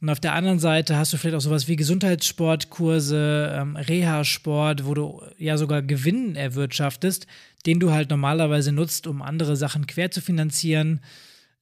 Und 0.00 0.08
auf 0.08 0.20
der 0.20 0.32
anderen 0.32 0.58
Seite 0.58 0.96
hast 0.96 1.12
du 1.12 1.18
vielleicht 1.18 1.36
auch 1.36 1.42
sowas 1.42 1.68
wie 1.68 1.76
Gesundheitssportkurse, 1.76 3.54
ähm, 3.54 3.76
Reha-Sport, 3.76 4.86
wo 4.86 4.94
du 4.94 5.22
ja 5.36 5.58
sogar 5.58 5.82
Gewinn 5.82 6.36
erwirtschaftest, 6.36 7.26
den 7.66 7.80
du 7.80 7.92
halt 7.92 8.08
normalerweise 8.08 8.72
nutzt, 8.72 9.06
um 9.06 9.20
andere 9.20 9.56
Sachen 9.56 9.86
quer 9.86 10.10
zu 10.10 10.22
finanzieren. 10.22 11.00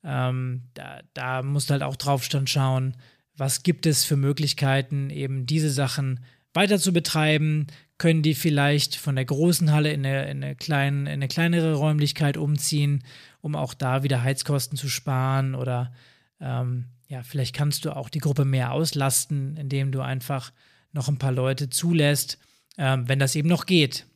Ähm, 0.05 0.63
da, 0.75 1.01
da 1.15 1.43
musst 1.43 1.69
du 1.69 1.73
halt 1.73 1.83
auch 1.83 1.97
drauf 1.97 2.29
schauen, 2.45 2.97
was 3.37 3.65
gibt 3.65 3.87
es 3.87 4.05
für 4.05 4.17
Möglichkeiten, 4.17 5.11
eben 5.11 5.47
diese 5.47 5.71
Sachen 5.71 6.21
weiter 6.55 6.79
zu 6.79 6.93
betreiben. 6.93 7.67
Können 7.99 8.23
die 8.23 8.35
vielleicht 8.35 8.95
von 8.95 9.17
der 9.17 9.25
großen 9.25 9.73
Halle 9.73 9.93
in 9.93 10.07
eine, 10.07 10.31
in 10.31 10.45
eine, 10.45 10.55
klein, 10.55 11.07
in 11.07 11.15
eine 11.15 11.29
kleinere 11.29 11.75
Räumlichkeit 11.75 12.37
umziehen, 12.37 13.03
um 13.41 13.57
auch 13.57 13.75
da 13.75 14.05
wieder 14.05 14.23
Heizkosten 14.23 14.79
zu 14.79 14.89
sparen 14.89 15.57
oder 15.57 15.93
ähm, 16.41 16.87
ja, 17.09 17.23
vielleicht 17.23 17.55
kannst 17.55 17.85
du 17.85 17.97
auch 17.97 18.11
die 18.11 18.21
Gruppe 18.21 18.45
mehr 18.45 18.73
auslasten, 18.73 19.57
indem 19.57 19.93
du 19.93 20.01
einfach 20.01 20.53
noch 20.93 21.09
ein 21.09 21.19
paar 21.19 21.33
Leute 21.33 21.71
zulässt, 21.71 22.39
äh, 22.77 22.99
wenn 23.01 23.19
das 23.19 23.35
eben 23.35 23.49
noch 23.49 23.67
geht. 23.67 24.07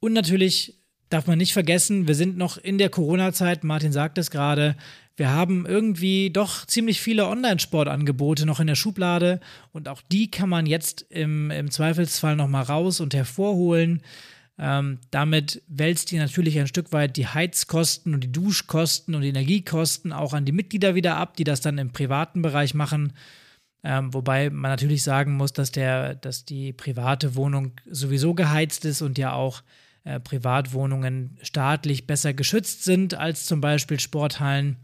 Und 0.00 0.12
natürlich 0.12 0.78
darf 1.10 1.26
man 1.26 1.38
nicht 1.38 1.52
vergessen, 1.52 2.06
wir 2.06 2.14
sind 2.14 2.36
noch 2.36 2.56
in 2.56 2.78
der 2.78 2.90
Corona-Zeit, 2.90 3.64
Martin 3.64 3.92
sagt 3.92 4.18
es 4.18 4.30
gerade, 4.30 4.76
wir 5.16 5.30
haben 5.30 5.66
irgendwie 5.66 6.30
doch 6.30 6.64
ziemlich 6.66 7.00
viele 7.00 7.26
Online-Sportangebote 7.26 8.46
noch 8.46 8.60
in 8.60 8.68
der 8.68 8.76
Schublade 8.76 9.40
und 9.72 9.88
auch 9.88 10.00
die 10.12 10.30
kann 10.30 10.48
man 10.48 10.66
jetzt 10.66 11.06
im, 11.10 11.50
im 11.50 11.70
Zweifelsfall 11.72 12.36
nochmal 12.36 12.62
raus 12.62 13.00
und 13.00 13.14
hervorholen. 13.14 14.02
Ähm, 14.58 14.98
damit 15.12 15.62
wälzt 15.68 16.10
ihr 16.12 16.20
natürlich 16.20 16.58
ein 16.58 16.66
Stück 16.66 16.92
weit 16.92 17.16
die 17.16 17.28
Heizkosten 17.28 18.12
und 18.12 18.24
die 18.24 18.32
Duschkosten 18.32 19.14
und 19.14 19.22
die 19.22 19.28
Energiekosten 19.28 20.12
auch 20.12 20.32
an 20.32 20.44
die 20.44 20.52
Mitglieder 20.52 20.96
wieder 20.96 21.16
ab, 21.16 21.36
die 21.36 21.44
das 21.44 21.60
dann 21.60 21.78
im 21.78 21.92
privaten 21.92 22.42
Bereich 22.42 22.74
machen. 22.74 23.12
Ähm, 23.84 24.12
wobei 24.12 24.50
man 24.50 24.72
natürlich 24.72 25.04
sagen 25.04 25.36
muss, 25.36 25.52
dass, 25.52 25.70
der, 25.70 26.16
dass 26.16 26.44
die 26.44 26.72
private 26.72 27.36
Wohnung 27.36 27.72
sowieso 27.88 28.34
geheizt 28.34 28.84
ist 28.84 29.02
und 29.02 29.16
ja 29.16 29.32
auch 29.32 29.62
äh, 30.02 30.18
Privatwohnungen 30.18 31.38
staatlich 31.42 32.08
besser 32.08 32.34
geschützt 32.34 32.82
sind 32.82 33.14
als 33.14 33.46
zum 33.46 33.60
Beispiel 33.60 34.00
Sporthallen. 34.00 34.78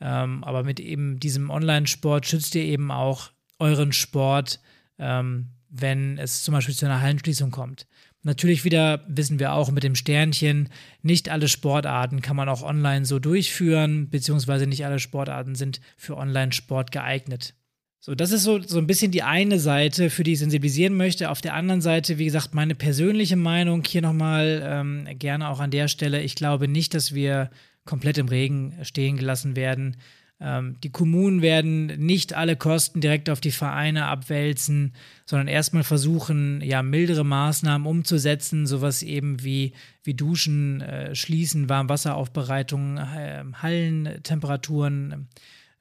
Ähm, 0.00 0.44
aber 0.44 0.64
mit 0.64 0.80
eben 0.80 1.18
diesem 1.18 1.48
Online-Sport 1.48 2.26
schützt 2.26 2.54
ihr 2.54 2.64
eben 2.64 2.90
auch 2.90 3.30
euren 3.58 3.92
Sport, 3.92 4.60
ähm, 4.98 5.48
wenn 5.70 6.18
es 6.18 6.42
zum 6.42 6.52
Beispiel 6.52 6.74
zu 6.74 6.84
einer 6.84 7.00
Hallenschließung 7.00 7.50
kommt. 7.50 7.86
Natürlich 8.28 8.62
wieder 8.62 9.00
wissen 9.08 9.38
wir 9.38 9.54
auch 9.54 9.70
mit 9.70 9.84
dem 9.84 9.94
Sternchen, 9.94 10.68
nicht 11.00 11.30
alle 11.30 11.48
Sportarten 11.48 12.20
kann 12.20 12.36
man 12.36 12.50
auch 12.50 12.62
online 12.62 13.06
so 13.06 13.18
durchführen, 13.18 14.10
beziehungsweise 14.10 14.66
nicht 14.66 14.84
alle 14.84 14.98
Sportarten 14.98 15.54
sind 15.54 15.80
für 15.96 16.18
Online-Sport 16.18 16.92
geeignet. 16.92 17.54
So, 18.00 18.14
das 18.14 18.30
ist 18.30 18.42
so, 18.42 18.60
so 18.60 18.76
ein 18.76 18.86
bisschen 18.86 19.12
die 19.12 19.22
eine 19.22 19.58
Seite, 19.58 20.10
für 20.10 20.24
die 20.24 20.34
ich 20.34 20.40
sensibilisieren 20.40 20.94
möchte. 20.94 21.30
Auf 21.30 21.40
der 21.40 21.54
anderen 21.54 21.80
Seite, 21.80 22.18
wie 22.18 22.26
gesagt, 22.26 22.54
meine 22.54 22.74
persönliche 22.74 23.36
Meinung 23.36 23.82
hier 23.82 24.02
nochmal 24.02 24.62
ähm, 24.62 25.08
gerne 25.18 25.48
auch 25.48 25.60
an 25.60 25.70
der 25.70 25.88
Stelle. 25.88 26.20
Ich 26.20 26.34
glaube 26.34 26.68
nicht, 26.68 26.92
dass 26.92 27.14
wir 27.14 27.48
komplett 27.86 28.18
im 28.18 28.28
Regen 28.28 28.74
stehen 28.82 29.16
gelassen 29.16 29.56
werden. 29.56 29.96
Ähm, 30.40 30.76
die 30.82 30.90
Kommunen 30.90 31.42
werden 31.42 31.86
nicht 31.86 32.34
alle 32.34 32.56
Kosten 32.56 33.00
direkt 33.00 33.28
auf 33.28 33.40
die 33.40 33.50
Vereine 33.50 34.06
abwälzen, 34.06 34.92
sondern 35.26 35.48
erstmal 35.48 35.82
versuchen, 35.82 36.60
ja, 36.62 36.82
mildere 36.82 37.24
Maßnahmen 37.24 37.86
umzusetzen, 37.86 38.66
sowas 38.66 39.02
eben 39.02 39.42
wie, 39.42 39.72
wie 40.04 40.14
Duschen, 40.14 40.80
äh, 40.80 41.14
Schließen, 41.14 41.68
Warmwasseraufbereitung, 41.68 42.98
äh, 42.98 43.42
Hallentemperaturen. 43.54 45.28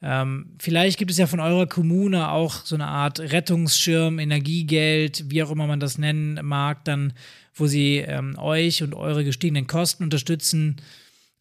Ähm, 0.02 0.56
vielleicht 0.60 0.98
gibt 1.00 1.12
es 1.12 1.18
ja 1.18 1.28
von 1.28 1.40
eurer 1.40 1.68
Kommune 1.68 2.30
auch 2.30 2.66
so 2.66 2.76
eine 2.76 2.88
Art 2.88 3.20
Rettungsschirm, 3.20 4.20
Energiegeld, 4.20 5.26
wie 5.30 5.42
auch 5.44 5.52
immer 5.52 5.68
man 5.68 5.80
das 5.80 5.98
nennen 5.98 6.40
mag, 6.44 6.84
dann, 6.86 7.14
wo 7.54 7.68
sie 7.68 7.98
ähm, 7.98 8.38
euch 8.38 8.84
und 8.84 8.94
eure 8.94 9.24
gestiegenen 9.24 9.66
Kosten 9.66 10.04
unterstützen. 10.04 10.78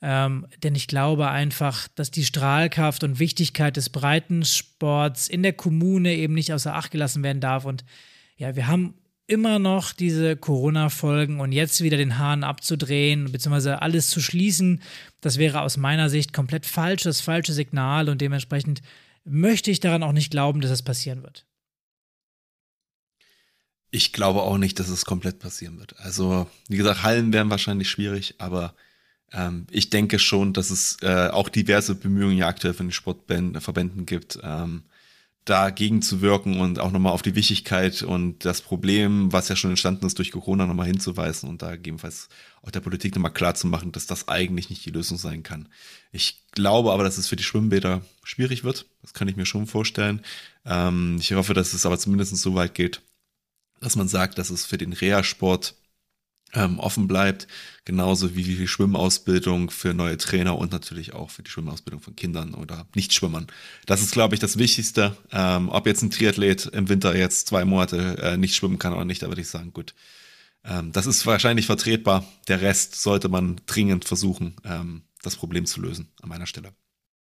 Ähm, 0.08 0.46
denn 0.62 0.76
ich 0.76 0.86
glaube 0.86 1.30
einfach, 1.30 1.88
dass 1.96 2.12
die 2.12 2.24
Strahlkraft 2.24 3.02
und 3.02 3.18
Wichtigkeit 3.18 3.76
des 3.76 3.90
Breitensports 3.90 5.26
in 5.26 5.42
der 5.42 5.52
Kommune 5.52 6.14
eben 6.14 6.32
nicht 6.32 6.52
außer 6.52 6.76
Acht 6.76 6.92
gelassen 6.92 7.24
werden 7.24 7.40
darf. 7.40 7.64
Und 7.64 7.84
ja, 8.36 8.54
wir 8.54 8.68
haben 8.68 8.94
immer 9.26 9.58
noch 9.58 9.92
diese 9.92 10.36
Corona-Folgen 10.36 11.40
und 11.40 11.50
jetzt 11.50 11.82
wieder 11.82 11.96
den 11.96 12.18
Hahn 12.18 12.44
abzudrehen, 12.44 13.32
beziehungsweise 13.32 13.82
alles 13.82 14.08
zu 14.08 14.20
schließen, 14.20 14.80
das 15.22 15.38
wäre 15.38 15.62
aus 15.62 15.76
meiner 15.76 16.08
Sicht 16.08 16.32
komplett 16.32 16.66
falsch, 16.66 17.02
das 17.02 17.20
falsche 17.20 17.52
Signal 17.52 18.08
und 18.08 18.20
dementsprechend 18.20 18.82
möchte 19.24 19.72
ich 19.72 19.80
daran 19.80 20.04
auch 20.04 20.12
nicht 20.12 20.30
glauben, 20.30 20.60
dass 20.60 20.70
das 20.70 20.82
passieren 20.82 21.24
wird. 21.24 21.44
Ich 23.90 24.12
glaube 24.12 24.42
auch 24.42 24.58
nicht, 24.58 24.78
dass 24.78 24.88
es 24.88 25.04
komplett 25.04 25.40
passieren 25.40 25.80
wird. 25.80 25.98
Also, 25.98 26.48
wie 26.68 26.76
gesagt, 26.76 27.02
Hallen 27.02 27.32
wären 27.32 27.50
wahrscheinlich 27.50 27.90
schwierig, 27.90 28.36
aber 28.38 28.72
ähm, 29.32 29.66
ich 29.70 29.90
denke 29.90 30.18
schon, 30.18 30.52
dass 30.52 30.70
es 30.70 30.98
äh, 31.02 31.28
auch 31.28 31.48
diverse 31.48 31.94
Bemühungen 31.94 32.38
ja 32.38 32.48
aktuell 32.48 32.74
von 32.74 32.86
den 32.86 32.92
Sportverbänden 32.92 34.06
gibt, 34.06 34.38
ähm, 34.42 34.84
dagegen 35.46 36.02
zu 36.02 36.22
wirken 36.22 36.58
und 36.58 36.80
auch 36.80 36.90
nochmal 36.90 37.12
auf 37.12 37.22
die 37.22 37.36
Wichtigkeit 37.36 38.02
und 38.02 38.44
das 38.44 38.60
Problem, 38.60 39.32
was 39.32 39.48
ja 39.48 39.54
schon 39.54 39.70
entstanden 39.70 40.04
ist 40.04 40.18
durch 40.18 40.32
Corona, 40.32 40.66
nochmal 40.66 40.88
hinzuweisen 40.88 41.48
und 41.48 41.62
da 41.62 41.76
gegebenenfalls 41.76 42.28
auch 42.62 42.72
der 42.72 42.80
Politik 42.80 43.14
nochmal 43.14 43.32
klar 43.32 43.54
zu 43.54 43.68
machen, 43.68 43.92
dass 43.92 44.06
das 44.06 44.26
eigentlich 44.26 44.70
nicht 44.70 44.84
die 44.84 44.90
Lösung 44.90 45.18
sein 45.18 45.44
kann. 45.44 45.68
Ich 46.10 46.42
glaube 46.50 46.90
aber, 46.92 47.04
dass 47.04 47.16
es 47.16 47.28
für 47.28 47.36
die 47.36 47.44
Schwimmbäder 47.44 48.02
schwierig 48.24 48.64
wird. 48.64 48.86
Das 49.02 49.14
kann 49.14 49.28
ich 49.28 49.36
mir 49.36 49.46
schon 49.46 49.68
vorstellen. 49.68 50.20
Ähm, 50.64 51.18
ich 51.20 51.32
hoffe, 51.32 51.54
dass 51.54 51.74
es 51.74 51.86
aber 51.86 51.98
zumindest 51.98 52.36
so 52.36 52.56
weit 52.56 52.74
geht, 52.74 53.02
dass 53.80 53.94
man 53.94 54.08
sagt, 54.08 54.38
dass 54.38 54.50
es 54.50 54.66
für 54.66 54.78
den 54.78 54.92
Reha-Sport 54.92 55.76
ähm, 56.56 56.78
offen 56.80 57.06
bleibt, 57.06 57.46
genauso 57.84 58.34
wie 58.34 58.42
die 58.42 58.66
Schwimmausbildung 58.66 59.70
für 59.70 59.94
neue 59.94 60.16
Trainer 60.16 60.58
und 60.58 60.72
natürlich 60.72 61.12
auch 61.12 61.30
für 61.30 61.42
die 61.42 61.50
Schwimmausbildung 61.50 62.00
von 62.00 62.16
Kindern 62.16 62.54
oder 62.54 62.88
Nichtschwimmern. 62.94 63.46
Das 63.84 64.00
ist, 64.00 64.12
glaube 64.12 64.34
ich, 64.34 64.40
das 64.40 64.58
Wichtigste. 64.58 65.16
Ähm, 65.30 65.68
ob 65.68 65.86
jetzt 65.86 66.02
ein 66.02 66.10
Triathlet 66.10 66.66
im 66.66 66.88
Winter 66.88 67.14
jetzt 67.14 67.46
zwei 67.46 67.64
Monate 67.64 68.16
äh, 68.22 68.36
nicht 68.36 68.56
schwimmen 68.56 68.78
kann 68.78 68.94
oder 68.94 69.04
nicht, 69.04 69.22
da 69.22 69.28
würde 69.28 69.42
ich 69.42 69.48
sagen, 69.48 69.72
gut. 69.72 69.94
Ähm, 70.64 70.90
das 70.92 71.06
ist 71.06 71.26
wahrscheinlich 71.26 71.66
vertretbar. 71.66 72.24
Der 72.48 72.62
Rest 72.62 73.00
sollte 73.00 73.28
man 73.28 73.60
dringend 73.66 74.06
versuchen, 74.06 74.56
ähm, 74.64 75.02
das 75.22 75.36
Problem 75.36 75.66
zu 75.66 75.80
lösen 75.80 76.08
an 76.22 76.30
meiner 76.30 76.46
Stelle. 76.46 76.72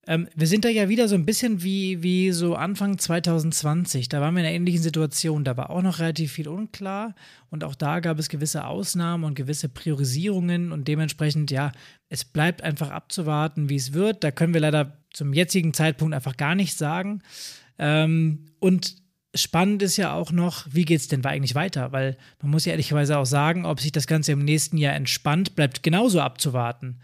Ähm, 0.07 0.27
wir 0.35 0.47
sind 0.47 0.65
da 0.65 0.69
ja 0.69 0.89
wieder 0.89 1.07
so 1.07 1.15
ein 1.15 1.25
bisschen 1.25 1.61
wie, 1.61 2.01
wie 2.01 2.31
so 2.31 2.55
Anfang 2.55 2.97
2020. 2.97 4.09
Da 4.09 4.19
waren 4.19 4.33
wir 4.33 4.41
in 4.41 4.47
einer 4.47 4.55
ähnlichen 4.55 4.81
Situation. 4.81 5.43
Da 5.43 5.57
war 5.57 5.69
auch 5.69 5.83
noch 5.83 5.99
relativ 5.99 6.31
viel 6.31 6.47
unklar. 6.47 7.13
Und 7.49 7.63
auch 7.63 7.75
da 7.75 7.99
gab 7.99 8.17
es 8.17 8.29
gewisse 8.29 8.65
Ausnahmen 8.65 9.23
und 9.23 9.35
gewisse 9.35 9.69
Priorisierungen. 9.69 10.71
Und 10.71 10.87
dementsprechend, 10.87 11.51
ja, 11.51 11.71
es 12.09 12.25
bleibt 12.25 12.63
einfach 12.63 12.89
abzuwarten, 12.89 13.69
wie 13.69 13.75
es 13.75 13.93
wird. 13.93 14.23
Da 14.23 14.31
können 14.31 14.55
wir 14.55 14.61
leider 14.61 14.97
zum 15.13 15.33
jetzigen 15.33 15.73
Zeitpunkt 15.73 16.15
einfach 16.15 16.35
gar 16.35 16.55
nichts 16.55 16.79
sagen. 16.79 17.21
Ähm, 17.77 18.45
und 18.59 18.95
spannend 19.35 19.83
ist 19.83 19.97
ja 19.97 20.13
auch 20.13 20.31
noch, 20.31 20.65
wie 20.71 20.85
geht 20.85 20.99
es 20.99 21.09
denn 21.09 21.23
eigentlich 21.25 21.55
weiter? 21.55 21.91
Weil 21.91 22.17
man 22.41 22.51
muss 22.51 22.65
ja 22.65 22.71
ehrlicherweise 22.71 23.17
auch 23.17 23.25
sagen, 23.25 23.65
ob 23.65 23.79
sich 23.79 23.91
das 23.91 24.07
Ganze 24.07 24.31
im 24.31 24.39
nächsten 24.39 24.77
Jahr 24.77 24.95
entspannt, 24.95 25.55
bleibt 25.55 25.83
genauso 25.83 26.21
abzuwarten. 26.21 26.99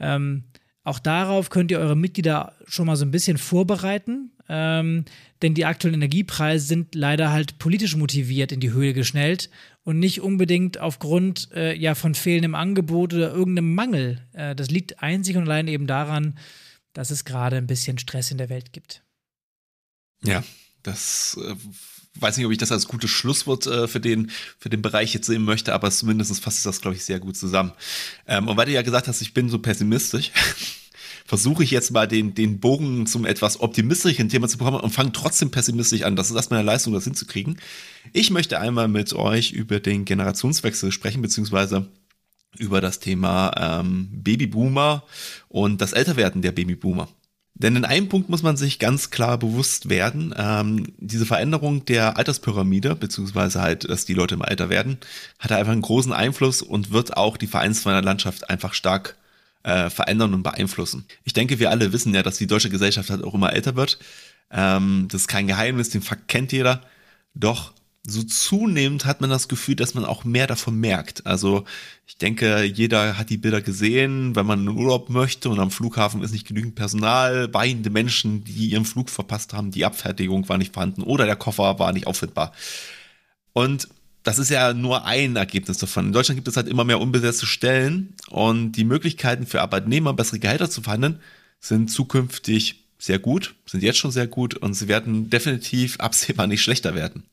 Ähm, 0.00 0.44
auch 0.90 0.98
darauf 0.98 1.50
könnt 1.50 1.70
ihr 1.70 1.78
eure 1.78 1.96
Mitglieder 1.96 2.56
schon 2.66 2.86
mal 2.86 2.96
so 2.96 3.04
ein 3.04 3.10
bisschen 3.10 3.38
vorbereiten, 3.38 4.32
ähm, 4.48 5.04
denn 5.40 5.54
die 5.54 5.64
aktuellen 5.64 5.94
Energiepreise 5.94 6.66
sind 6.66 6.94
leider 6.94 7.30
halt 7.30 7.58
politisch 7.58 7.96
motiviert 7.96 8.50
in 8.50 8.60
die 8.60 8.72
Höhe 8.72 8.92
geschnellt 8.92 9.48
und 9.84 10.00
nicht 10.00 10.20
unbedingt 10.20 10.78
aufgrund 10.78 11.50
äh, 11.52 11.74
ja, 11.74 11.94
von 11.94 12.14
fehlendem 12.14 12.54
Angebot 12.54 13.14
oder 13.14 13.32
irgendeinem 13.32 13.74
Mangel. 13.74 14.26
Äh, 14.32 14.54
das 14.56 14.70
liegt 14.70 15.02
einzig 15.02 15.36
und 15.36 15.44
allein 15.44 15.68
eben 15.68 15.86
daran, 15.86 16.36
dass 16.92 17.10
es 17.10 17.24
gerade 17.24 17.56
ein 17.56 17.68
bisschen 17.68 17.98
Stress 17.98 18.32
in 18.32 18.38
der 18.38 18.48
Welt 18.48 18.72
gibt. 18.72 19.02
Ja, 20.24 20.42
das 20.82 21.38
äh, 21.42 21.54
weiß 22.20 22.36
nicht, 22.36 22.46
ob 22.46 22.52
ich 22.52 22.58
das 22.58 22.72
als 22.72 22.88
gutes 22.88 23.10
Schlusswort 23.10 23.66
äh, 23.66 23.88
für, 23.88 24.00
den, 24.00 24.30
für 24.58 24.68
den 24.68 24.82
Bereich 24.82 25.14
jetzt 25.14 25.26
sehen 25.26 25.42
möchte, 25.42 25.72
aber 25.72 25.90
zumindest 25.90 26.42
fasst 26.42 26.66
das, 26.66 26.80
glaube 26.80 26.96
ich, 26.96 27.04
sehr 27.04 27.20
gut 27.20 27.36
zusammen. 27.36 27.72
Ähm, 28.26 28.48
und 28.48 28.56
weil 28.56 28.66
du 28.66 28.72
ja 28.72 28.82
gesagt 28.82 29.08
hast, 29.08 29.20
ich 29.20 29.34
bin 29.34 29.48
so 29.48 29.58
pessimistisch, 29.58 30.30
versuche 31.30 31.62
ich 31.62 31.70
jetzt 31.70 31.92
mal 31.92 32.08
den, 32.08 32.34
den 32.34 32.58
Bogen 32.58 33.06
zum 33.06 33.24
etwas 33.24 33.60
optimistischen 33.60 34.28
Thema 34.28 34.48
zu 34.48 34.58
bekommen 34.58 34.80
und 34.80 34.90
fange 34.90 35.12
trotzdem 35.12 35.52
pessimistisch 35.52 36.02
an. 36.02 36.16
Das 36.16 36.28
ist 36.28 36.34
erstmal 36.34 36.58
eine 36.58 36.66
Leistung, 36.66 36.92
das 36.92 37.04
hinzukriegen. 37.04 37.60
Ich 38.12 38.32
möchte 38.32 38.58
einmal 38.58 38.88
mit 38.88 39.12
euch 39.12 39.52
über 39.52 39.78
den 39.78 40.04
Generationswechsel 40.04 40.90
sprechen, 40.90 41.22
beziehungsweise 41.22 41.86
über 42.58 42.80
das 42.80 42.98
Thema 42.98 43.52
ähm, 43.56 44.08
Babyboomer 44.10 45.04
und 45.46 45.80
das 45.80 45.92
Älterwerden 45.92 46.42
der 46.42 46.50
Babyboomer. 46.50 47.06
Denn 47.54 47.76
in 47.76 47.84
einem 47.84 48.08
Punkt 48.08 48.28
muss 48.28 48.42
man 48.42 48.56
sich 48.56 48.80
ganz 48.80 49.10
klar 49.10 49.38
bewusst 49.38 49.88
werden, 49.88 50.34
ähm, 50.36 50.88
diese 50.98 51.26
Veränderung 51.26 51.84
der 51.84 52.16
Alterspyramide, 52.16 52.96
beziehungsweise 52.96 53.62
halt, 53.62 53.88
dass 53.88 54.04
die 54.04 54.14
Leute 54.14 54.34
im 54.34 54.42
Alter 54.42 54.68
werden, 54.68 54.98
hat 55.38 55.52
einfach 55.52 55.70
einen 55.70 55.82
großen 55.82 56.12
Einfluss 56.12 56.60
und 56.60 56.90
wird 56.90 57.16
auch 57.16 57.36
die 57.36 57.46
Vereinslandschaft 57.46 58.50
einfach 58.50 58.74
stark 58.74 59.14
äh, 59.62 59.90
verändern 59.90 60.34
und 60.34 60.42
beeinflussen. 60.42 61.04
Ich 61.24 61.32
denke, 61.32 61.58
wir 61.58 61.70
alle 61.70 61.92
wissen 61.92 62.14
ja, 62.14 62.22
dass 62.22 62.38
die 62.38 62.46
deutsche 62.46 62.70
Gesellschaft 62.70 63.10
halt 63.10 63.24
auch 63.24 63.34
immer 63.34 63.52
älter 63.52 63.76
wird. 63.76 63.98
Ähm, 64.50 65.08
das 65.10 65.22
ist 65.22 65.28
kein 65.28 65.46
Geheimnis, 65.46 65.90
den 65.90 66.02
Fakt 66.02 66.28
kennt 66.28 66.52
jeder. 66.52 66.82
Doch 67.34 67.72
so 68.06 68.22
zunehmend 68.22 69.04
hat 69.04 69.20
man 69.20 69.28
das 69.28 69.48
Gefühl, 69.48 69.76
dass 69.76 69.94
man 69.94 70.04
auch 70.04 70.24
mehr 70.24 70.46
davon 70.46 70.76
merkt. 70.76 71.26
Also 71.26 71.64
ich 72.06 72.16
denke, 72.16 72.64
jeder 72.64 73.18
hat 73.18 73.28
die 73.30 73.36
Bilder 73.36 73.60
gesehen, 73.60 74.34
wenn 74.34 74.46
man 74.46 74.60
in 74.60 74.68
Urlaub 74.68 75.10
möchte 75.10 75.50
und 75.50 75.60
am 75.60 75.70
Flughafen 75.70 76.22
ist 76.22 76.32
nicht 76.32 76.46
genügend 76.46 76.74
Personal, 76.74 77.52
weinende 77.52 77.90
Menschen, 77.90 78.42
die 78.44 78.70
ihren 78.70 78.86
Flug 78.86 79.10
verpasst 79.10 79.52
haben, 79.52 79.70
die 79.70 79.84
Abfertigung 79.84 80.48
war 80.48 80.56
nicht 80.56 80.72
vorhanden 80.72 81.02
oder 81.02 81.26
der 81.26 81.36
Koffer 81.36 81.78
war 81.78 81.92
nicht 81.92 82.06
auffindbar. 82.06 82.52
Und 83.52 83.88
das 84.22 84.38
ist 84.38 84.50
ja 84.50 84.74
nur 84.74 85.04
ein 85.04 85.36
Ergebnis 85.36 85.78
davon. 85.78 86.06
In 86.06 86.12
Deutschland 86.12 86.36
gibt 86.36 86.48
es 86.48 86.56
halt 86.56 86.68
immer 86.68 86.84
mehr 86.84 87.00
unbesetzte 87.00 87.46
Stellen 87.46 88.14
und 88.28 88.72
die 88.72 88.84
Möglichkeiten 88.84 89.46
für 89.46 89.62
Arbeitnehmer, 89.62 90.12
bessere 90.12 90.38
Gehälter 90.38 90.70
zu 90.70 90.82
verhandeln, 90.82 91.20
sind 91.60 91.90
zukünftig 91.90 92.84
sehr 92.98 93.18
gut, 93.18 93.54
sind 93.66 93.82
jetzt 93.82 93.98
schon 93.98 94.10
sehr 94.10 94.26
gut 94.26 94.54
und 94.54 94.74
sie 94.74 94.88
werden 94.88 95.30
definitiv 95.30 95.98
absehbar 96.00 96.46
nicht 96.46 96.62
schlechter 96.62 96.94
werden. 96.94 97.24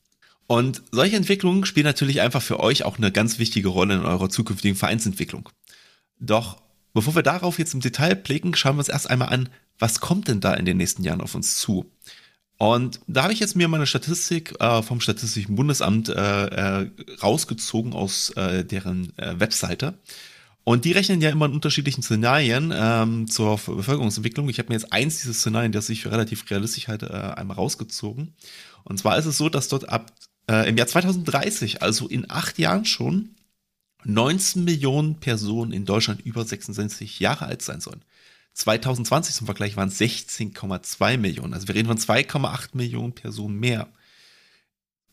Und 0.47 0.81
solche 0.91 1.17
Entwicklungen 1.17 1.65
spielen 1.65 1.85
natürlich 1.85 2.21
einfach 2.21 2.41
für 2.41 2.61
euch 2.61 2.83
auch 2.83 2.97
eine 2.97 3.11
ganz 3.11 3.37
wichtige 3.37 3.67
Rolle 3.67 3.95
in 3.95 4.05
eurer 4.05 4.29
zukünftigen 4.29 4.77
Vereinsentwicklung. 4.77 5.49
Doch 6.19 6.61
bevor 6.93 7.15
wir 7.15 7.23
darauf 7.23 7.59
jetzt 7.59 7.73
im 7.73 7.81
Detail 7.81 8.15
blicken, 8.15 8.55
schauen 8.55 8.75
wir 8.75 8.79
uns 8.79 8.89
erst 8.89 9.09
einmal 9.09 9.29
an, 9.29 9.49
was 9.77 9.99
kommt 9.99 10.29
denn 10.29 10.39
da 10.39 10.53
in 10.53 10.65
den 10.65 10.77
nächsten 10.77 11.03
Jahren 11.03 11.21
auf 11.21 11.35
uns 11.35 11.57
zu? 11.57 11.91
Und 12.57 12.99
da 13.07 13.23
habe 13.23 13.33
ich 13.33 13.39
jetzt 13.39 13.55
mir 13.55 13.67
meine 13.67 13.85
Statistik 13.85 14.55
äh, 14.59 14.81
vom 14.81 14.99
Statistischen 14.99 15.55
Bundesamt 15.55 16.09
äh, 16.09 16.45
äh, 16.81 16.89
rausgezogen 17.21 17.93
aus 17.93 18.31
äh, 18.31 18.65
deren 18.65 19.15
äh, 19.17 19.39
Webseite. 19.39 19.93
Und 20.63 20.83
die 20.83 20.91
rechnen 20.91 21.21
ja 21.21 21.29
immer 21.29 21.45
in 21.45 21.53
unterschiedlichen 21.53 22.01
Szenarien 22.01 22.73
ähm, 22.75 23.27
zur 23.27 23.57
Bevölkerungsentwicklung. 23.57 24.49
Ich 24.49 24.59
habe 24.59 24.69
mir 24.69 24.75
jetzt 24.75 24.91
eins 24.91 25.21
dieser 25.21 25.33
Szenarien, 25.33 25.71
das 25.71 25.87
ich 25.89 26.01
für 26.01 26.11
relativ 26.11 26.49
realistisch 26.49 26.87
halte, 26.87 27.07
äh, 27.07 27.39
einmal 27.39 27.55
rausgezogen. 27.57 28.33
Und 28.83 28.97
zwar 28.97 29.17
ist 29.17 29.25
es 29.25 29.37
so, 29.37 29.49
dass 29.49 29.67
dort 29.67 29.89
ab 29.89 30.11
im 30.49 30.77
Jahr 30.77 30.87
2030, 30.87 31.81
also 31.81 32.07
in 32.07 32.31
acht 32.31 32.57
Jahren 32.57 32.85
schon, 32.85 33.35
19 34.05 34.63
Millionen 34.63 35.15
Personen 35.19 35.73
in 35.73 35.83
Deutschland 35.83 36.21
über 36.21 36.45
66 36.45 37.19
Jahre 37.19 37.47
alt 37.47 37.61
sein 37.61 37.81
sollen. 37.81 38.01
2020 38.57 39.35
zum 39.35 39.45
Vergleich 39.45 39.77
waren 39.77 39.89
es 39.89 39.99
16,2 39.99 41.17
Millionen. 41.17 41.53
Also 41.53 41.67
wir 41.67 41.75
reden 41.75 41.87
von 41.87 41.97
2,8 41.97 42.69
Millionen 42.73 43.13
Personen 43.13 43.59
mehr. 43.59 43.87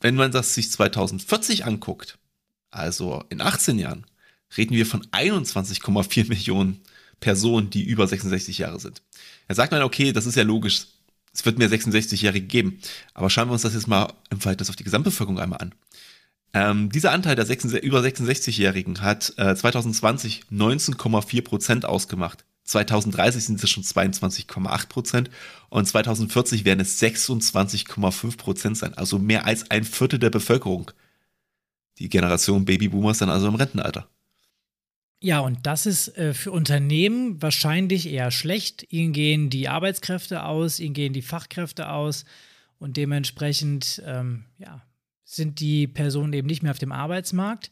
Wenn 0.01 0.15
man 0.15 0.33
das 0.33 0.55
sich 0.55 0.71
2040 0.71 1.65
anguckt, 1.65 2.19
also 2.71 3.23
in 3.29 3.41
18 3.41 3.79
Jahren, 3.79 4.07
reden 4.57 4.75
wir 4.75 4.87
von 4.87 5.05
21,4 5.07 6.29
Millionen 6.29 6.81
Personen, 7.21 7.71
die 7.71 7.85
über 7.85 8.07
66 8.07 8.59
Jahre 8.59 8.81
sind. 8.81 9.03
Da 9.49 9.55
sagt 9.55 9.73
man, 9.73 9.83
okay, 9.83 10.13
das 10.13 10.27
ist 10.27 10.37
ja 10.37 10.43
logisch 10.43 10.87
es 11.35 11.45
wird 11.45 11.59
mehr 11.59 11.69
66-Jährige 11.69 12.47
geben. 12.47 12.79
Aber 13.13 13.29
schauen 13.29 13.49
wir 13.49 13.55
uns 13.55 13.63
das 13.63 13.75
jetzt 13.75 13.89
mal 13.89 14.13
im 14.31 14.41
Verhältnis 14.41 14.71
auf 14.71 14.77
die 14.77 14.85
Gesamtbevölkerung 14.85 15.41
einmal 15.41 15.61
an. 15.61 15.75
Ähm, 16.55 16.91
dieser 16.91 17.11
Anteil 17.11 17.35
der 17.35 17.45
66, 17.45 17.83
über 17.85 18.01
66-Jährigen 18.01 19.01
hat 19.03 19.35
äh, 19.37 19.57
2020 19.57 20.45
19,4 20.53 21.43
Prozent 21.43 21.85
ausgemacht. 21.85 22.45
2030 22.65 23.45
sind 23.45 23.63
es 23.63 23.71
schon 23.71 23.83
22,8 23.83 24.89
Prozent 24.89 25.31
und 25.69 25.87
2040 25.87 26.65
werden 26.65 26.81
es 26.81 27.01
26,5 27.01 28.37
Prozent 28.37 28.79
sein, 28.79 28.95
also 28.95 29.19
mehr 29.19 29.47
als 29.47 29.71
ein 29.71 29.85
Viertel 29.85 30.19
der 30.19 30.31
Bevölkerung. 30.31 30.91
Die 31.99 32.09
Generation 32.09 32.65
Babyboomers 32.65 33.19
dann 33.19 33.31
also 33.31 33.47
im 33.47 33.55
Rentenalter. 33.55 34.09
Ja, 35.21 35.41
und 35.41 35.67
das 35.67 35.87
ist 35.87 36.19
äh, 36.19 36.35
für 36.35 36.53
Unternehmen 36.53 37.41
wahrscheinlich 37.41 38.11
eher 38.11 38.31
schlecht. 38.31 38.87
Ihnen 38.91 39.13
gehen 39.13 39.49
die 39.49 39.69
Arbeitskräfte 39.69 40.45
aus, 40.45 40.81
ihnen 40.81 40.93
gehen 40.93 41.13
die 41.13 41.23
Fachkräfte 41.23 41.91
aus 41.91 42.25
und 42.79 42.97
dementsprechend 42.97 44.03
ähm, 44.05 44.45
ja, 44.59 44.83
sind 45.25 45.61
die 45.61 45.87
Personen 45.87 46.33
eben 46.33 46.47
nicht 46.47 46.63
mehr 46.63 46.73
auf 46.73 46.79
dem 46.79 46.93
Arbeitsmarkt. 46.93 47.71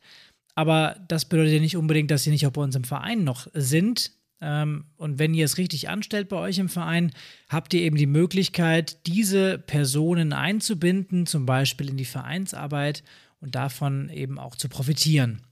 Aber 0.55 0.97
das 1.09 1.27
bedeutet 1.27 1.55
ja 1.55 1.61
nicht 1.61 1.77
unbedingt, 1.77 2.11
dass 2.11 2.25
sie 2.25 2.31
nicht 2.31 2.47
auch 2.47 2.53
bei 2.53 2.63
uns 2.63 2.75
im 2.75 2.85
Verein 2.85 3.25
noch 3.25 3.49
sind. 3.53 4.13
Ähm, 4.43 4.87
und 4.97 5.21
wenn 5.21 5.35
ihr 5.35 5.45
es 5.45 5.57
richtig 5.57 5.89
anstellt 5.89 6.29
bei 6.29 6.37
euch 6.37 6.59
im 6.59 6.69
Verein, 6.69 7.13
habt 7.49 7.73
ihr 7.73 7.83
eben 7.83 7.97
die 7.97 8.07
Möglichkeit, 8.07 9.07
diese 9.07 9.59
Personen 9.59 10.33
einzubinden, 10.33 11.27
zum 11.27 11.47
Beispiel 11.47 11.89
in 11.89 11.97
die 11.97 12.05
Vereinsarbeit 12.05 13.05
und 13.41 13.55
davon 13.55 14.11
eben 14.11 14.39
auch 14.39 14.57
zu 14.57 14.69
profitieren. 14.69 15.43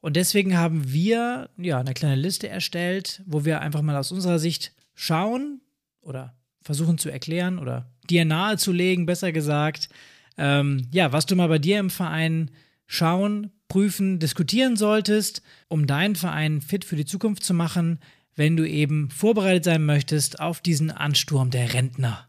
Und 0.00 0.16
deswegen 0.16 0.56
haben 0.56 0.92
wir 0.92 1.50
ja 1.56 1.78
eine 1.78 1.94
kleine 1.94 2.16
Liste 2.16 2.48
erstellt, 2.48 3.22
wo 3.26 3.44
wir 3.44 3.60
einfach 3.60 3.82
mal 3.82 3.96
aus 3.96 4.12
unserer 4.12 4.38
Sicht 4.38 4.72
schauen 4.94 5.60
oder 6.00 6.36
versuchen 6.60 6.98
zu 6.98 7.10
erklären 7.10 7.58
oder 7.58 7.90
dir 8.10 8.24
nahezulegen, 8.24 9.06
besser 9.06 9.32
gesagt, 9.32 9.88
ähm, 10.36 10.88
ja, 10.92 11.12
was 11.12 11.26
du 11.26 11.36
mal 11.36 11.48
bei 11.48 11.58
dir 11.58 11.78
im 11.78 11.90
Verein 11.90 12.50
schauen, 12.86 13.50
prüfen, 13.68 14.18
diskutieren 14.18 14.76
solltest, 14.76 15.42
um 15.68 15.86
deinen 15.86 16.16
Verein 16.16 16.60
fit 16.60 16.84
für 16.84 16.96
die 16.96 17.04
Zukunft 17.04 17.44
zu 17.44 17.54
machen, 17.54 18.00
wenn 18.34 18.56
du 18.56 18.68
eben 18.68 19.10
vorbereitet 19.10 19.64
sein 19.64 19.84
möchtest 19.84 20.40
auf 20.40 20.60
diesen 20.60 20.90
Ansturm 20.90 21.50
der 21.50 21.74
Rentner. 21.74 22.28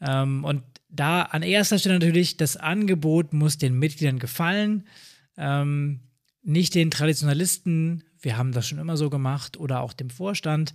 Ähm, 0.00 0.44
und 0.44 0.62
da 0.88 1.22
an 1.22 1.42
erster 1.42 1.78
Stelle 1.78 1.98
natürlich, 1.98 2.36
das 2.36 2.56
Angebot 2.56 3.32
muss 3.32 3.58
den 3.58 3.78
Mitgliedern 3.78 4.18
gefallen. 4.18 4.86
Ähm, 5.36 6.00
nicht 6.42 6.74
den 6.74 6.90
Traditionalisten, 6.90 8.04
wir 8.20 8.36
haben 8.36 8.52
das 8.52 8.68
schon 8.68 8.78
immer 8.78 8.96
so 8.96 9.10
gemacht, 9.10 9.56
oder 9.56 9.80
auch 9.80 9.92
dem 9.92 10.10
Vorstand. 10.10 10.74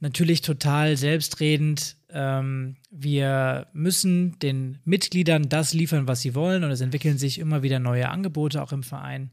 Natürlich 0.00 0.40
total 0.40 0.96
selbstredend. 0.96 1.96
Ähm, 2.08 2.76
wir 2.90 3.66
müssen 3.74 4.38
den 4.38 4.78
Mitgliedern 4.84 5.48
das 5.48 5.74
liefern, 5.74 6.08
was 6.08 6.22
sie 6.22 6.34
wollen, 6.34 6.64
und 6.64 6.70
es 6.70 6.80
entwickeln 6.80 7.18
sich 7.18 7.38
immer 7.38 7.62
wieder 7.62 7.78
neue 7.78 8.08
Angebote 8.08 8.62
auch 8.62 8.72
im 8.72 8.82
Verein. 8.82 9.30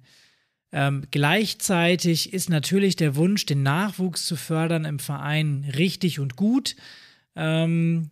Ähm, 0.73 1.05
gleichzeitig 1.11 2.33
ist 2.33 2.49
natürlich 2.49 2.97
der 2.97 3.15
Wunsch, 3.15 3.45
den 3.45 3.63
Nachwuchs 3.63 4.25
zu 4.25 4.35
fördern 4.35 4.83
im 4.83 4.99
Verein 4.99 5.65
richtig 5.77 6.19
und 6.19 6.35
gut. 6.35 6.75
Ähm, 7.37 8.09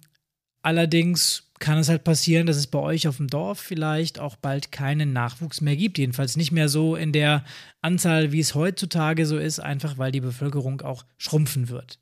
allerdings 0.62 1.52
kann 1.60 1.78
es 1.78 1.90
halt 1.90 2.06
passieren, 2.06 2.48
dass 2.48 2.56
es 2.56 2.68
bei 2.68 2.80
euch 2.80 3.10
auf 3.10 3.18
dem 3.18 3.28
Dorf 3.28 3.60
vielleicht 3.60 4.20
auch 4.20 4.38
bald 4.38 4.72
keinen 4.72 5.12
Nachwuchs 5.12 5.60
mehr 5.60 5.76
gibt. 5.76 5.98
Jedenfalls 5.98 6.38
nicht 6.38 6.54
mehr 6.54 6.70
so 6.70 6.96
in 6.96 7.12
der 7.12 7.44
Anzahl, 7.82 8.32
wie 8.32 8.40
es 8.40 8.56
heutzutage 8.56 9.26
so 9.26 9.38
ist, 9.38 9.60
einfach 9.60 9.98
weil 9.98 10.14
die 10.14 10.22
Bevölkerung 10.22 10.82
auch 10.82 11.06
schrumpfen 11.18 11.68
wird. 11.68 12.00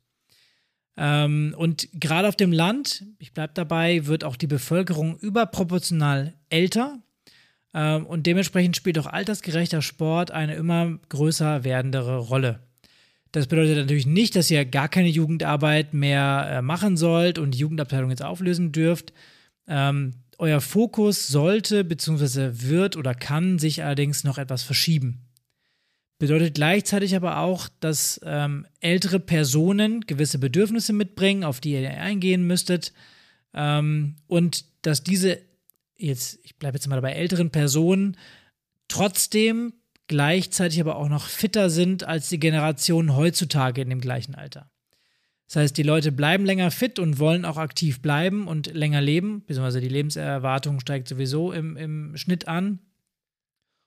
Ähm, 0.96 1.54
und 1.56 1.88
gerade 1.92 2.28
auf 2.28 2.36
dem 2.36 2.52
Land, 2.52 3.04
ich 3.18 3.32
bleibe 3.32 3.52
dabei, 3.54 4.06
wird 4.06 4.24
auch 4.24 4.36
die 4.36 4.46
Bevölkerung 4.46 5.18
überproportional 5.18 6.34
älter. 6.50 6.98
Ähm, 7.72 8.06
und 8.06 8.26
dementsprechend 8.26 8.76
spielt 8.76 8.98
auch 8.98 9.06
altersgerechter 9.06 9.82
Sport 9.82 10.30
eine 10.30 10.54
immer 10.54 10.98
größer 11.08 11.64
werdendere 11.64 12.18
Rolle. 12.18 12.60
Das 13.32 13.48
bedeutet 13.48 13.76
natürlich 13.78 14.06
nicht, 14.06 14.36
dass 14.36 14.50
ihr 14.50 14.64
gar 14.64 14.88
keine 14.88 15.08
Jugendarbeit 15.08 15.92
mehr 15.92 16.46
äh, 16.48 16.62
machen 16.62 16.96
sollt 16.96 17.38
und 17.38 17.50
die 17.52 17.58
Jugendabteilung 17.58 18.10
jetzt 18.10 18.22
auflösen 18.22 18.72
dürft, 18.72 19.12
Ähm, 19.66 20.12
euer 20.38 20.60
Fokus 20.60 21.28
sollte 21.28 21.84
bzw. 21.84 22.68
wird 22.68 22.96
oder 22.96 23.14
kann 23.14 23.58
sich 23.58 23.82
allerdings 23.82 24.24
noch 24.24 24.36
etwas 24.36 24.62
verschieben. 24.62 25.20
Bedeutet 26.24 26.54
gleichzeitig 26.54 27.14
aber 27.16 27.40
auch, 27.40 27.68
dass 27.80 28.18
ähm, 28.24 28.66
ältere 28.80 29.20
Personen 29.20 30.00
gewisse 30.00 30.38
Bedürfnisse 30.38 30.94
mitbringen, 30.94 31.44
auf 31.44 31.60
die 31.60 31.72
ihr 31.72 32.00
eingehen 32.00 32.46
müsstet. 32.46 32.94
Ähm, 33.52 34.16
und 34.26 34.64
dass 34.80 35.02
diese, 35.02 35.38
jetzt, 35.98 36.38
ich 36.42 36.56
bleibe 36.56 36.78
jetzt 36.78 36.88
mal 36.88 36.94
dabei, 36.96 37.12
älteren 37.12 37.50
Personen 37.50 38.16
trotzdem 38.88 39.74
gleichzeitig 40.06 40.80
aber 40.80 40.96
auch 40.96 41.10
noch 41.10 41.26
fitter 41.26 41.68
sind 41.68 42.04
als 42.04 42.30
die 42.30 42.40
Generation 42.40 43.14
heutzutage 43.16 43.82
in 43.82 43.90
dem 43.90 44.00
gleichen 44.00 44.34
Alter. 44.34 44.70
Das 45.46 45.56
heißt, 45.56 45.76
die 45.76 45.82
Leute 45.82 46.10
bleiben 46.10 46.46
länger 46.46 46.70
fit 46.70 46.98
und 46.98 47.18
wollen 47.18 47.44
auch 47.44 47.58
aktiv 47.58 48.00
bleiben 48.00 48.48
und 48.48 48.72
länger 48.72 49.02
leben, 49.02 49.44
beziehungsweise 49.44 49.82
die 49.82 49.90
Lebenserwartung 49.90 50.80
steigt 50.80 51.06
sowieso 51.06 51.52
im, 51.52 51.76
im 51.76 52.16
Schnitt 52.16 52.48
an. 52.48 52.78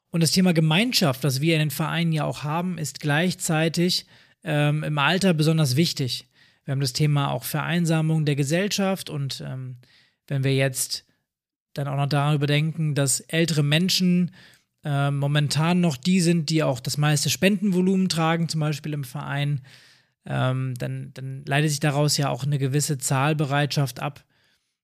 Und 0.10 0.24
das 0.24 0.32
Thema 0.32 0.54
Gemeinschaft, 0.54 1.24
das 1.24 1.42
wir 1.42 1.54
in 1.54 1.60
den 1.60 1.72
Vereinen 1.72 2.12
ja 2.12 2.24
auch 2.24 2.44
haben, 2.44 2.78
ist 2.78 3.00
gleichzeitig 3.00 4.06
ähm, 4.44 4.84
im 4.84 4.98
Alter 4.98 5.34
besonders 5.34 5.76
wichtig. 5.76 6.28
Wir 6.64 6.74
haben 6.74 6.82
das 6.82 6.94
Thema 6.94 7.32
auch 7.32 7.44
Vereinsamung 7.44 8.26
der 8.26 8.36
Gesellschaft 8.36 9.10
und 9.10 9.44
ähm, 9.46 9.78
wenn 10.28 10.44
wir 10.44 10.56
jetzt 10.56 11.06
dann 11.74 11.88
auch 11.88 11.96
noch 11.96 12.08
darüber 12.08 12.48
denken, 12.48 12.96
dass 12.96 13.20
ältere 13.20 13.64
Menschen 13.64 14.32
äh, 14.84 15.12
momentan 15.12 15.80
noch 15.80 15.98
die 15.98 16.22
sind, 16.22 16.50
die 16.50 16.64
auch 16.64 16.80
das 16.80 16.98
meiste 16.98 17.30
Spendenvolumen 17.30 18.10
tragen, 18.10 18.50
zum 18.50 18.62
Beispiel 18.62 18.94
im 18.94 19.04
Verein, 19.04 19.62
ähm, 20.26 20.74
dann, 20.78 21.12
dann 21.14 21.44
leitet 21.46 21.72
sich 21.72 21.80
daraus 21.80 22.18
ja 22.18 22.30
auch 22.30 22.44
eine 22.44 22.58
gewisse 22.58 22.98
Zahlbereitschaft 22.98 24.02
ab. 24.02 24.24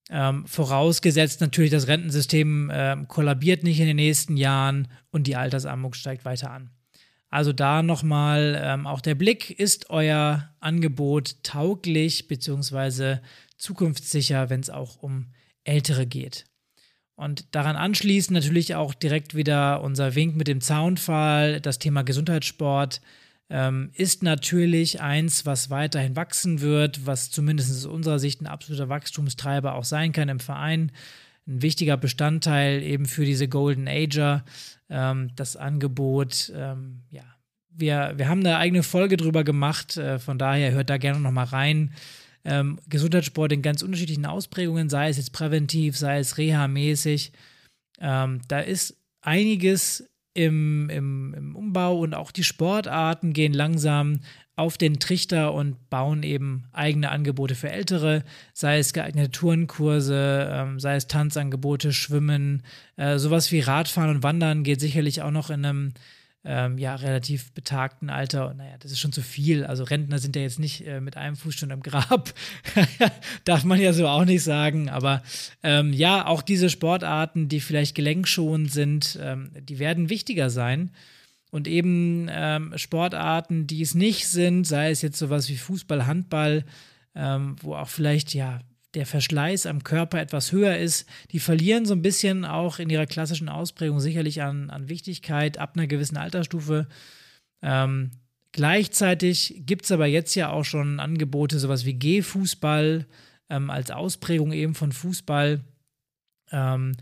Ähm, 0.09 0.45
vorausgesetzt 0.45 1.41
natürlich, 1.41 1.71
das 1.71 1.87
Rentensystem 1.87 2.69
äh, 2.69 2.97
kollabiert 3.07 3.63
nicht 3.63 3.79
in 3.79 3.87
den 3.87 3.95
nächsten 3.95 4.35
Jahren 4.37 4.89
und 5.11 5.27
die 5.27 5.35
Altersarmut 5.35 5.95
steigt 5.95 6.25
weiter 6.25 6.51
an. 6.51 6.71
Also 7.29 7.51
da 7.51 7.81
nochmal 7.81 8.61
ähm, 8.63 8.85
auch 8.85 9.01
der 9.01 9.15
Blick, 9.15 9.49
ist 9.49 9.89
euer 9.89 10.53
Angebot 10.59 11.41
tauglich 11.41 12.27
bzw. 12.27 13.17
zukunftssicher, 13.57 14.49
wenn 14.51 14.59
es 14.59 14.69
auch 14.69 14.97
um 14.97 15.31
Ältere 15.63 16.05
geht. 16.05 16.45
Und 17.15 17.55
daran 17.55 17.75
anschließend 17.75 18.35
natürlich 18.35 18.75
auch 18.75 18.93
direkt 18.93 19.35
wieder 19.35 19.81
unser 19.81 20.13
Wink 20.15 20.35
mit 20.35 20.47
dem 20.47 20.61
Zaunfall, 20.61 21.61
das 21.61 21.79
Thema 21.79 22.03
Gesundheitssport 22.03 23.01
ähm, 23.53 23.91
ist 23.93 24.23
natürlich 24.23 24.99
eins, 24.99 25.45
was 25.45 25.69
weiterhin 25.69 26.15
wachsen 26.15 26.61
wird, 26.61 27.05
was 27.05 27.29
zumindest 27.29 27.69
aus 27.69 27.85
unserer 27.85 28.17
Sicht 28.17 28.41
ein 28.41 28.47
absoluter 28.47 28.89
Wachstumstreiber 28.89 29.75
auch 29.75 29.83
sein 29.83 30.11
kann 30.11 30.27
im 30.27 30.39
Verein. 30.39 30.91
Ein 31.45 31.61
wichtiger 31.61 31.95
Bestandteil 31.95 32.81
eben 32.81 33.05
für 33.05 33.25
diese 33.25 33.47
Golden 33.47 33.87
Ager, 33.87 34.43
ähm, 34.89 35.29
das 35.35 35.55
Angebot, 35.55 36.51
ähm, 36.55 37.03
ja. 37.11 37.21
Wir, 37.75 38.13
wir 38.17 38.27
haben 38.27 38.39
eine 38.39 38.57
eigene 38.57 38.83
Folge 38.83 39.17
drüber 39.17 39.43
gemacht, 39.43 39.97
äh, 39.97 40.17
von 40.17 40.39
daher 40.39 40.71
hört 40.71 40.89
da 40.89 40.97
gerne 40.97 41.19
nochmal 41.19 41.45
rein. 41.45 41.93
Ähm, 42.45 42.79
Gesundheitssport 42.87 43.51
in 43.51 43.61
ganz 43.61 43.83
unterschiedlichen 43.83 44.25
Ausprägungen, 44.25 44.89
sei 44.89 45.09
es 45.09 45.17
jetzt 45.17 45.31
präventiv, 45.31 45.97
sei 45.97 46.17
es 46.19 46.37
reha-mäßig. 46.37 47.31
Ähm, 47.99 48.41
da 48.47 48.59
ist 48.59 48.97
einiges 49.21 50.07
im, 50.33 50.89
im, 50.89 51.33
im 51.33 51.55
Umbau 51.55 51.99
und 51.99 52.13
auch 52.13 52.31
die 52.31 52.43
Sportarten 52.43 53.33
gehen 53.33 53.53
langsam 53.53 54.19
auf 54.55 54.77
den 54.77 54.99
Trichter 54.99 55.53
und 55.53 55.89
bauen 55.89 56.21
eben 56.21 56.65
eigene 56.73 57.09
Angebote 57.09 57.55
für 57.55 57.71
Ältere, 57.71 58.23
sei 58.53 58.77
es 58.77 58.93
geeignete 58.93 59.31
Tourenkurse, 59.31 60.47
ähm, 60.51 60.79
sei 60.79 60.95
es 60.95 61.07
Tanzangebote, 61.07 61.91
Schwimmen, 61.91 62.61
äh, 62.95 63.17
sowas 63.17 63.51
wie 63.51 63.61
Radfahren 63.61 64.17
und 64.17 64.23
Wandern 64.23 64.63
geht 64.63 64.79
sicherlich 64.79 65.23
auch 65.23 65.31
noch 65.31 65.49
in 65.49 65.65
einem 65.65 65.93
ähm, 66.45 66.77
ja, 66.77 66.95
relativ 66.95 67.51
betagten 67.53 68.09
Alter. 68.09 68.53
Naja, 68.53 68.75
das 68.79 68.91
ist 68.91 68.99
schon 68.99 69.13
zu 69.13 69.21
viel. 69.21 69.65
Also 69.65 69.83
Rentner 69.83 70.19
sind 70.19 70.35
ja 70.35 70.41
jetzt 70.41 70.59
nicht 70.59 70.85
äh, 70.85 70.99
mit 70.99 71.15
einem 71.15 71.37
Fuß 71.37 71.55
schon 71.55 71.71
im 71.71 71.81
Grab. 71.81 72.33
Darf 73.45 73.63
man 73.63 73.79
ja 73.79 73.93
so 73.93 74.07
auch 74.07 74.25
nicht 74.25 74.43
sagen. 74.43 74.89
Aber 74.89 75.23
ähm, 75.63 75.93
ja, 75.93 76.25
auch 76.25 76.41
diese 76.41 76.69
Sportarten, 76.69 77.47
die 77.47 77.61
vielleicht 77.61 77.95
gelenkschonend 77.95 78.71
sind, 78.71 79.17
ähm, 79.21 79.51
die 79.57 79.79
werden 79.79 80.09
wichtiger 80.09 80.49
sein. 80.49 80.91
Und 81.49 81.67
eben 81.67 82.27
ähm, 82.29 82.73
Sportarten, 82.77 83.67
die 83.67 83.81
es 83.81 83.93
nicht 83.93 84.27
sind, 84.27 84.65
sei 84.65 84.89
es 84.89 85.01
jetzt 85.01 85.19
sowas 85.19 85.47
wie 85.49 85.57
Fußball, 85.57 86.07
Handball, 86.07 86.65
ähm, 87.15 87.55
wo 87.61 87.75
auch 87.75 87.89
vielleicht 87.89 88.33
ja 88.33 88.59
der 88.93 89.05
Verschleiß 89.05 89.65
am 89.65 89.83
Körper 89.83 90.19
etwas 90.19 90.51
höher 90.51 90.77
ist, 90.77 91.07
die 91.31 91.39
verlieren 91.39 91.85
so 91.85 91.93
ein 91.93 92.01
bisschen 92.01 92.45
auch 92.45 92.79
in 92.79 92.89
ihrer 92.89 93.05
klassischen 93.05 93.49
Ausprägung 93.49 93.99
sicherlich 93.99 94.41
an, 94.41 94.69
an 94.69 94.89
Wichtigkeit 94.89 95.57
ab 95.57 95.73
einer 95.75 95.87
gewissen 95.87 96.17
Altersstufe. 96.17 96.87
Ähm, 97.61 98.11
gleichzeitig 98.51 99.63
gibt 99.65 99.85
es 99.85 99.91
aber 99.91 100.05
jetzt 100.05 100.35
ja 100.35 100.51
auch 100.51 100.63
schon 100.63 100.99
Angebote, 100.99 101.59
sowas 101.59 101.85
wie 101.85 101.93
G-Fußball 101.93 103.07
ähm, 103.49 103.69
als 103.69 103.89
Ausprägung 103.89 104.51
eben 104.51 104.75
von 104.75 104.91
Fußball, 104.91 105.61
ähm, 106.51 106.95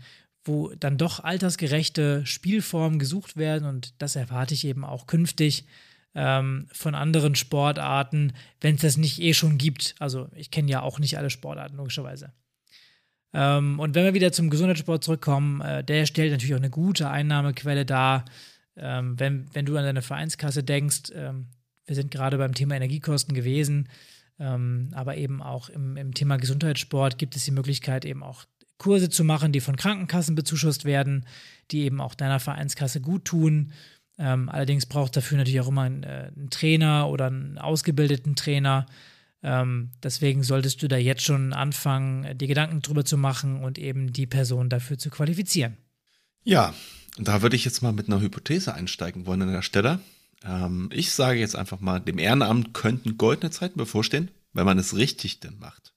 wo 0.44 0.72
dann 0.74 0.98
doch 0.98 1.20
altersgerechte 1.20 2.24
Spielformen 2.24 2.98
gesucht 2.98 3.36
werden 3.36 3.68
und 3.68 3.94
das 3.98 4.16
erwarte 4.16 4.54
ich 4.54 4.64
eben 4.64 4.84
auch 4.84 5.06
künftig 5.06 5.66
ähm, 6.14 6.66
von 6.72 6.94
anderen 6.94 7.34
Sportarten, 7.34 8.32
wenn 8.60 8.74
es 8.74 8.82
das 8.82 8.96
nicht 8.96 9.20
eh 9.20 9.34
schon 9.34 9.58
gibt. 9.58 9.94
Also 9.98 10.28
ich 10.34 10.50
kenne 10.50 10.70
ja 10.70 10.82
auch 10.82 10.98
nicht 10.98 11.18
alle 11.18 11.30
Sportarten, 11.30 11.76
logischerweise. 11.76 12.32
Ähm, 13.32 13.78
und 13.80 13.94
wenn 13.94 14.04
wir 14.04 14.14
wieder 14.14 14.32
zum 14.32 14.50
Gesundheitssport 14.50 15.02
zurückkommen, 15.02 15.60
äh, 15.62 15.82
der 15.82 16.06
stellt 16.06 16.32
natürlich 16.32 16.54
auch 16.54 16.58
eine 16.58 16.70
gute 16.70 17.08
Einnahmequelle 17.08 17.86
dar. 17.86 18.24
Ähm, 18.76 19.18
wenn, 19.18 19.46
wenn 19.54 19.66
du 19.66 19.76
an 19.76 19.84
deine 19.84 20.02
Vereinskasse 20.02 20.62
denkst, 20.62 21.12
ähm, 21.14 21.48
wir 21.86 21.94
sind 21.94 22.10
gerade 22.10 22.38
beim 22.38 22.54
Thema 22.54 22.76
Energiekosten 22.76 23.34
gewesen, 23.34 23.88
ähm, 24.38 24.90
aber 24.92 25.16
eben 25.16 25.42
auch 25.42 25.68
im, 25.68 25.96
im 25.96 26.14
Thema 26.14 26.36
Gesundheitssport 26.36 27.18
gibt 27.18 27.36
es 27.36 27.44
die 27.44 27.50
Möglichkeit, 27.50 28.04
eben 28.04 28.22
auch 28.22 28.44
Kurse 28.78 29.10
zu 29.10 29.24
machen, 29.24 29.52
die 29.52 29.60
von 29.60 29.76
Krankenkassen 29.76 30.34
bezuschusst 30.34 30.84
werden, 30.84 31.26
die 31.70 31.82
eben 31.82 32.00
auch 32.00 32.14
deiner 32.14 32.40
Vereinskasse 32.40 33.00
gut 33.00 33.24
tun. 33.24 33.72
Ähm, 34.22 34.48
allerdings 34.48 34.86
braucht 34.86 35.16
dafür 35.16 35.38
natürlich 35.38 35.60
auch 35.60 35.68
immer 35.68 35.82
einen, 35.82 36.04
äh, 36.04 36.30
einen 36.36 36.48
Trainer 36.48 37.08
oder 37.08 37.26
einen 37.26 37.58
ausgebildeten 37.58 38.36
Trainer. 38.36 38.86
Ähm, 39.42 39.90
deswegen 40.00 40.44
solltest 40.44 40.80
du 40.80 40.86
da 40.86 40.96
jetzt 40.96 41.22
schon 41.22 41.52
anfangen, 41.52 42.38
die 42.38 42.46
Gedanken 42.46 42.82
drüber 42.82 43.04
zu 43.04 43.18
machen 43.18 43.64
und 43.64 43.78
eben 43.78 44.12
die 44.12 44.28
Person 44.28 44.68
dafür 44.68 44.96
zu 44.96 45.10
qualifizieren. 45.10 45.76
Ja, 46.44 46.72
da 47.18 47.42
würde 47.42 47.56
ich 47.56 47.64
jetzt 47.64 47.82
mal 47.82 47.92
mit 47.92 48.06
einer 48.06 48.20
Hypothese 48.20 48.72
einsteigen 48.74 49.26
wollen 49.26 49.42
an 49.42 49.50
der 49.50 49.62
Stelle. 49.62 49.98
Ähm, 50.44 50.88
ich 50.92 51.10
sage 51.10 51.40
jetzt 51.40 51.56
einfach 51.56 51.80
mal, 51.80 51.98
dem 51.98 52.18
Ehrenamt 52.18 52.74
könnten 52.74 53.18
goldene 53.18 53.50
Zeiten 53.50 53.76
bevorstehen, 53.76 54.30
wenn 54.52 54.66
man 54.66 54.78
es 54.78 54.96
richtig 54.96 55.40
denn 55.40 55.58
macht. 55.58 55.92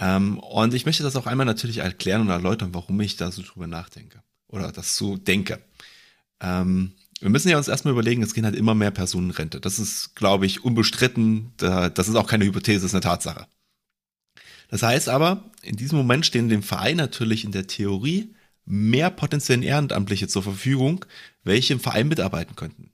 Ähm, 0.00 0.40
und 0.40 0.74
ich 0.74 0.86
möchte 0.86 1.04
das 1.04 1.14
auch 1.14 1.28
einmal 1.28 1.46
natürlich 1.46 1.78
erklären 1.78 2.22
und 2.22 2.30
erläutern, 2.30 2.74
warum 2.74 3.00
ich 3.00 3.14
da 3.14 3.30
so 3.30 3.42
drüber 3.42 3.68
nachdenke 3.68 4.24
oder 4.48 4.72
das 4.72 4.96
so 4.96 5.16
denke. 5.16 5.60
Ähm, 6.40 6.94
wir 7.24 7.30
müssen 7.30 7.48
ja 7.48 7.56
uns 7.56 7.68
erstmal 7.68 7.92
überlegen, 7.92 8.22
es 8.22 8.34
gehen 8.34 8.44
halt 8.44 8.54
immer 8.54 8.74
mehr 8.74 8.90
Personen 8.90 9.30
Rente. 9.30 9.58
Das 9.58 9.78
ist, 9.78 10.14
glaube 10.14 10.44
ich, 10.44 10.62
unbestritten. 10.62 11.52
Das 11.56 12.06
ist 12.06 12.16
auch 12.16 12.26
keine 12.26 12.44
Hypothese, 12.44 12.80
das 12.80 12.90
ist 12.90 12.94
eine 12.94 13.00
Tatsache. 13.00 13.46
Das 14.68 14.82
heißt 14.82 15.08
aber, 15.08 15.50
in 15.62 15.76
diesem 15.76 15.96
Moment 15.96 16.26
stehen 16.26 16.50
dem 16.50 16.62
Verein 16.62 16.98
natürlich 16.98 17.46
in 17.46 17.52
der 17.52 17.66
Theorie 17.66 18.34
mehr 18.66 19.08
potenziellen 19.08 19.62
Ehrenamtliche 19.62 20.28
zur 20.28 20.42
Verfügung, 20.42 21.06
welche 21.44 21.72
im 21.72 21.80
Verein 21.80 22.08
mitarbeiten 22.08 22.56
könnten. 22.56 22.90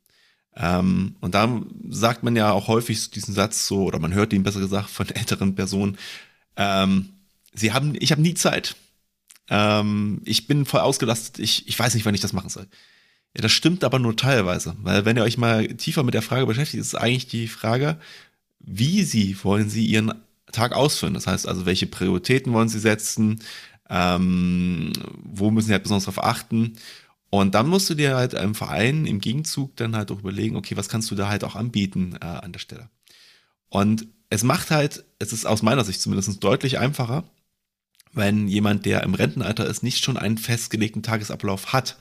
Ähm, 0.55 1.16
und 1.20 1.35
da 1.35 1.62
sagt 1.89 2.22
man 2.22 2.37
ja 2.37 2.53
auch 2.53 2.68
häufig 2.68 3.11
diesen 3.11 3.35
Satz 3.35 3.66
so, 3.66 3.83
oder 3.83 3.99
man 3.99 4.14
hört 4.14 4.33
ihn 4.33 4.45
besser 4.45 4.61
gesagt 4.61 4.91
von 4.91 5.09
älteren 5.12 5.57
Personen, 5.57 5.99
ähm, 6.57 7.14
sie 7.53 7.72
haben, 7.72 7.97
ich 7.99 8.12
habe 8.12 8.22
nie 8.22 8.35
Zeit. 8.35 8.76
Ähm, 9.49 10.22
ich 10.24 10.47
bin 10.47 10.66
voll 10.66 10.83
ausgelastet, 10.83 11.41
ich, 11.41 11.66
ich 11.66 11.76
weiß 11.76 11.95
nicht, 11.95 12.07
wann 12.07 12.14
ich 12.14 12.20
das 12.20 12.33
machen 12.33 12.49
soll. 12.49 12.68
Ja, 13.37 13.43
das 13.43 13.53
stimmt 13.53 13.85
aber 13.85 13.99
nur 13.99 14.16
teilweise, 14.16 14.74
weil 14.83 15.05
wenn 15.05 15.16
ihr 15.16 15.22
euch 15.22 15.39
mal 15.39 15.68
tiefer 15.68 16.03
mit 16.03 16.14
der 16.14 16.22
Frage 16.22 16.47
beschäftigt, 16.47 16.81
ist 16.81 16.97
eigentlich 16.97 17.28
die 17.28 17.47
Frage, 17.47 17.99
wie 18.59 19.05
sie 19.05 19.37
wollen 19.45 19.70
sie 19.70 19.87
ihren 19.87 20.12
Tag 20.53 20.72
ausführen. 20.72 21.14
Das 21.14 21.26
heißt 21.26 21.47
also, 21.47 21.64
welche 21.64 21.87
Prioritäten 21.87 22.53
wollen 22.53 22.68
sie 22.68 22.81
setzen, 22.81 23.41
ähm, 23.89 24.93
wo 25.22 25.51
müssen 25.51 25.68
sie 25.68 25.72
halt 25.72 25.85
besonders 25.85 26.05
darauf 26.07 26.24
achten. 26.24 26.74
Und 27.31 27.55
dann 27.55 27.68
musst 27.68 27.89
du 27.89 27.95
dir 27.95 28.16
halt 28.16 28.35
im 28.35 28.57
Verein 28.57 29.07
im 29.07 29.20
Gegenzug 29.20 29.76
dann 29.76 29.97
halt 29.97 30.11
auch 30.11 30.18
überlegen, 30.18 30.57
okay, 30.57 30.76
was 30.76 30.89
kannst 30.89 31.11
du 31.12 31.14
da 31.14 31.28
halt 31.28 31.45
auch 31.45 31.55
anbieten 31.55 32.16
äh, 32.20 32.24
an 32.24 32.53
der 32.53 32.59
Stelle. 32.59 32.91
Und 33.68 34.09
es 34.31 34.43
macht 34.43 34.72
halt, 34.72 35.05
es 35.20 35.33
ist 35.33 35.47
aus 35.47 35.62
meiner 35.62 35.85
Sicht 35.85 36.01
zumindest 36.01 36.43
deutlich 36.43 36.78
einfacher, 36.78 37.24
wenn 38.12 38.49
jemand, 38.49 38.87
der 38.87 39.05
im 39.05 39.14
Rentenalter 39.14 39.66
ist, 39.66 39.85
nicht 39.85 40.05
schon 40.05 40.16
einen 40.16 40.39
festgelegten 40.39 41.05
Tagesablauf 41.05 41.72
hat 41.72 41.97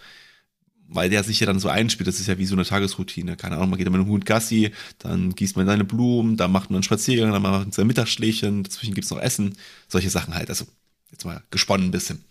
weil 0.92 1.10
der 1.10 1.24
sich 1.24 1.40
ja 1.40 1.46
dann 1.46 1.60
so 1.60 1.70
einspielt. 1.70 2.08
Das 2.08 2.20
ist 2.20 2.28
ja 2.28 2.38
wie 2.38 2.46
so 2.46 2.56
eine 2.56 2.66
Tagesroutine. 2.66 3.36
Keine 3.36 3.56
Ahnung, 3.56 3.70
man 3.70 3.78
geht 3.78 3.90
mit 3.90 4.02
dem 4.02 4.08
Hund 4.08 4.26
Gassi, 4.26 4.72
dann 4.98 5.36
gießt 5.36 5.56
man 5.56 5.66
seine 5.66 5.86
Blumen, 5.86 6.36
dann 6.36 6.52
macht 6.52 6.70
man 6.70 6.78
einen 6.78 6.84
Spaziergang, 6.84 7.32
dann 7.32 7.42
macht 7.42 7.52
man 7.52 7.72
sein 7.72 7.88
Mittagsschläfchen, 7.88 8.64
dazwischen 8.64 8.94
gibt's 8.94 9.12
noch 9.12 9.22
Essen, 9.22 9.56
solche 9.88 10.10
Sachen 10.10 10.36
halt. 10.36 10.50
Also 10.50 10.66
Jetzt 11.12 11.26
mal 11.26 11.42
gesponnen 11.52 11.88
ein 11.88 11.92
bisschen. 11.92 12.24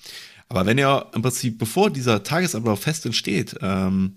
Aber 0.49 0.67
wenn 0.67 0.79
ihr 0.79 1.07
im 1.15 1.23
Prinzip, 1.23 1.59
bevor 1.59 1.91
dieser 1.91 2.23
Tagesablauf 2.23 2.81
fest 2.81 3.05
entsteht, 3.07 3.57
ähm, 3.61 4.15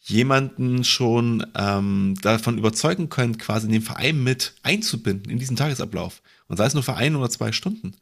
jemanden 0.00 0.84
schon 0.84 1.46
ähm, 1.54 2.14
davon 2.20 2.58
überzeugen 2.58 3.08
könnt, 3.08 3.38
quasi 3.38 3.66
in 3.66 3.72
den 3.72 3.82
Verein 3.82 4.22
mit 4.22 4.54
einzubinden 4.62 5.30
in 5.30 5.38
diesen 5.38 5.56
Tagesablauf. 5.56 6.22
Und 6.48 6.56
sei 6.56 6.66
es 6.66 6.74
nur 6.74 6.82
für 6.82 6.94
ein 6.94 7.16
oder 7.16 7.30
zwei 7.30 7.52
Stunden. 7.52 7.94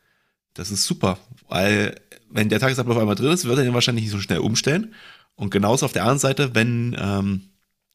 Das 0.54 0.70
ist 0.70 0.84
super, 0.84 1.18
weil 1.48 2.00
wenn 2.30 2.48
der 2.48 2.58
Tagesablauf 2.58 2.96
einmal 2.96 3.14
drin 3.14 3.32
ist, 3.32 3.44
wird 3.44 3.58
er 3.58 3.64
den 3.64 3.74
wahrscheinlich 3.74 4.04
nicht 4.04 4.12
so 4.12 4.20
schnell 4.20 4.38
umstellen. 4.38 4.94
Und 5.34 5.50
genauso 5.50 5.86
auf 5.86 5.92
der 5.92 6.02
anderen 6.02 6.18
Seite, 6.18 6.54
wenn 6.54 6.96
ähm, 6.98 7.50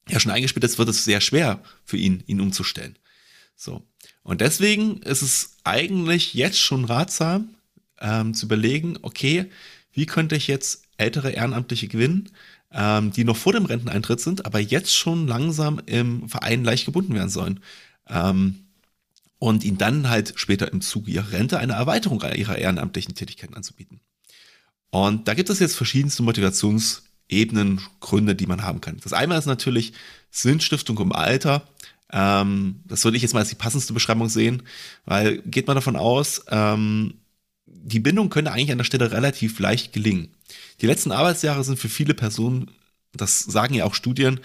er 0.07 0.19
schon 0.19 0.31
eingespielt 0.31 0.63
ist, 0.63 0.77
wird 0.77 0.89
es 0.89 1.03
sehr 1.03 1.21
schwer 1.21 1.61
für 1.83 1.97
ihn, 1.97 2.23
ihn 2.27 2.41
umzustellen. 2.41 2.97
So. 3.55 3.83
Und 4.23 4.41
deswegen 4.41 5.01
ist 5.01 5.21
es 5.21 5.57
eigentlich 5.63 6.33
jetzt 6.33 6.59
schon 6.59 6.85
ratsam, 6.85 7.49
ähm, 7.99 8.33
zu 8.33 8.45
überlegen, 8.45 8.97
okay, 9.01 9.49
wie 9.93 10.05
könnte 10.05 10.35
ich 10.35 10.47
jetzt 10.47 10.83
ältere 10.97 11.31
Ehrenamtliche 11.31 11.87
gewinnen, 11.87 12.29
ähm, 12.71 13.11
die 13.11 13.23
noch 13.23 13.37
vor 13.37 13.53
dem 13.53 13.65
Renteneintritt 13.65 14.19
sind, 14.19 14.45
aber 14.45 14.59
jetzt 14.59 14.95
schon 14.95 15.27
langsam 15.27 15.81
im 15.85 16.27
Verein 16.27 16.63
leicht 16.63 16.85
gebunden 16.85 17.13
werden 17.13 17.29
sollen. 17.29 17.61
Ähm, 18.07 18.65
und 19.37 19.63
ihnen 19.63 19.77
dann 19.77 20.09
halt 20.09 20.33
später 20.37 20.71
im 20.71 20.81
Zuge 20.81 21.11
ihrer 21.11 21.31
Rente 21.31 21.59
eine 21.59 21.73
Erweiterung 21.73 22.21
ihrer 22.21 22.57
ehrenamtlichen 22.57 23.15
Tätigkeiten 23.15 23.53
anzubieten. 23.53 23.99
Und 24.89 25.27
da 25.27 25.33
gibt 25.33 25.49
es 25.49 25.59
jetzt 25.59 25.75
verschiedenste 25.75 26.23
Motivationsebenen, 27.31 27.81
Gründe, 27.99 28.35
die 28.35 28.47
man 28.47 28.63
haben 28.63 28.81
kann. 28.81 28.97
Das 29.03 29.13
eine 29.13 29.37
ist 29.37 29.45
natürlich 29.45 29.93
Sinnstiftung 30.31 30.97
im 30.99 31.11
Alter. 31.11 31.67
Ähm, 32.11 32.81
das 32.85 33.03
würde 33.03 33.17
ich 33.17 33.23
jetzt 33.23 33.33
mal 33.33 33.39
als 33.41 33.49
die 33.49 33.55
passendste 33.55 33.93
Beschreibung 33.93 34.29
sehen, 34.29 34.63
weil 35.05 35.41
geht 35.41 35.67
man 35.67 35.75
davon 35.75 35.95
aus, 35.95 36.43
ähm, 36.49 37.15
die 37.65 37.99
Bindung 37.99 38.29
könnte 38.29 38.51
eigentlich 38.51 38.71
an 38.71 38.77
der 38.77 38.85
Stelle 38.85 39.11
relativ 39.11 39.59
leicht 39.59 39.93
gelingen. 39.93 40.29
Die 40.81 40.87
letzten 40.87 41.11
Arbeitsjahre 41.11 41.63
sind 41.63 41.79
für 41.79 41.89
viele 41.89 42.13
Personen, 42.13 42.71
das 43.13 43.39
sagen 43.39 43.73
ja 43.73 43.85
auch 43.85 43.95
Studien, 43.95 44.39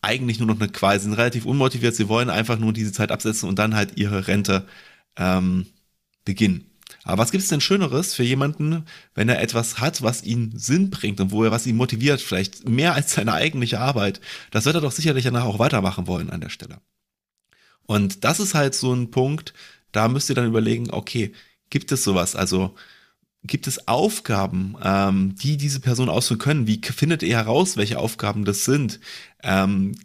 eigentlich 0.00 0.38
nur 0.38 0.48
noch 0.48 0.60
eine 0.60 0.68
Qual, 0.70 0.98
sind 0.98 1.12
relativ 1.12 1.46
unmotiviert, 1.46 1.94
sie 1.94 2.08
wollen 2.08 2.30
einfach 2.30 2.58
nur 2.58 2.72
diese 2.72 2.92
Zeit 2.92 3.12
absetzen 3.12 3.48
und 3.48 3.58
dann 3.58 3.76
halt 3.76 3.96
ihre 3.96 4.26
Rente 4.26 4.66
ähm, 5.16 5.66
beginnen. 6.24 6.66
Aber 7.04 7.22
was 7.22 7.32
gibt 7.32 7.42
es 7.42 7.48
denn 7.48 7.60
Schöneres 7.60 8.14
für 8.14 8.22
jemanden, 8.22 8.84
wenn 9.14 9.28
er 9.28 9.40
etwas 9.40 9.80
hat, 9.80 10.02
was 10.02 10.22
ihn 10.22 10.52
Sinn 10.56 10.90
bringt 10.90 11.20
und 11.20 11.32
wo 11.32 11.42
er 11.42 11.50
was 11.50 11.66
ihn 11.66 11.76
motiviert, 11.76 12.20
vielleicht 12.20 12.68
mehr 12.68 12.94
als 12.94 13.14
seine 13.14 13.32
eigentliche 13.32 13.80
Arbeit? 13.80 14.20
Das 14.50 14.64
wird 14.64 14.76
er 14.76 14.80
doch 14.80 14.92
sicherlich 14.92 15.24
danach 15.24 15.44
auch 15.44 15.58
weitermachen 15.58 16.06
wollen 16.06 16.30
an 16.30 16.40
der 16.40 16.50
Stelle. 16.50 16.78
Und 17.86 18.24
das 18.24 18.40
ist 18.40 18.54
halt 18.54 18.74
so 18.74 18.92
ein 18.94 19.10
Punkt, 19.10 19.52
da 19.90 20.08
müsst 20.08 20.28
ihr 20.28 20.36
dann 20.36 20.46
überlegen, 20.46 20.90
okay, 20.90 21.32
gibt 21.70 21.90
es 21.92 22.04
sowas? 22.04 22.36
Also 22.36 22.74
gibt 23.44 23.66
es 23.66 23.88
Aufgaben, 23.88 24.76
ähm, 24.82 25.34
die 25.36 25.56
diese 25.56 25.80
Person 25.80 26.08
ausführen 26.08 26.38
können? 26.38 26.66
Wie 26.66 26.80
findet 26.82 27.22
ihr 27.22 27.36
heraus, 27.36 27.76
welche 27.76 27.98
Aufgaben 27.98 28.44
das 28.44 28.64
sind? 28.64 29.00
Ähm, 29.42 29.96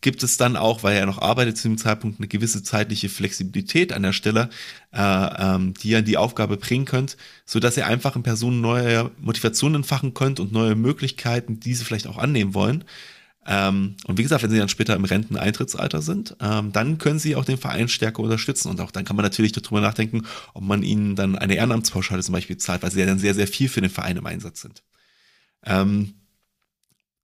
gibt 0.00 0.22
es 0.22 0.36
dann 0.36 0.56
auch, 0.56 0.82
weil 0.82 0.96
er 0.96 1.06
noch 1.06 1.18
arbeitet 1.18 1.58
zu 1.58 1.68
dem 1.68 1.78
Zeitpunkt, 1.78 2.18
eine 2.18 2.28
gewisse 2.28 2.62
zeitliche 2.62 3.08
Flexibilität 3.08 3.92
an 3.92 4.02
der 4.02 4.12
Stelle, 4.12 4.48
äh, 4.92 4.98
ähm, 5.00 5.74
die 5.74 5.90
ihr 5.90 5.98
in 5.98 6.04
die 6.04 6.16
Aufgabe 6.16 6.56
bringen 6.56 6.86
könnt, 6.86 7.16
so 7.44 7.60
dass 7.60 7.76
ihr 7.76 7.86
einfach 7.86 8.16
in 8.16 8.22
Personen 8.22 8.60
neue 8.60 9.10
Motivationen 9.18 9.76
entfachen 9.76 10.14
könnt 10.14 10.40
und 10.40 10.52
neue 10.52 10.74
Möglichkeiten, 10.74 11.60
die 11.60 11.74
sie 11.74 11.84
vielleicht 11.84 12.06
auch 12.06 12.18
annehmen 12.18 12.54
wollen. 12.54 12.84
Ähm, 13.46 13.96
und 14.06 14.18
wie 14.18 14.22
gesagt, 14.22 14.42
wenn 14.42 14.50
sie 14.50 14.58
dann 14.58 14.68
später 14.68 14.94
im 14.94 15.04
Renteneintrittsalter 15.04 16.02
sind, 16.02 16.36
ähm, 16.40 16.72
dann 16.72 16.98
können 16.98 17.18
sie 17.18 17.36
auch 17.36 17.44
den 17.44 17.58
Verein 17.58 17.88
stärker 17.88 18.22
unterstützen. 18.22 18.68
Und 18.68 18.80
auch 18.80 18.90
dann 18.90 19.04
kann 19.04 19.16
man 19.16 19.24
natürlich 19.24 19.52
darüber 19.52 19.80
nachdenken, 19.80 20.26
ob 20.52 20.62
man 20.62 20.82
ihnen 20.82 21.16
dann 21.16 21.36
eine 21.36 21.56
Ehrenamtspauschale 21.56 22.22
zum 22.22 22.34
Beispiel 22.34 22.58
zahlt, 22.58 22.82
weil 22.82 22.90
sie 22.90 23.00
ja 23.00 23.06
dann 23.06 23.18
sehr, 23.18 23.34
sehr 23.34 23.48
viel 23.48 23.68
für 23.68 23.80
den 23.80 23.90
Verein 23.90 24.18
im 24.18 24.26
Einsatz 24.26 24.60
sind. 24.60 24.82
Ähm, 25.64 26.14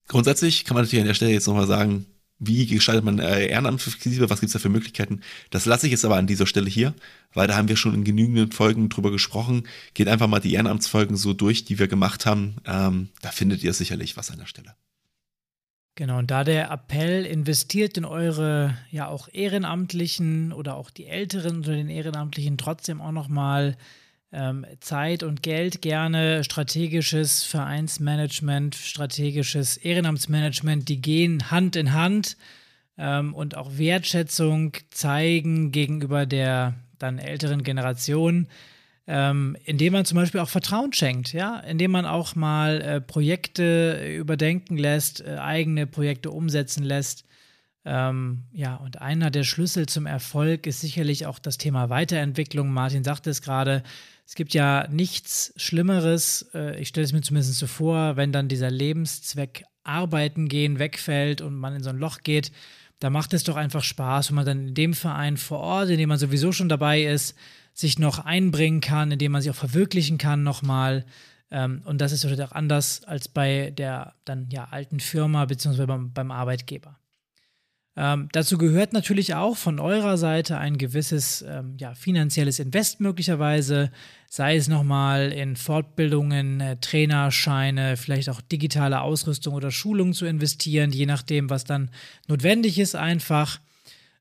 grundsätzlich 0.09 0.65
kann 0.65 0.75
man 0.75 0.85
natürlich 0.85 1.03
an 1.03 1.09
der 1.09 1.15
Stelle 1.15 1.33
jetzt 1.33 1.47
nochmal 1.47 1.67
sagen, 1.67 2.07
wie 2.39 2.67
gestaltet 2.67 3.05
man 3.05 3.19
äh, 3.19 3.47
Ehrenamt 3.47 3.81
flexibel, 3.81 4.29
was 4.29 4.41
gibt's 4.41 4.53
da 4.53 4.59
für 4.59 4.69
Möglichkeiten? 4.69 5.21
Das 5.51 5.65
lasse 5.65 5.87
ich 5.87 5.93
jetzt 5.93 6.05
aber 6.05 6.17
an 6.17 6.27
dieser 6.27 6.47
Stelle 6.47 6.69
hier, 6.69 6.95
weil 7.33 7.47
da 7.47 7.57
haben 7.57 7.69
wir 7.69 7.77
schon 7.77 7.95
in 7.95 8.05
genügenden 8.05 8.53
Folgen 8.53 8.89
drüber 8.89 9.11
gesprochen. 9.11 9.67
Geht 9.95 10.09
einfach 10.09 10.27
mal 10.27 10.41
die 10.41 10.53
Ehrenamtsfolgen 10.53 11.17
so 11.17 11.33
durch, 11.33 11.65
die 11.65 11.79
wir 11.79 11.89
gemacht 11.89 12.27
haben. 12.27 12.57
Ähm, 12.67 13.09
da 13.23 13.31
findet 13.31 13.63
ihr 13.63 13.73
sicherlich 13.73 14.17
was 14.17 14.31
an 14.31 14.39
der 14.39 14.47
Stelle. 14.47 14.75
Genau, 15.95 16.19
und 16.19 16.31
da 16.31 16.45
der 16.45 16.71
Appell 16.71 17.25
investiert 17.25 17.97
in 17.97 18.05
eure 18.05 18.77
ja 18.91 19.09
auch 19.09 19.29
Ehrenamtlichen 19.33 20.53
oder 20.53 20.77
auch 20.77 20.91
die 20.91 21.07
Älteren 21.07 21.57
unter 21.57 21.73
den 21.73 21.89
Ehrenamtlichen 21.89 22.59
trotzdem 22.59 23.01
auch 23.01 23.13
nochmal 23.13 23.69
ähm, 23.69 23.77
Zeit 24.81 25.23
und 25.23 25.43
Geld 25.43 25.81
gerne, 25.83 26.45
strategisches 26.45 27.45
Vereinsmanagement, 27.45 28.75
strategisches 28.75 29.77
Ehrenamtsmanagement, 29.77 30.89
die 30.89 31.01
gehen 31.01 31.51
Hand 31.51 31.77
in 31.77 31.93
Hand 31.93 32.37
ähm, 32.99 33.35
und 33.35 33.57
auch 33.57 33.79
Wertschätzung 33.79 34.73
zeigen 34.91 35.73
gegenüber 35.73 36.27
der 36.27 36.75
dann 36.99 37.19
älteren 37.19 37.63
Generation 37.63 38.49
ähm, 39.07 39.57
indem 39.65 39.93
man 39.93 40.05
zum 40.05 40.17
Beispiel 40.17 40.41
auch 40.41 40.49
Vertrauen 40.49 40.93
schenkt, 40.93 41.33
ja, 41.33 41.61
indem 41.61 41.93
man 41.93 42.07
auch 42.07 42.35
mal 42.35 42.81
äh, 42.81 43.01
Projekte 43.01 44.05
überdenken 44.17 44.77
lässt, 44.77 45.25
äh, 45.25 45.37
eigene 45.37 45.87
Projekte 45.87 46.31
umsetzen 46.31 46.83
lässt. 46.83 47.25
Ähm, 47.85 48.45
ja, 48.53 48.75
und 48.75 49.01
einer 49.01 49.31
der 49.31 49.45
Schlüssel 49.45 49.87
zum 49.87 50.07
Erfolg 50.07 50.67
ist 50.67 50.81
sicherlich 50.81 51.27
auch 51.27 51.39
das 51.39 51.57
Thema 51.57 51.89
Weiterentwicklung. 51.89 52.71
Martin 52.71 53.05
sagte 53.05 53.31
es 53.31 53.43
gerade. 53.43 53.85
Es 54.27 54.35
gibt 54.35 54.55
ja 54.55 54.89
nichts 54.91 55.53
Schlimmeres, 55.57 56.51
äh, 56.53 56.79
ich 56.81 56.89
stelle 56.89 57.05
es 57.05 57.13
mir 57.13 57.21
zumindest 57.21 57.59
so 57.59 57.69
vor, 57.69 58.17
wenn 58.17 58.33
dann 58.33 58.49
dieser 58.49 58.71
Lebenszweck 58.71 59.65
Arbeiten 59.85 60.49
gehen 60.49 60.81
wegfällt 60.81 61.41
und 61.41 61.55
man 61.55 61.77
in 61.77 61.83
so 61.83 61.91
ein 61.91 61.99
Loch 61.99 62.19
geht. 62.25 62.51
Da 62.99 63.09
macht 63.09 63.35
es 63.35 63.45
doch 63.45 63.57
einfach 63.57 63.85
Spaß, 63.85 64.31
wenn 64.31 64.37
man 64.37 64.47
dann 64.47 64.69
in 64.69 64.75
dem 64.75 64.95
Verein 64.95 65.37
vor 65.37 65.61
Ort, 65.61 65.91
in 65.91 65.99
dem 65.99 66.09
man 66.09 66.19
sowieso 66.19 66.51
schon 66.51 66.69
dabei 66.69 67.05
ist, 67.05 67.37
sich 67.73 67.99
noch 68.01 68.19
einbringen 68.19 68.81
kann, 68.81 69.13
indem 69.13 69.33
man 69.33 69.43
sich 69.43 69.51
auch 69.51 69.57
verwirklichen 69.57 70.19
kann 70.19 70.43
nochmal. 70.43 71.05
Ähm, 71.53 71.83
und 71.85 72.01
das 72.01 72.11
ist 72.11 72.25
natürlich 72.25 72.45
auch 72.45 72.53
anders 72.53 73.05
als 73.05 73.29
bei 73.29 73.71
der 73.71 74.15
dann 74.25 74.49
ja 74.51 74.65
alten 74.65 74.99
Firma 74.99 75.45
beziehungsweise 75.45 75.87
beim, 75.87 76.13
beim 76.13 76.33
Arbeitgeber. 76.33 76.99
Ähm, 77.99 78.29
dazu 78.33 78.59
gehört 78.59 78.93
natürlich 78.93 79.35
auch 79.35 79.57
von 79.57 79.81
eurer 79.81 80.19
Seite 80.19 80.59
ein 80.59 80.77
gewisses 80.77 81.43
ähm, 81.49 81.77
ja, 81.79 81.95
finanzielles 81.95 82.59
Invest 82.59 83.01
möglicherweise, 83.01 83.91
sei 84.29 84.57
es 84.57 84.69
nochmal 84.69 85.33
in 85.33 85.57
Fortbildungen, 85.57 86.61
äh, 86.61 86.77
Trainerscheine, 86.77 87.97
vielleicht 87.97 88.29
auch 88.29 88.43
digitale 88.43 89.01
Ausrüstung 89.01 89.55
oder 89.55 89.71
Schulung 89.71 90.13
zu 90.13 90.27
investieren, 90.27 90.93
je 90.93 91.07
nachdem, 91.07 91.49
was 91.49 91.65
dann 91.65 91.91
notwendig 92.29 92.79
ist 92.79 92.97
einfach. 92.97 93.61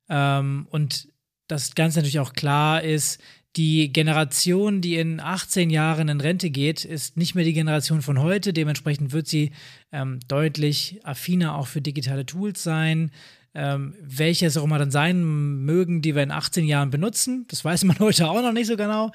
Ähm, 0.07 0.67
und 0.69 1.09
das 1.47 1.75
Ganze 1.75 1.99
natürlich 1.99 2.19
auch 2.19 2.33
klar 2.33 2.81
ist, 2.81 3.21
die 3.57 3.91
Generation, 3.91 4.81
die 4.81 4.95
in 4.95 5.19
18 5.19 5.69
Jahren 5.69 6.09
in 6.09 6.19
Rente 6.19 6.49
geht, 6.49 6.83
ist 6.83 7.15
nicht 7.17 7.35
mehr 7.35 7.45
die 7.45 7.53
Generation 7.53 8.01
von 8.01 8.19
heute. 8.19 8.51
Dementsprechend 8.51 9.13
wird 9.13 9.27
sie 9.27 9.51
ähm, 9.91 10.19
deutlich 10.27 10.99
affiner 11.03 11.55
auch 11.55 11.67
für 11.67 11.81
digitale 11.81 12.25
Tools 12.25 12.63
sein. 12.63 13.11
Ähm, 13.55 13.95
welche 14.01 14.45
es 14.45 14.57
auch 14.57 14.63
immer 14.63 14.77
dann 14.77 14.91
sein 14.91 15.23
mögen, 15.63 16.01
die 16.01 16.13
wir 16.13 16.23
in 16.23 16.31
18 16.31 16.65
Jahren 16.65 16.89
benutzen. 16.89 17.45
Das 17.47 17.63
weiß 17.63 17.85
man 17.85 17.97
heute 17.99 18.27
auch 18.27 18.41
noch 18.41 18.51
nicht 18.51 18.67
so 18.67 18.75
genau. 18.75 19.11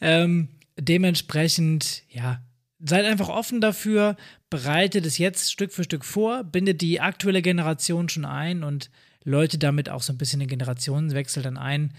Ähm, 0.00 0.48
dementsprechend, 0.78 2.02
ja, 2.08 2.42
seid 2.80 3.04
einfach 3.04 3.28
offen 3.28 3.60
dafür, 3.60 4.16
bereitet 4.50 5.06
es 5.06 5.18
jetzt 5.18 5.52
Stück 5.52 5.72
für 5.72 5.84
Stück 5.84 6.04
vor, 6.04 6.42
bindet 6.42 6.80
die 6.80 7.00
aktuelle 7.00 7.42
Generation 7.42 8.08
schon 8.08 8.24
ein 8.24 8.64
und 8.64 8.90
läutet 9.24 9.62
damit 9.62 9.88
auch 9.88 10.02
so 10.02 10.12
ein 10.12 10.18
bisschen 10.18 10.40
den 10.40 10.48
Generationenwechsel 10.48 11.42
dann 11.42 11.58
ein. 11.58 11.92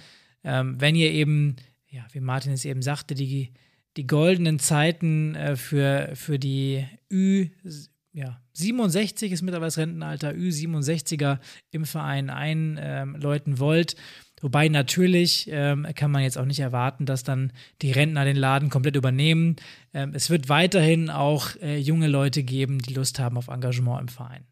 Ähm, 0.43 0.81
wenn 0.81 0.95
ihr 0.95 1.11
eben 1.11 1.55
ja, 1.93 2.07
wie 2.11 2.19
Martin 2.19 2.51
es 2.51 2.65
eben 2.65 2.81
sagte, 2.81 3.13
die, 3.13 3.53
die 3.97 4.07
goldenen 4.07 4.57
Zeiten 4.57 5.35
äh, 5.35 5.55
für, 5.55 6.09
für 6.15 6.39
die 6.39 6.85
Ü, 7.11 7.49
ja, 8.13 8.39
67 8.53 9.31
ist 9.31 9.41
mittlerweile 9.41 9.67
das 9.67 9.77
Rentenalter, 9.77 10.31
Ü67er 10.31 11.39
im 11.71 11.85
Verein 11.85 12.29
einläuten 12.29 13.53
ähm, 13.53 13.59
wollt. 13.59 13.95
Wobei 14.39 14.67
natürlich 14.67 15.47
ähm, 15.49 15.87
kann 15.95 16.11
man 16.11 16.21
jetzt 16.21 16.37
auch 16.37 16.45
nicht 16.45 16.59
erwarten, 16.59 17.05
dass 17.05 17.23
dann 17.23 17.53
die 17.81 17.91
Rentner 17.91 18.25
den 18.25 18.35
Laden 18.35 18.69
komplett 18.69 18.95
übernehmen. 18.95 19.55
Ähm, 19.93 20.11
es 20.13 20.29
wird 20.29 20.49
weiterhin 20.49 21.09
auch 21.09 21.55
äh, 21.61 21.77
junge 21.77 22.07
Leute 22.07 22.43
geben, 22.43 22.79
die 22.79 22.93
Lust 22.93 23.19
haben 23.19 23.37
auf 23.37 23.47
Engagement 23.47 24.01
im 24.01 24.07
Verein. 24.09 24.43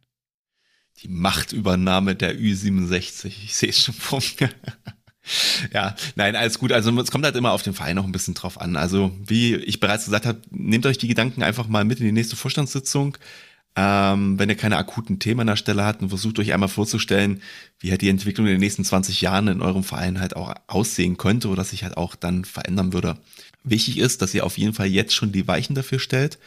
Die 1.03 1.09
Machtübernahme 1.09 2.15
der 2.15 2.35
Ü67, 2.35 3.25
ich 3.25 3.55
sehe 3.55 3.69
es 3.69 3.83
schon 3.83 3.93
vor 3.93 4.21
mir. 4.39 4.49
Ja, 5.71 5.95
nein, 6.15 6.35
alles 6.35 6.57
gut. 6.57 6.71
Also 6.71 6.91
es 6.99 7.11
kommt 7.11 7.25
halt 7.25 7.35
immer 7.35 7.51
auf 7.51 7.61
den 7.61 7.75
Verein 7.75 7.95
noch 7.95 8.05
ein 8.05 8.11
bisschen 8.11 8.33
drauf 8.33 8.59
an. 8.59 8.75
Also 8.75 9.15
wie 9.23 9.55
ich 9.55 9.79
bereits 9.79 10.05
gesagt 10.05 10.25
habe, 10.25 10.41
nehmt 10.49 10.85
euch 10.87 10.97
die 10.97 11.07
Gedanken 11.07 11.43
einfach 11.43 11.67
mal 11.67 11.85
mit 11.85 11.99
in 11.99 12.07
die 12.07 12.11
nächste 12.11 12.35
Vorstandssitzung. 12.35 13.17
Ähm, 13.75 14.37
wenn 14.37 14.49
ihr 14.49 14.55
keine 14.55 14.77
akuten 14.77 15.19
Themen 15.19 15.41
an 15.41 15.47
der 15.47 15.55
Stelle 15.55 15.83
habt 15.83 16.01
und 16.01 16.09
versucht 16.09 16.39
euch 16.39 16.51
einmal 16.51 16.69
vorzustellen, 16.69 17.41
wie 17.79 17.89
halt 17.89 18.01
die 18.01 18.09
Entwicklung 18.09 18.45
in 18.47 18.53
den 18.53 18.59
nächsten 18.59 18.83
20 18.83 19.21
Jahren 19.21 19.47
in 19.47 19.61
eurem 19.61 19.83
Verein 19.83 20.19
halt 20.19 20.35
auch 20.35 20.53
aussehen 20.67 21.17
könnte 21.17 21.47
oder 21.47 21.63
sich 21.63 21.83
halt 21.83 21.95
auch 21.95 22.15
dann 22.15 22.43
verändern 22.43 22.91
würde. 22.91 23.17
Wichtig 23.63 23.97
ist, 23.97 24.21
dass 24.21 24.33
ihr 24.33 24.45
auf 24.45 24.57
jeden 24.57 24.73
Fall 24.73 24.87
jetzt 24.87 25.13
schon 25.13 25.31
die 25.31 25.47
Weichen 25.47 25.75
dafür 25.75 25.99
stellt. 25.99 26.37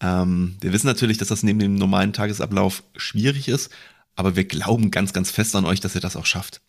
Ähm, 0.00 0.56
wir 0.60 0.72
wissen 0.72 0.86
natürlich, 0.86 1.16
dass 1.16 1.28
das 1.28 1.42
neben 1.42 1.58
dem 1.58 1.74
normalen 1.74 2.12
Tagesablauf 2.12 2.82
schwierig 2.96 3.48
ist, 3.48 3.70
aber 4.14 4.36
wir 4.36 4.44
glauben 4.44 4.90
ganz, 4.90 5.12
ganz 5.12 5.30
fest 5.30 5.56
an 5.56 5.64
euch, 5.64 5.80
dass 5.80 5.94
ihr 5.94 6.00
das 6.02 6.16
auch 6.16 6.26
schafft. 6.26 6.60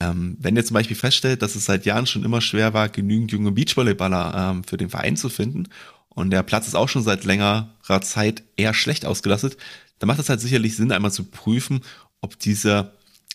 Ähm, 0.00 0.36
wenn 0.38 0.54
ihr 0.54 0.64
zum 0.64 0.74
Beispiel 0.74 0.96
feststellt, 0.96 1.42
dass 1.42 1.56
es 1.56 1.64
seit 1.64 1.86
Jahren 1.86 2.06
schon 2.06 2.24
immer 2.24 2.40
schwer 2.40 2.72
war, 2.72 2.88
genügend 2.88 3.32
junge 3.32 3.50
Beachvolleyballer 3.50 4.50
ähm, 4.52 4.64
für 4.64 4.76
den 4.76 4.90
Verein 4.90 5.16
zu 5.16 5.28
finden 5.28 5.68
und 6.14 6.30
der 6.30 6.42
Platz 6.42 6.66
ist 6.66 6.74
auch 6.74 6.88
schon 6.88 7.02
seit 7.02 7.24
längerer 7.24 7.68
Zeit 8.02 8.42
eher 8.56 8.74
schlecht 8.74 9.04
ausgelastet, 9.06 9.56
dann 9.98 10.08
macht 10.08 10.18
es 10.18 10.28
halt 10.28 10.40
sicherlich 10.40 10.76
Sinn, 10.76 10.92
einmal 10.92 11.12
zu 11.12 11.24
prüfen, 11.24 11.80
ob 12.20 12.38
diese 12.38 12.92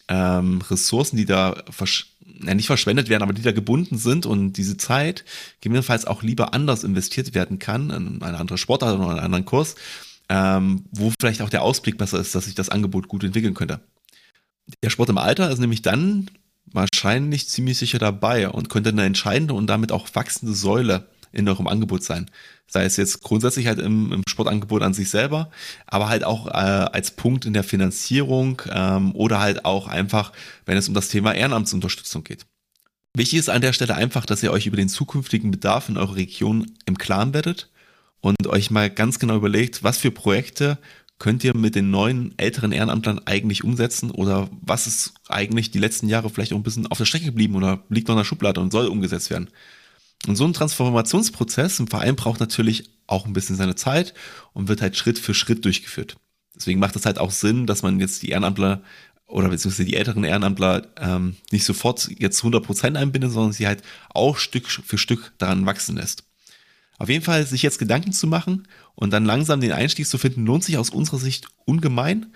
ähm, 0.08 0.62
Ressourcen, 0.70 1.18
die 1.18 1.26
da 1.26 1.64
versch 1.70 2.14
ja, 2.44 2.54
nicht 2.54 2.68
verschwendet 2.68 3.10
werden, 3.10 3.24
aber 3.24 3.34
die 3.34 3.42
da 3.42 3.52
gebunden 3.52 3.98
sind 3.98 4.26
und 4.26 4.54
diese 4.54 4.78
Zeit 4.78 5.26
gegebenenfalls 5.60 6.06
auch 6.06 6.24
lieber 6.24 6.54
anders 6.54 6.84
investiert 6.84 7.34
werden 7.34 7.58
kann, 7.58 7.90
in 7.90 8.22
eine 8.22 8.38
andere 8.38 8.58
Sportart 8.58 8.98
oder 8.98 9.10
einen 9.10 9.20
anderen 9.20 9.46
Kurs, 9.46 9.76
ähm, 10.30 10.86
wo 10.92 11.12
vielleicht 11.20 11.42
auch 11.42 11.50
der 11.50 11.64
Ausblick 11.64 11.98
besser 11.98 12.20
ist, 12.20 12.36
dass 12.36 12.46
sich 12.46 12.56
das 12.56 12.70
Angebot 12.70 13.08
gut 13.08 13.24
entwickeln 13.24 13.54
könnte. 13.54 13.80
Der 14.84 14.90
Sport 14.90 15.10
im 15.10 15.18
Alter 15.18 15.50
ist 15.50 15.60
nämlich 15.60 15.82
dann 15.82 16.30
wahrscheinlich 16.66 17.48
ziemlich 17.48 17.78
sicher 17.78 17.98
dabei 17.98 18.50
und 18.50 18.70
könnte 18.70 18.90
eine 18.90 19.06
entscheidende 19.06 19.54
und 19.54 19.68
damit 19.68 19.92
auch 19.92 20.08
wachsende 20.14 20.54
Säule 20.54 21.08
in 21.38 21.48
eurem 21.48 21.68
Angebot 21.68 22.04
sein. 22.04 22.30
Sei 22.68 22.84
es 22.84 22.98
jetzt 22.98 23.22
grundsätzlich 23.22 23.68
halt 23.68 23.80
im, 23.80 24.12
im 24.12 24.24
Sportangebot 24.28 24.82
an 24.82 24.94
sich 24.94 25.10
selber, 25.10 25.50
aber 25.86 26.10
halt 26.10 26.24
auch 26.24 26.48
äh, 26.48 26.52
als 26.52 27.12
Punkt 27.12 27.46
in 27.46 27.54
der 27.54 27.64
Finanzierung 27.64 28.62
ähm, 28.70 29.16
oder 29.16 29.40
halt 29.40 29.64
auch 29.64 29.88
einfach, 29.88 30.34
wenn 30.66 30.78
es 30.78 30.88
um 30.88 30.94
das 30.94 31.10
Thema 31.10 31.34
Ehrenamtsunterstützung 31.34 32.24
geht. 32.24 32.46
Wichtig 33.16 33.40
ist 33.40 33.50
an 33.50 33.62
der 33.62 33.74
Stelle 33.74 33.96
einfach, 33.96 34.26
dass 34.26 34.44
ihr 34.44 34.52
euch 34.52 34.68
über 34.68 34.78
den 34.78 34.90
zukünftigen 34.90 35.52
Bedarf 35.52 35.90
in 35.90 35.98
eurer 35.98 36.16
Region 36.16 36.72
im 36.86 36.98
Klaren 36.98 37.34
werdet 37.34 37.70
und 38.20 38.48
euch 38.48 38.70
mal 38.70 38.90
ganz 38.90 39.20
genau 39.20 39.36
überlegt, 39.36 39.84
was 39.84 39.98
für 39.98 40.12
Projekte 40.12 40.78
könnt 41.20 41.44
ihr 41.44 41.56
mit 41.58 41.76
den 41.76 41.90
neuen 41.90 42.38
älteren 42.38 42.72
Ehrenamtlern 42.72 43.20
eigentlich 43.26 43.64
umsetzen 43.64 44.12
oder 44.12 44.50
was 44.62 44.86
ist 44.86 45.14
eigentlich 45.28 45.72
die 45.72 45.80
letzten 45.80 46.10
Jahre 46.10 46.30
vielleicht 46.30 46.54
auch 46.54 46.58
ein 46.58 46.64
bisschen 46.64 46.88
auf 46.88 47.00
der 47.00 47.06
Strecke 47.06 47.26
geblieben 47.26 47.56
oder 47.56 47.84
liegt 47.90 48.08
noch 48.08 48.16
in 48.16 48.20
der 48.20 48.26
Schublade 48.26 48.62
und 48.62 48.72
soll 48.72 48.88
umgesetzt 48.88 49.30
werden. 49.32 49.50
Und 50.26 50.36
so 50.36 50.46
ein 50.46 50.54
Transformationsprozess 50.54 51.80
im 51.80 51.88
Verein 51.88 52.16
braucht 52.16 52.40
natürlich 52.40 52.90
auch 53.06 53.26
ein 53.26 53.34
bisschen 53.34 53.56
seine 53.56 53.76
Zeit 53.76 54.14
und 54.54 54.68
wird 54.68 54.82
halt 54.82 54.98
Schritt 54.98 55.20
für 55.20 55.34
Schritt 55.34 55.64
durchgeführt. 55.64 56.18
Deswegen 56.56 56.80
macht 56.80 56.96
es 56.96 57.06
halt 57.06 57.20
auch 57.20 57.32
Sinn, 57.32 57.68
dass 57.68 57.84
man 57.84 58.00
jetzt 58.00 58.24
die 58.24 58.30
Ehrenamtler 58.30 58.82
oder 59.28 59.50
beziehungsweise 59.50 59.86
die 59.86 59.96
älteren 59.96 60.24
Ehrenamtler 60.24 60.88
ähm, 60.98 61.36
nicht 61.52 61.66
sofort 61.66 62.10
jetzt 62.18 62.42
100% 62.42 62.98
einbindet, 62.98 63.32
sondern 63.32 63.54
sie 63.54 63.68
halt 63.68 63.84
auch 64.10 64.38
Stück 64.38 64.68
für 64.70 64.98
Stück 64.98 65.34
daran 65.38 65.66
wachsen 65.66 65.98
lässt. 65.98 66.24
Auf 66.98 67.10
jeden 67.10 67.24
Fall 67.24 67.46
sich 67.46 67.62
jetzt 67.62 67.78
Gedanken 67.78 68.12
zu 68.12 68.26
machen 68.26 68.68
und 68.96 69.12
dann 69.12 69.26
langsam 69.26 69.62
den 69.62 69.72
Einstieg 69.72 70.08
zu 70.08 70.18
finden, 70.18 70.46
lohnt 70.46 70.64
sich 70.64 70.78
aus 70.78 70.90
unserer 70.90 71.20
Sicht 71.20 71.48
ungemein. 71.66 72.28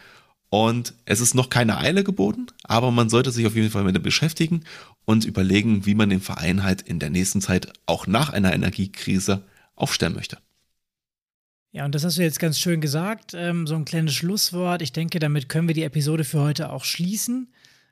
Und 0.54 0.96
es 1.06 1.22
ist 1.22 1.34
noch 1.34 1.48
keine 1.48 1.78
Eile 1.78 2.04
geboten, 2.04 2.48
aber 2.64 2.92
man 2.92 3.10
sollte 3.10 3.32
sich 3.32 3.46
auf 3.48 3.56
jeden 3.56 3.70
Fall 3.70 3.86
mit 3.86 4.04
beschäftigen 4.04 4.66
und 5.06 5.24
überlegen, 5.24 5.86
wie 5.86 5.96
man 5.96 6.10
den 6.10 6.20
Verein 6.20 6.64
halt 6.64 6.82
in 6.82 7.00
der 7.00 7.10
nächsten 7.10 7.40
Zeit 7.40 7.72
auch 7.86 8.06
nach 8.06 8.32
einer 8.32 8.54
Energiekrise 8.54 9.46
aufstellen 9.78 10.14
möchte. 10.14 10.40
Ja, 11.72 11.86
und 11.86 11.96
das 11.96 12.04
hast 12.04 12.18
du 12.18 12.22
jetzt 12.22 12.42
ganz 12.42 12.60
schön 12.60 12.82
gesagt, 12.82 13.34
ähm, 13.34 13.66
so 13.66 13.76
ein 13.76 13.86
kleines 13.86 14.14
Schlusswort. 14.14 14.82
Ich 14.82 14.92
denke, 14.92 15.20
damit 15.20 15.48
können 15.48 15.70
wir 15.70 15.74
die 15.76 15.84
Episode 15.84 16.26
für 16.26 16.42
heute 16.42 16.70
auch 16.70 16.84
schließen. 16.84 17.48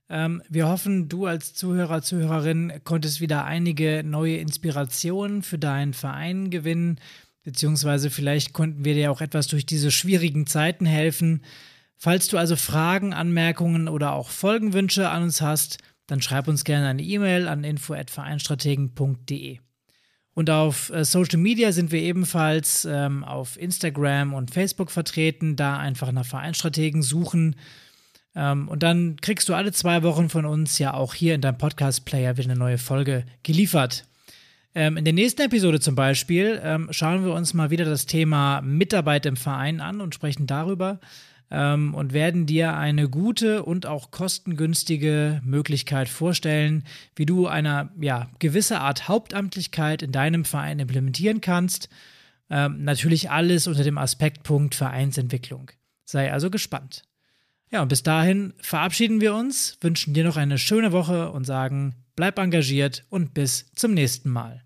Ähm, 0.09 0.43
wir 0.49 0.67
hoffen, 0.67 1.07
du 1.07 1.27
als 1.27 1.53
Zuhörer, 1.53 2.01
Zuhörerin 2.01 2.73
konntest 2.83 3.21
wieder 3.21 3.45
einige 3.45 4.03
neue 4.03 4.35
Inspirationen 4.35 5.43
für 5.43 5.59
deinen 5.59 5.93
Verein 5.93 6.49
gewinnen, 6.49 6.99
beziehungsweise 7.43 8.09
vielleicht 8.09 8.51
konnten 8.51 8.83
wir 8.83 8.95
dir 8.95 9.11
auch 9.11 9.21
etwas 9.21 9.47
durch 9.47 9.65
diese 9.65 9.91
schwierigen 9.91 10.45
Zeiten 10.45 10.85
helfen. 10.85 11.41
Falls 12.01 12.29
du 12.29 12.37
also 12.37 12.55
Fragen, 12.55 13.13
Anmerkungen 13.13 13.89
oder 13.89 14.13
auch 14.13 14.29
Folgenwünsche 14.29 15.09
an 15.09 15.23
uns 15.23 15.41
hast, 15.41 15.79
dann 16.07 16.21
schreib 16.21 16.47
uns 16.47 16.63
gerne 16.63 16.87
eine 16.87 17.03
E-Mail 17.03 17.49
an 17.49 17.65
info@vereinstrategen.de. 17.65 19.59
Und 20.33 20.49
auf 20.49 20.89
äh, 20.91 21.03
Social 21.03 21.39
Media 21.39 21.73
sind 21.73 21.91
wir 21.91 22.01
ebenfalls 22.01 22.85
ähm, 22.85 23.25
auf 23.25 23.59
Instagram 23.59 24.33
und 24.33 24.51
Facebook 24.51 24.91
vertreten. 24.91 25.57
Da 25.57 25.77
einfach 25.77 26.13
nach 26.13 26.25
Vereinstrategen 26.25 27.01
suchen. 27.01 27.57
Ähm, 28.33 28.69
und 28.69 28.81
dann 28.81 29.17
kriegst 29.17 29.49
du 29.49 29.53
alle 29.53 29.73
zwei 29.73 30.01
Wochen 30.01 30.29
von 30.29 30.45
uns 30.45 30.79
ja 30.79 30.93
auch 30.93 31.13
hier 31.13 31.35
in 31.35 31.41
deinem 31.41 31.57
Podcast-Player 31.57 32.37
wieder 32.37 32.51
eine 32.51 32.59
neue 32.59 32.77
Folge 32.77 33.25
geliefert. 33.43 34.05
Ähm, 34.73 34.95
in 34.95 35.03
der 35.03 35.13
nächsten 35.13 35.41
Episode 35.41 35.81
zum 35.81 35.95
Beispiel 35.95 36.61
ähm, 36.63 36.87
schauen 36.91 37.25
wir 37.25 37.33
uns 37.33 37.53
mal 37.53 37.71
wieder 37.71 37.83
das 37.83 38.05
Thema 38.05 38.61
Mitarbeit 38.61 39.25
im 39.25 39.35
Verein 39.35 39.81
an 39.81 39.99
und 39.99 40.15
sprechen 40.15 40.47
darüber 40.47 41.01
ähm, 41.51 41.93
und 41.93 42.13
werden 42.13 42.45
dir 42.45 42.75
eine 42.75 43.09
gute 43.09 43.63
und 43.63 43.85
auch 43.85 44.11
kostengünstige 44.11 45.41
Möglichkeit 45.43 46.09
vorstellen, 46.09 46.83
wie 47.15 47.25
du 47.25 47.47
eine 47.47 47.91
ja, 47.99 48.29
gewisse 48.39 48.79
Art 48.79 49.07
Hauptamtlichkeit 49.07 50.01
in 50.01 50.11
deinem 50.11 50.45
Verein 50.45 50.79
implementieren 50.79 51.41
kannst. 51.41 51.89
Ähm, 52.49 52.83
natürlich 52.83 53.29
alles 53.29 53.67
unter 53.67 53.83
dem 53.83 53.97
Aspektpunkt 53.97 54.75
Vereinsentwicklung. 54.75 55.71
Sei 56.05 56.31
also 56.31 56.49
gespannt. 56.49 57.03
Ja, 57.71 57.83
und 57.83 57.89
bis 57.89 58.01
dahin 58.01 58.53
verabschieden 58.59 59.21
wir 59.21 59.35
uns, 59.35 59.77
wünschen 59.81 60.15
dir 60.15 60.23
noch 60.23 60.37
eine 60.37 60.57
schöne 60.57 60.91
Woche 60.91 61.31
und 61.31 61.43
sagen, 61.43 61.95
bleib 62.15 62.39
engagiert 62.39 63.05
und 63.09 63.35
bis 63.35 63.71
zum 63.75 63.93
nächsten 63.93 64.29
Mal. 64.29 64.63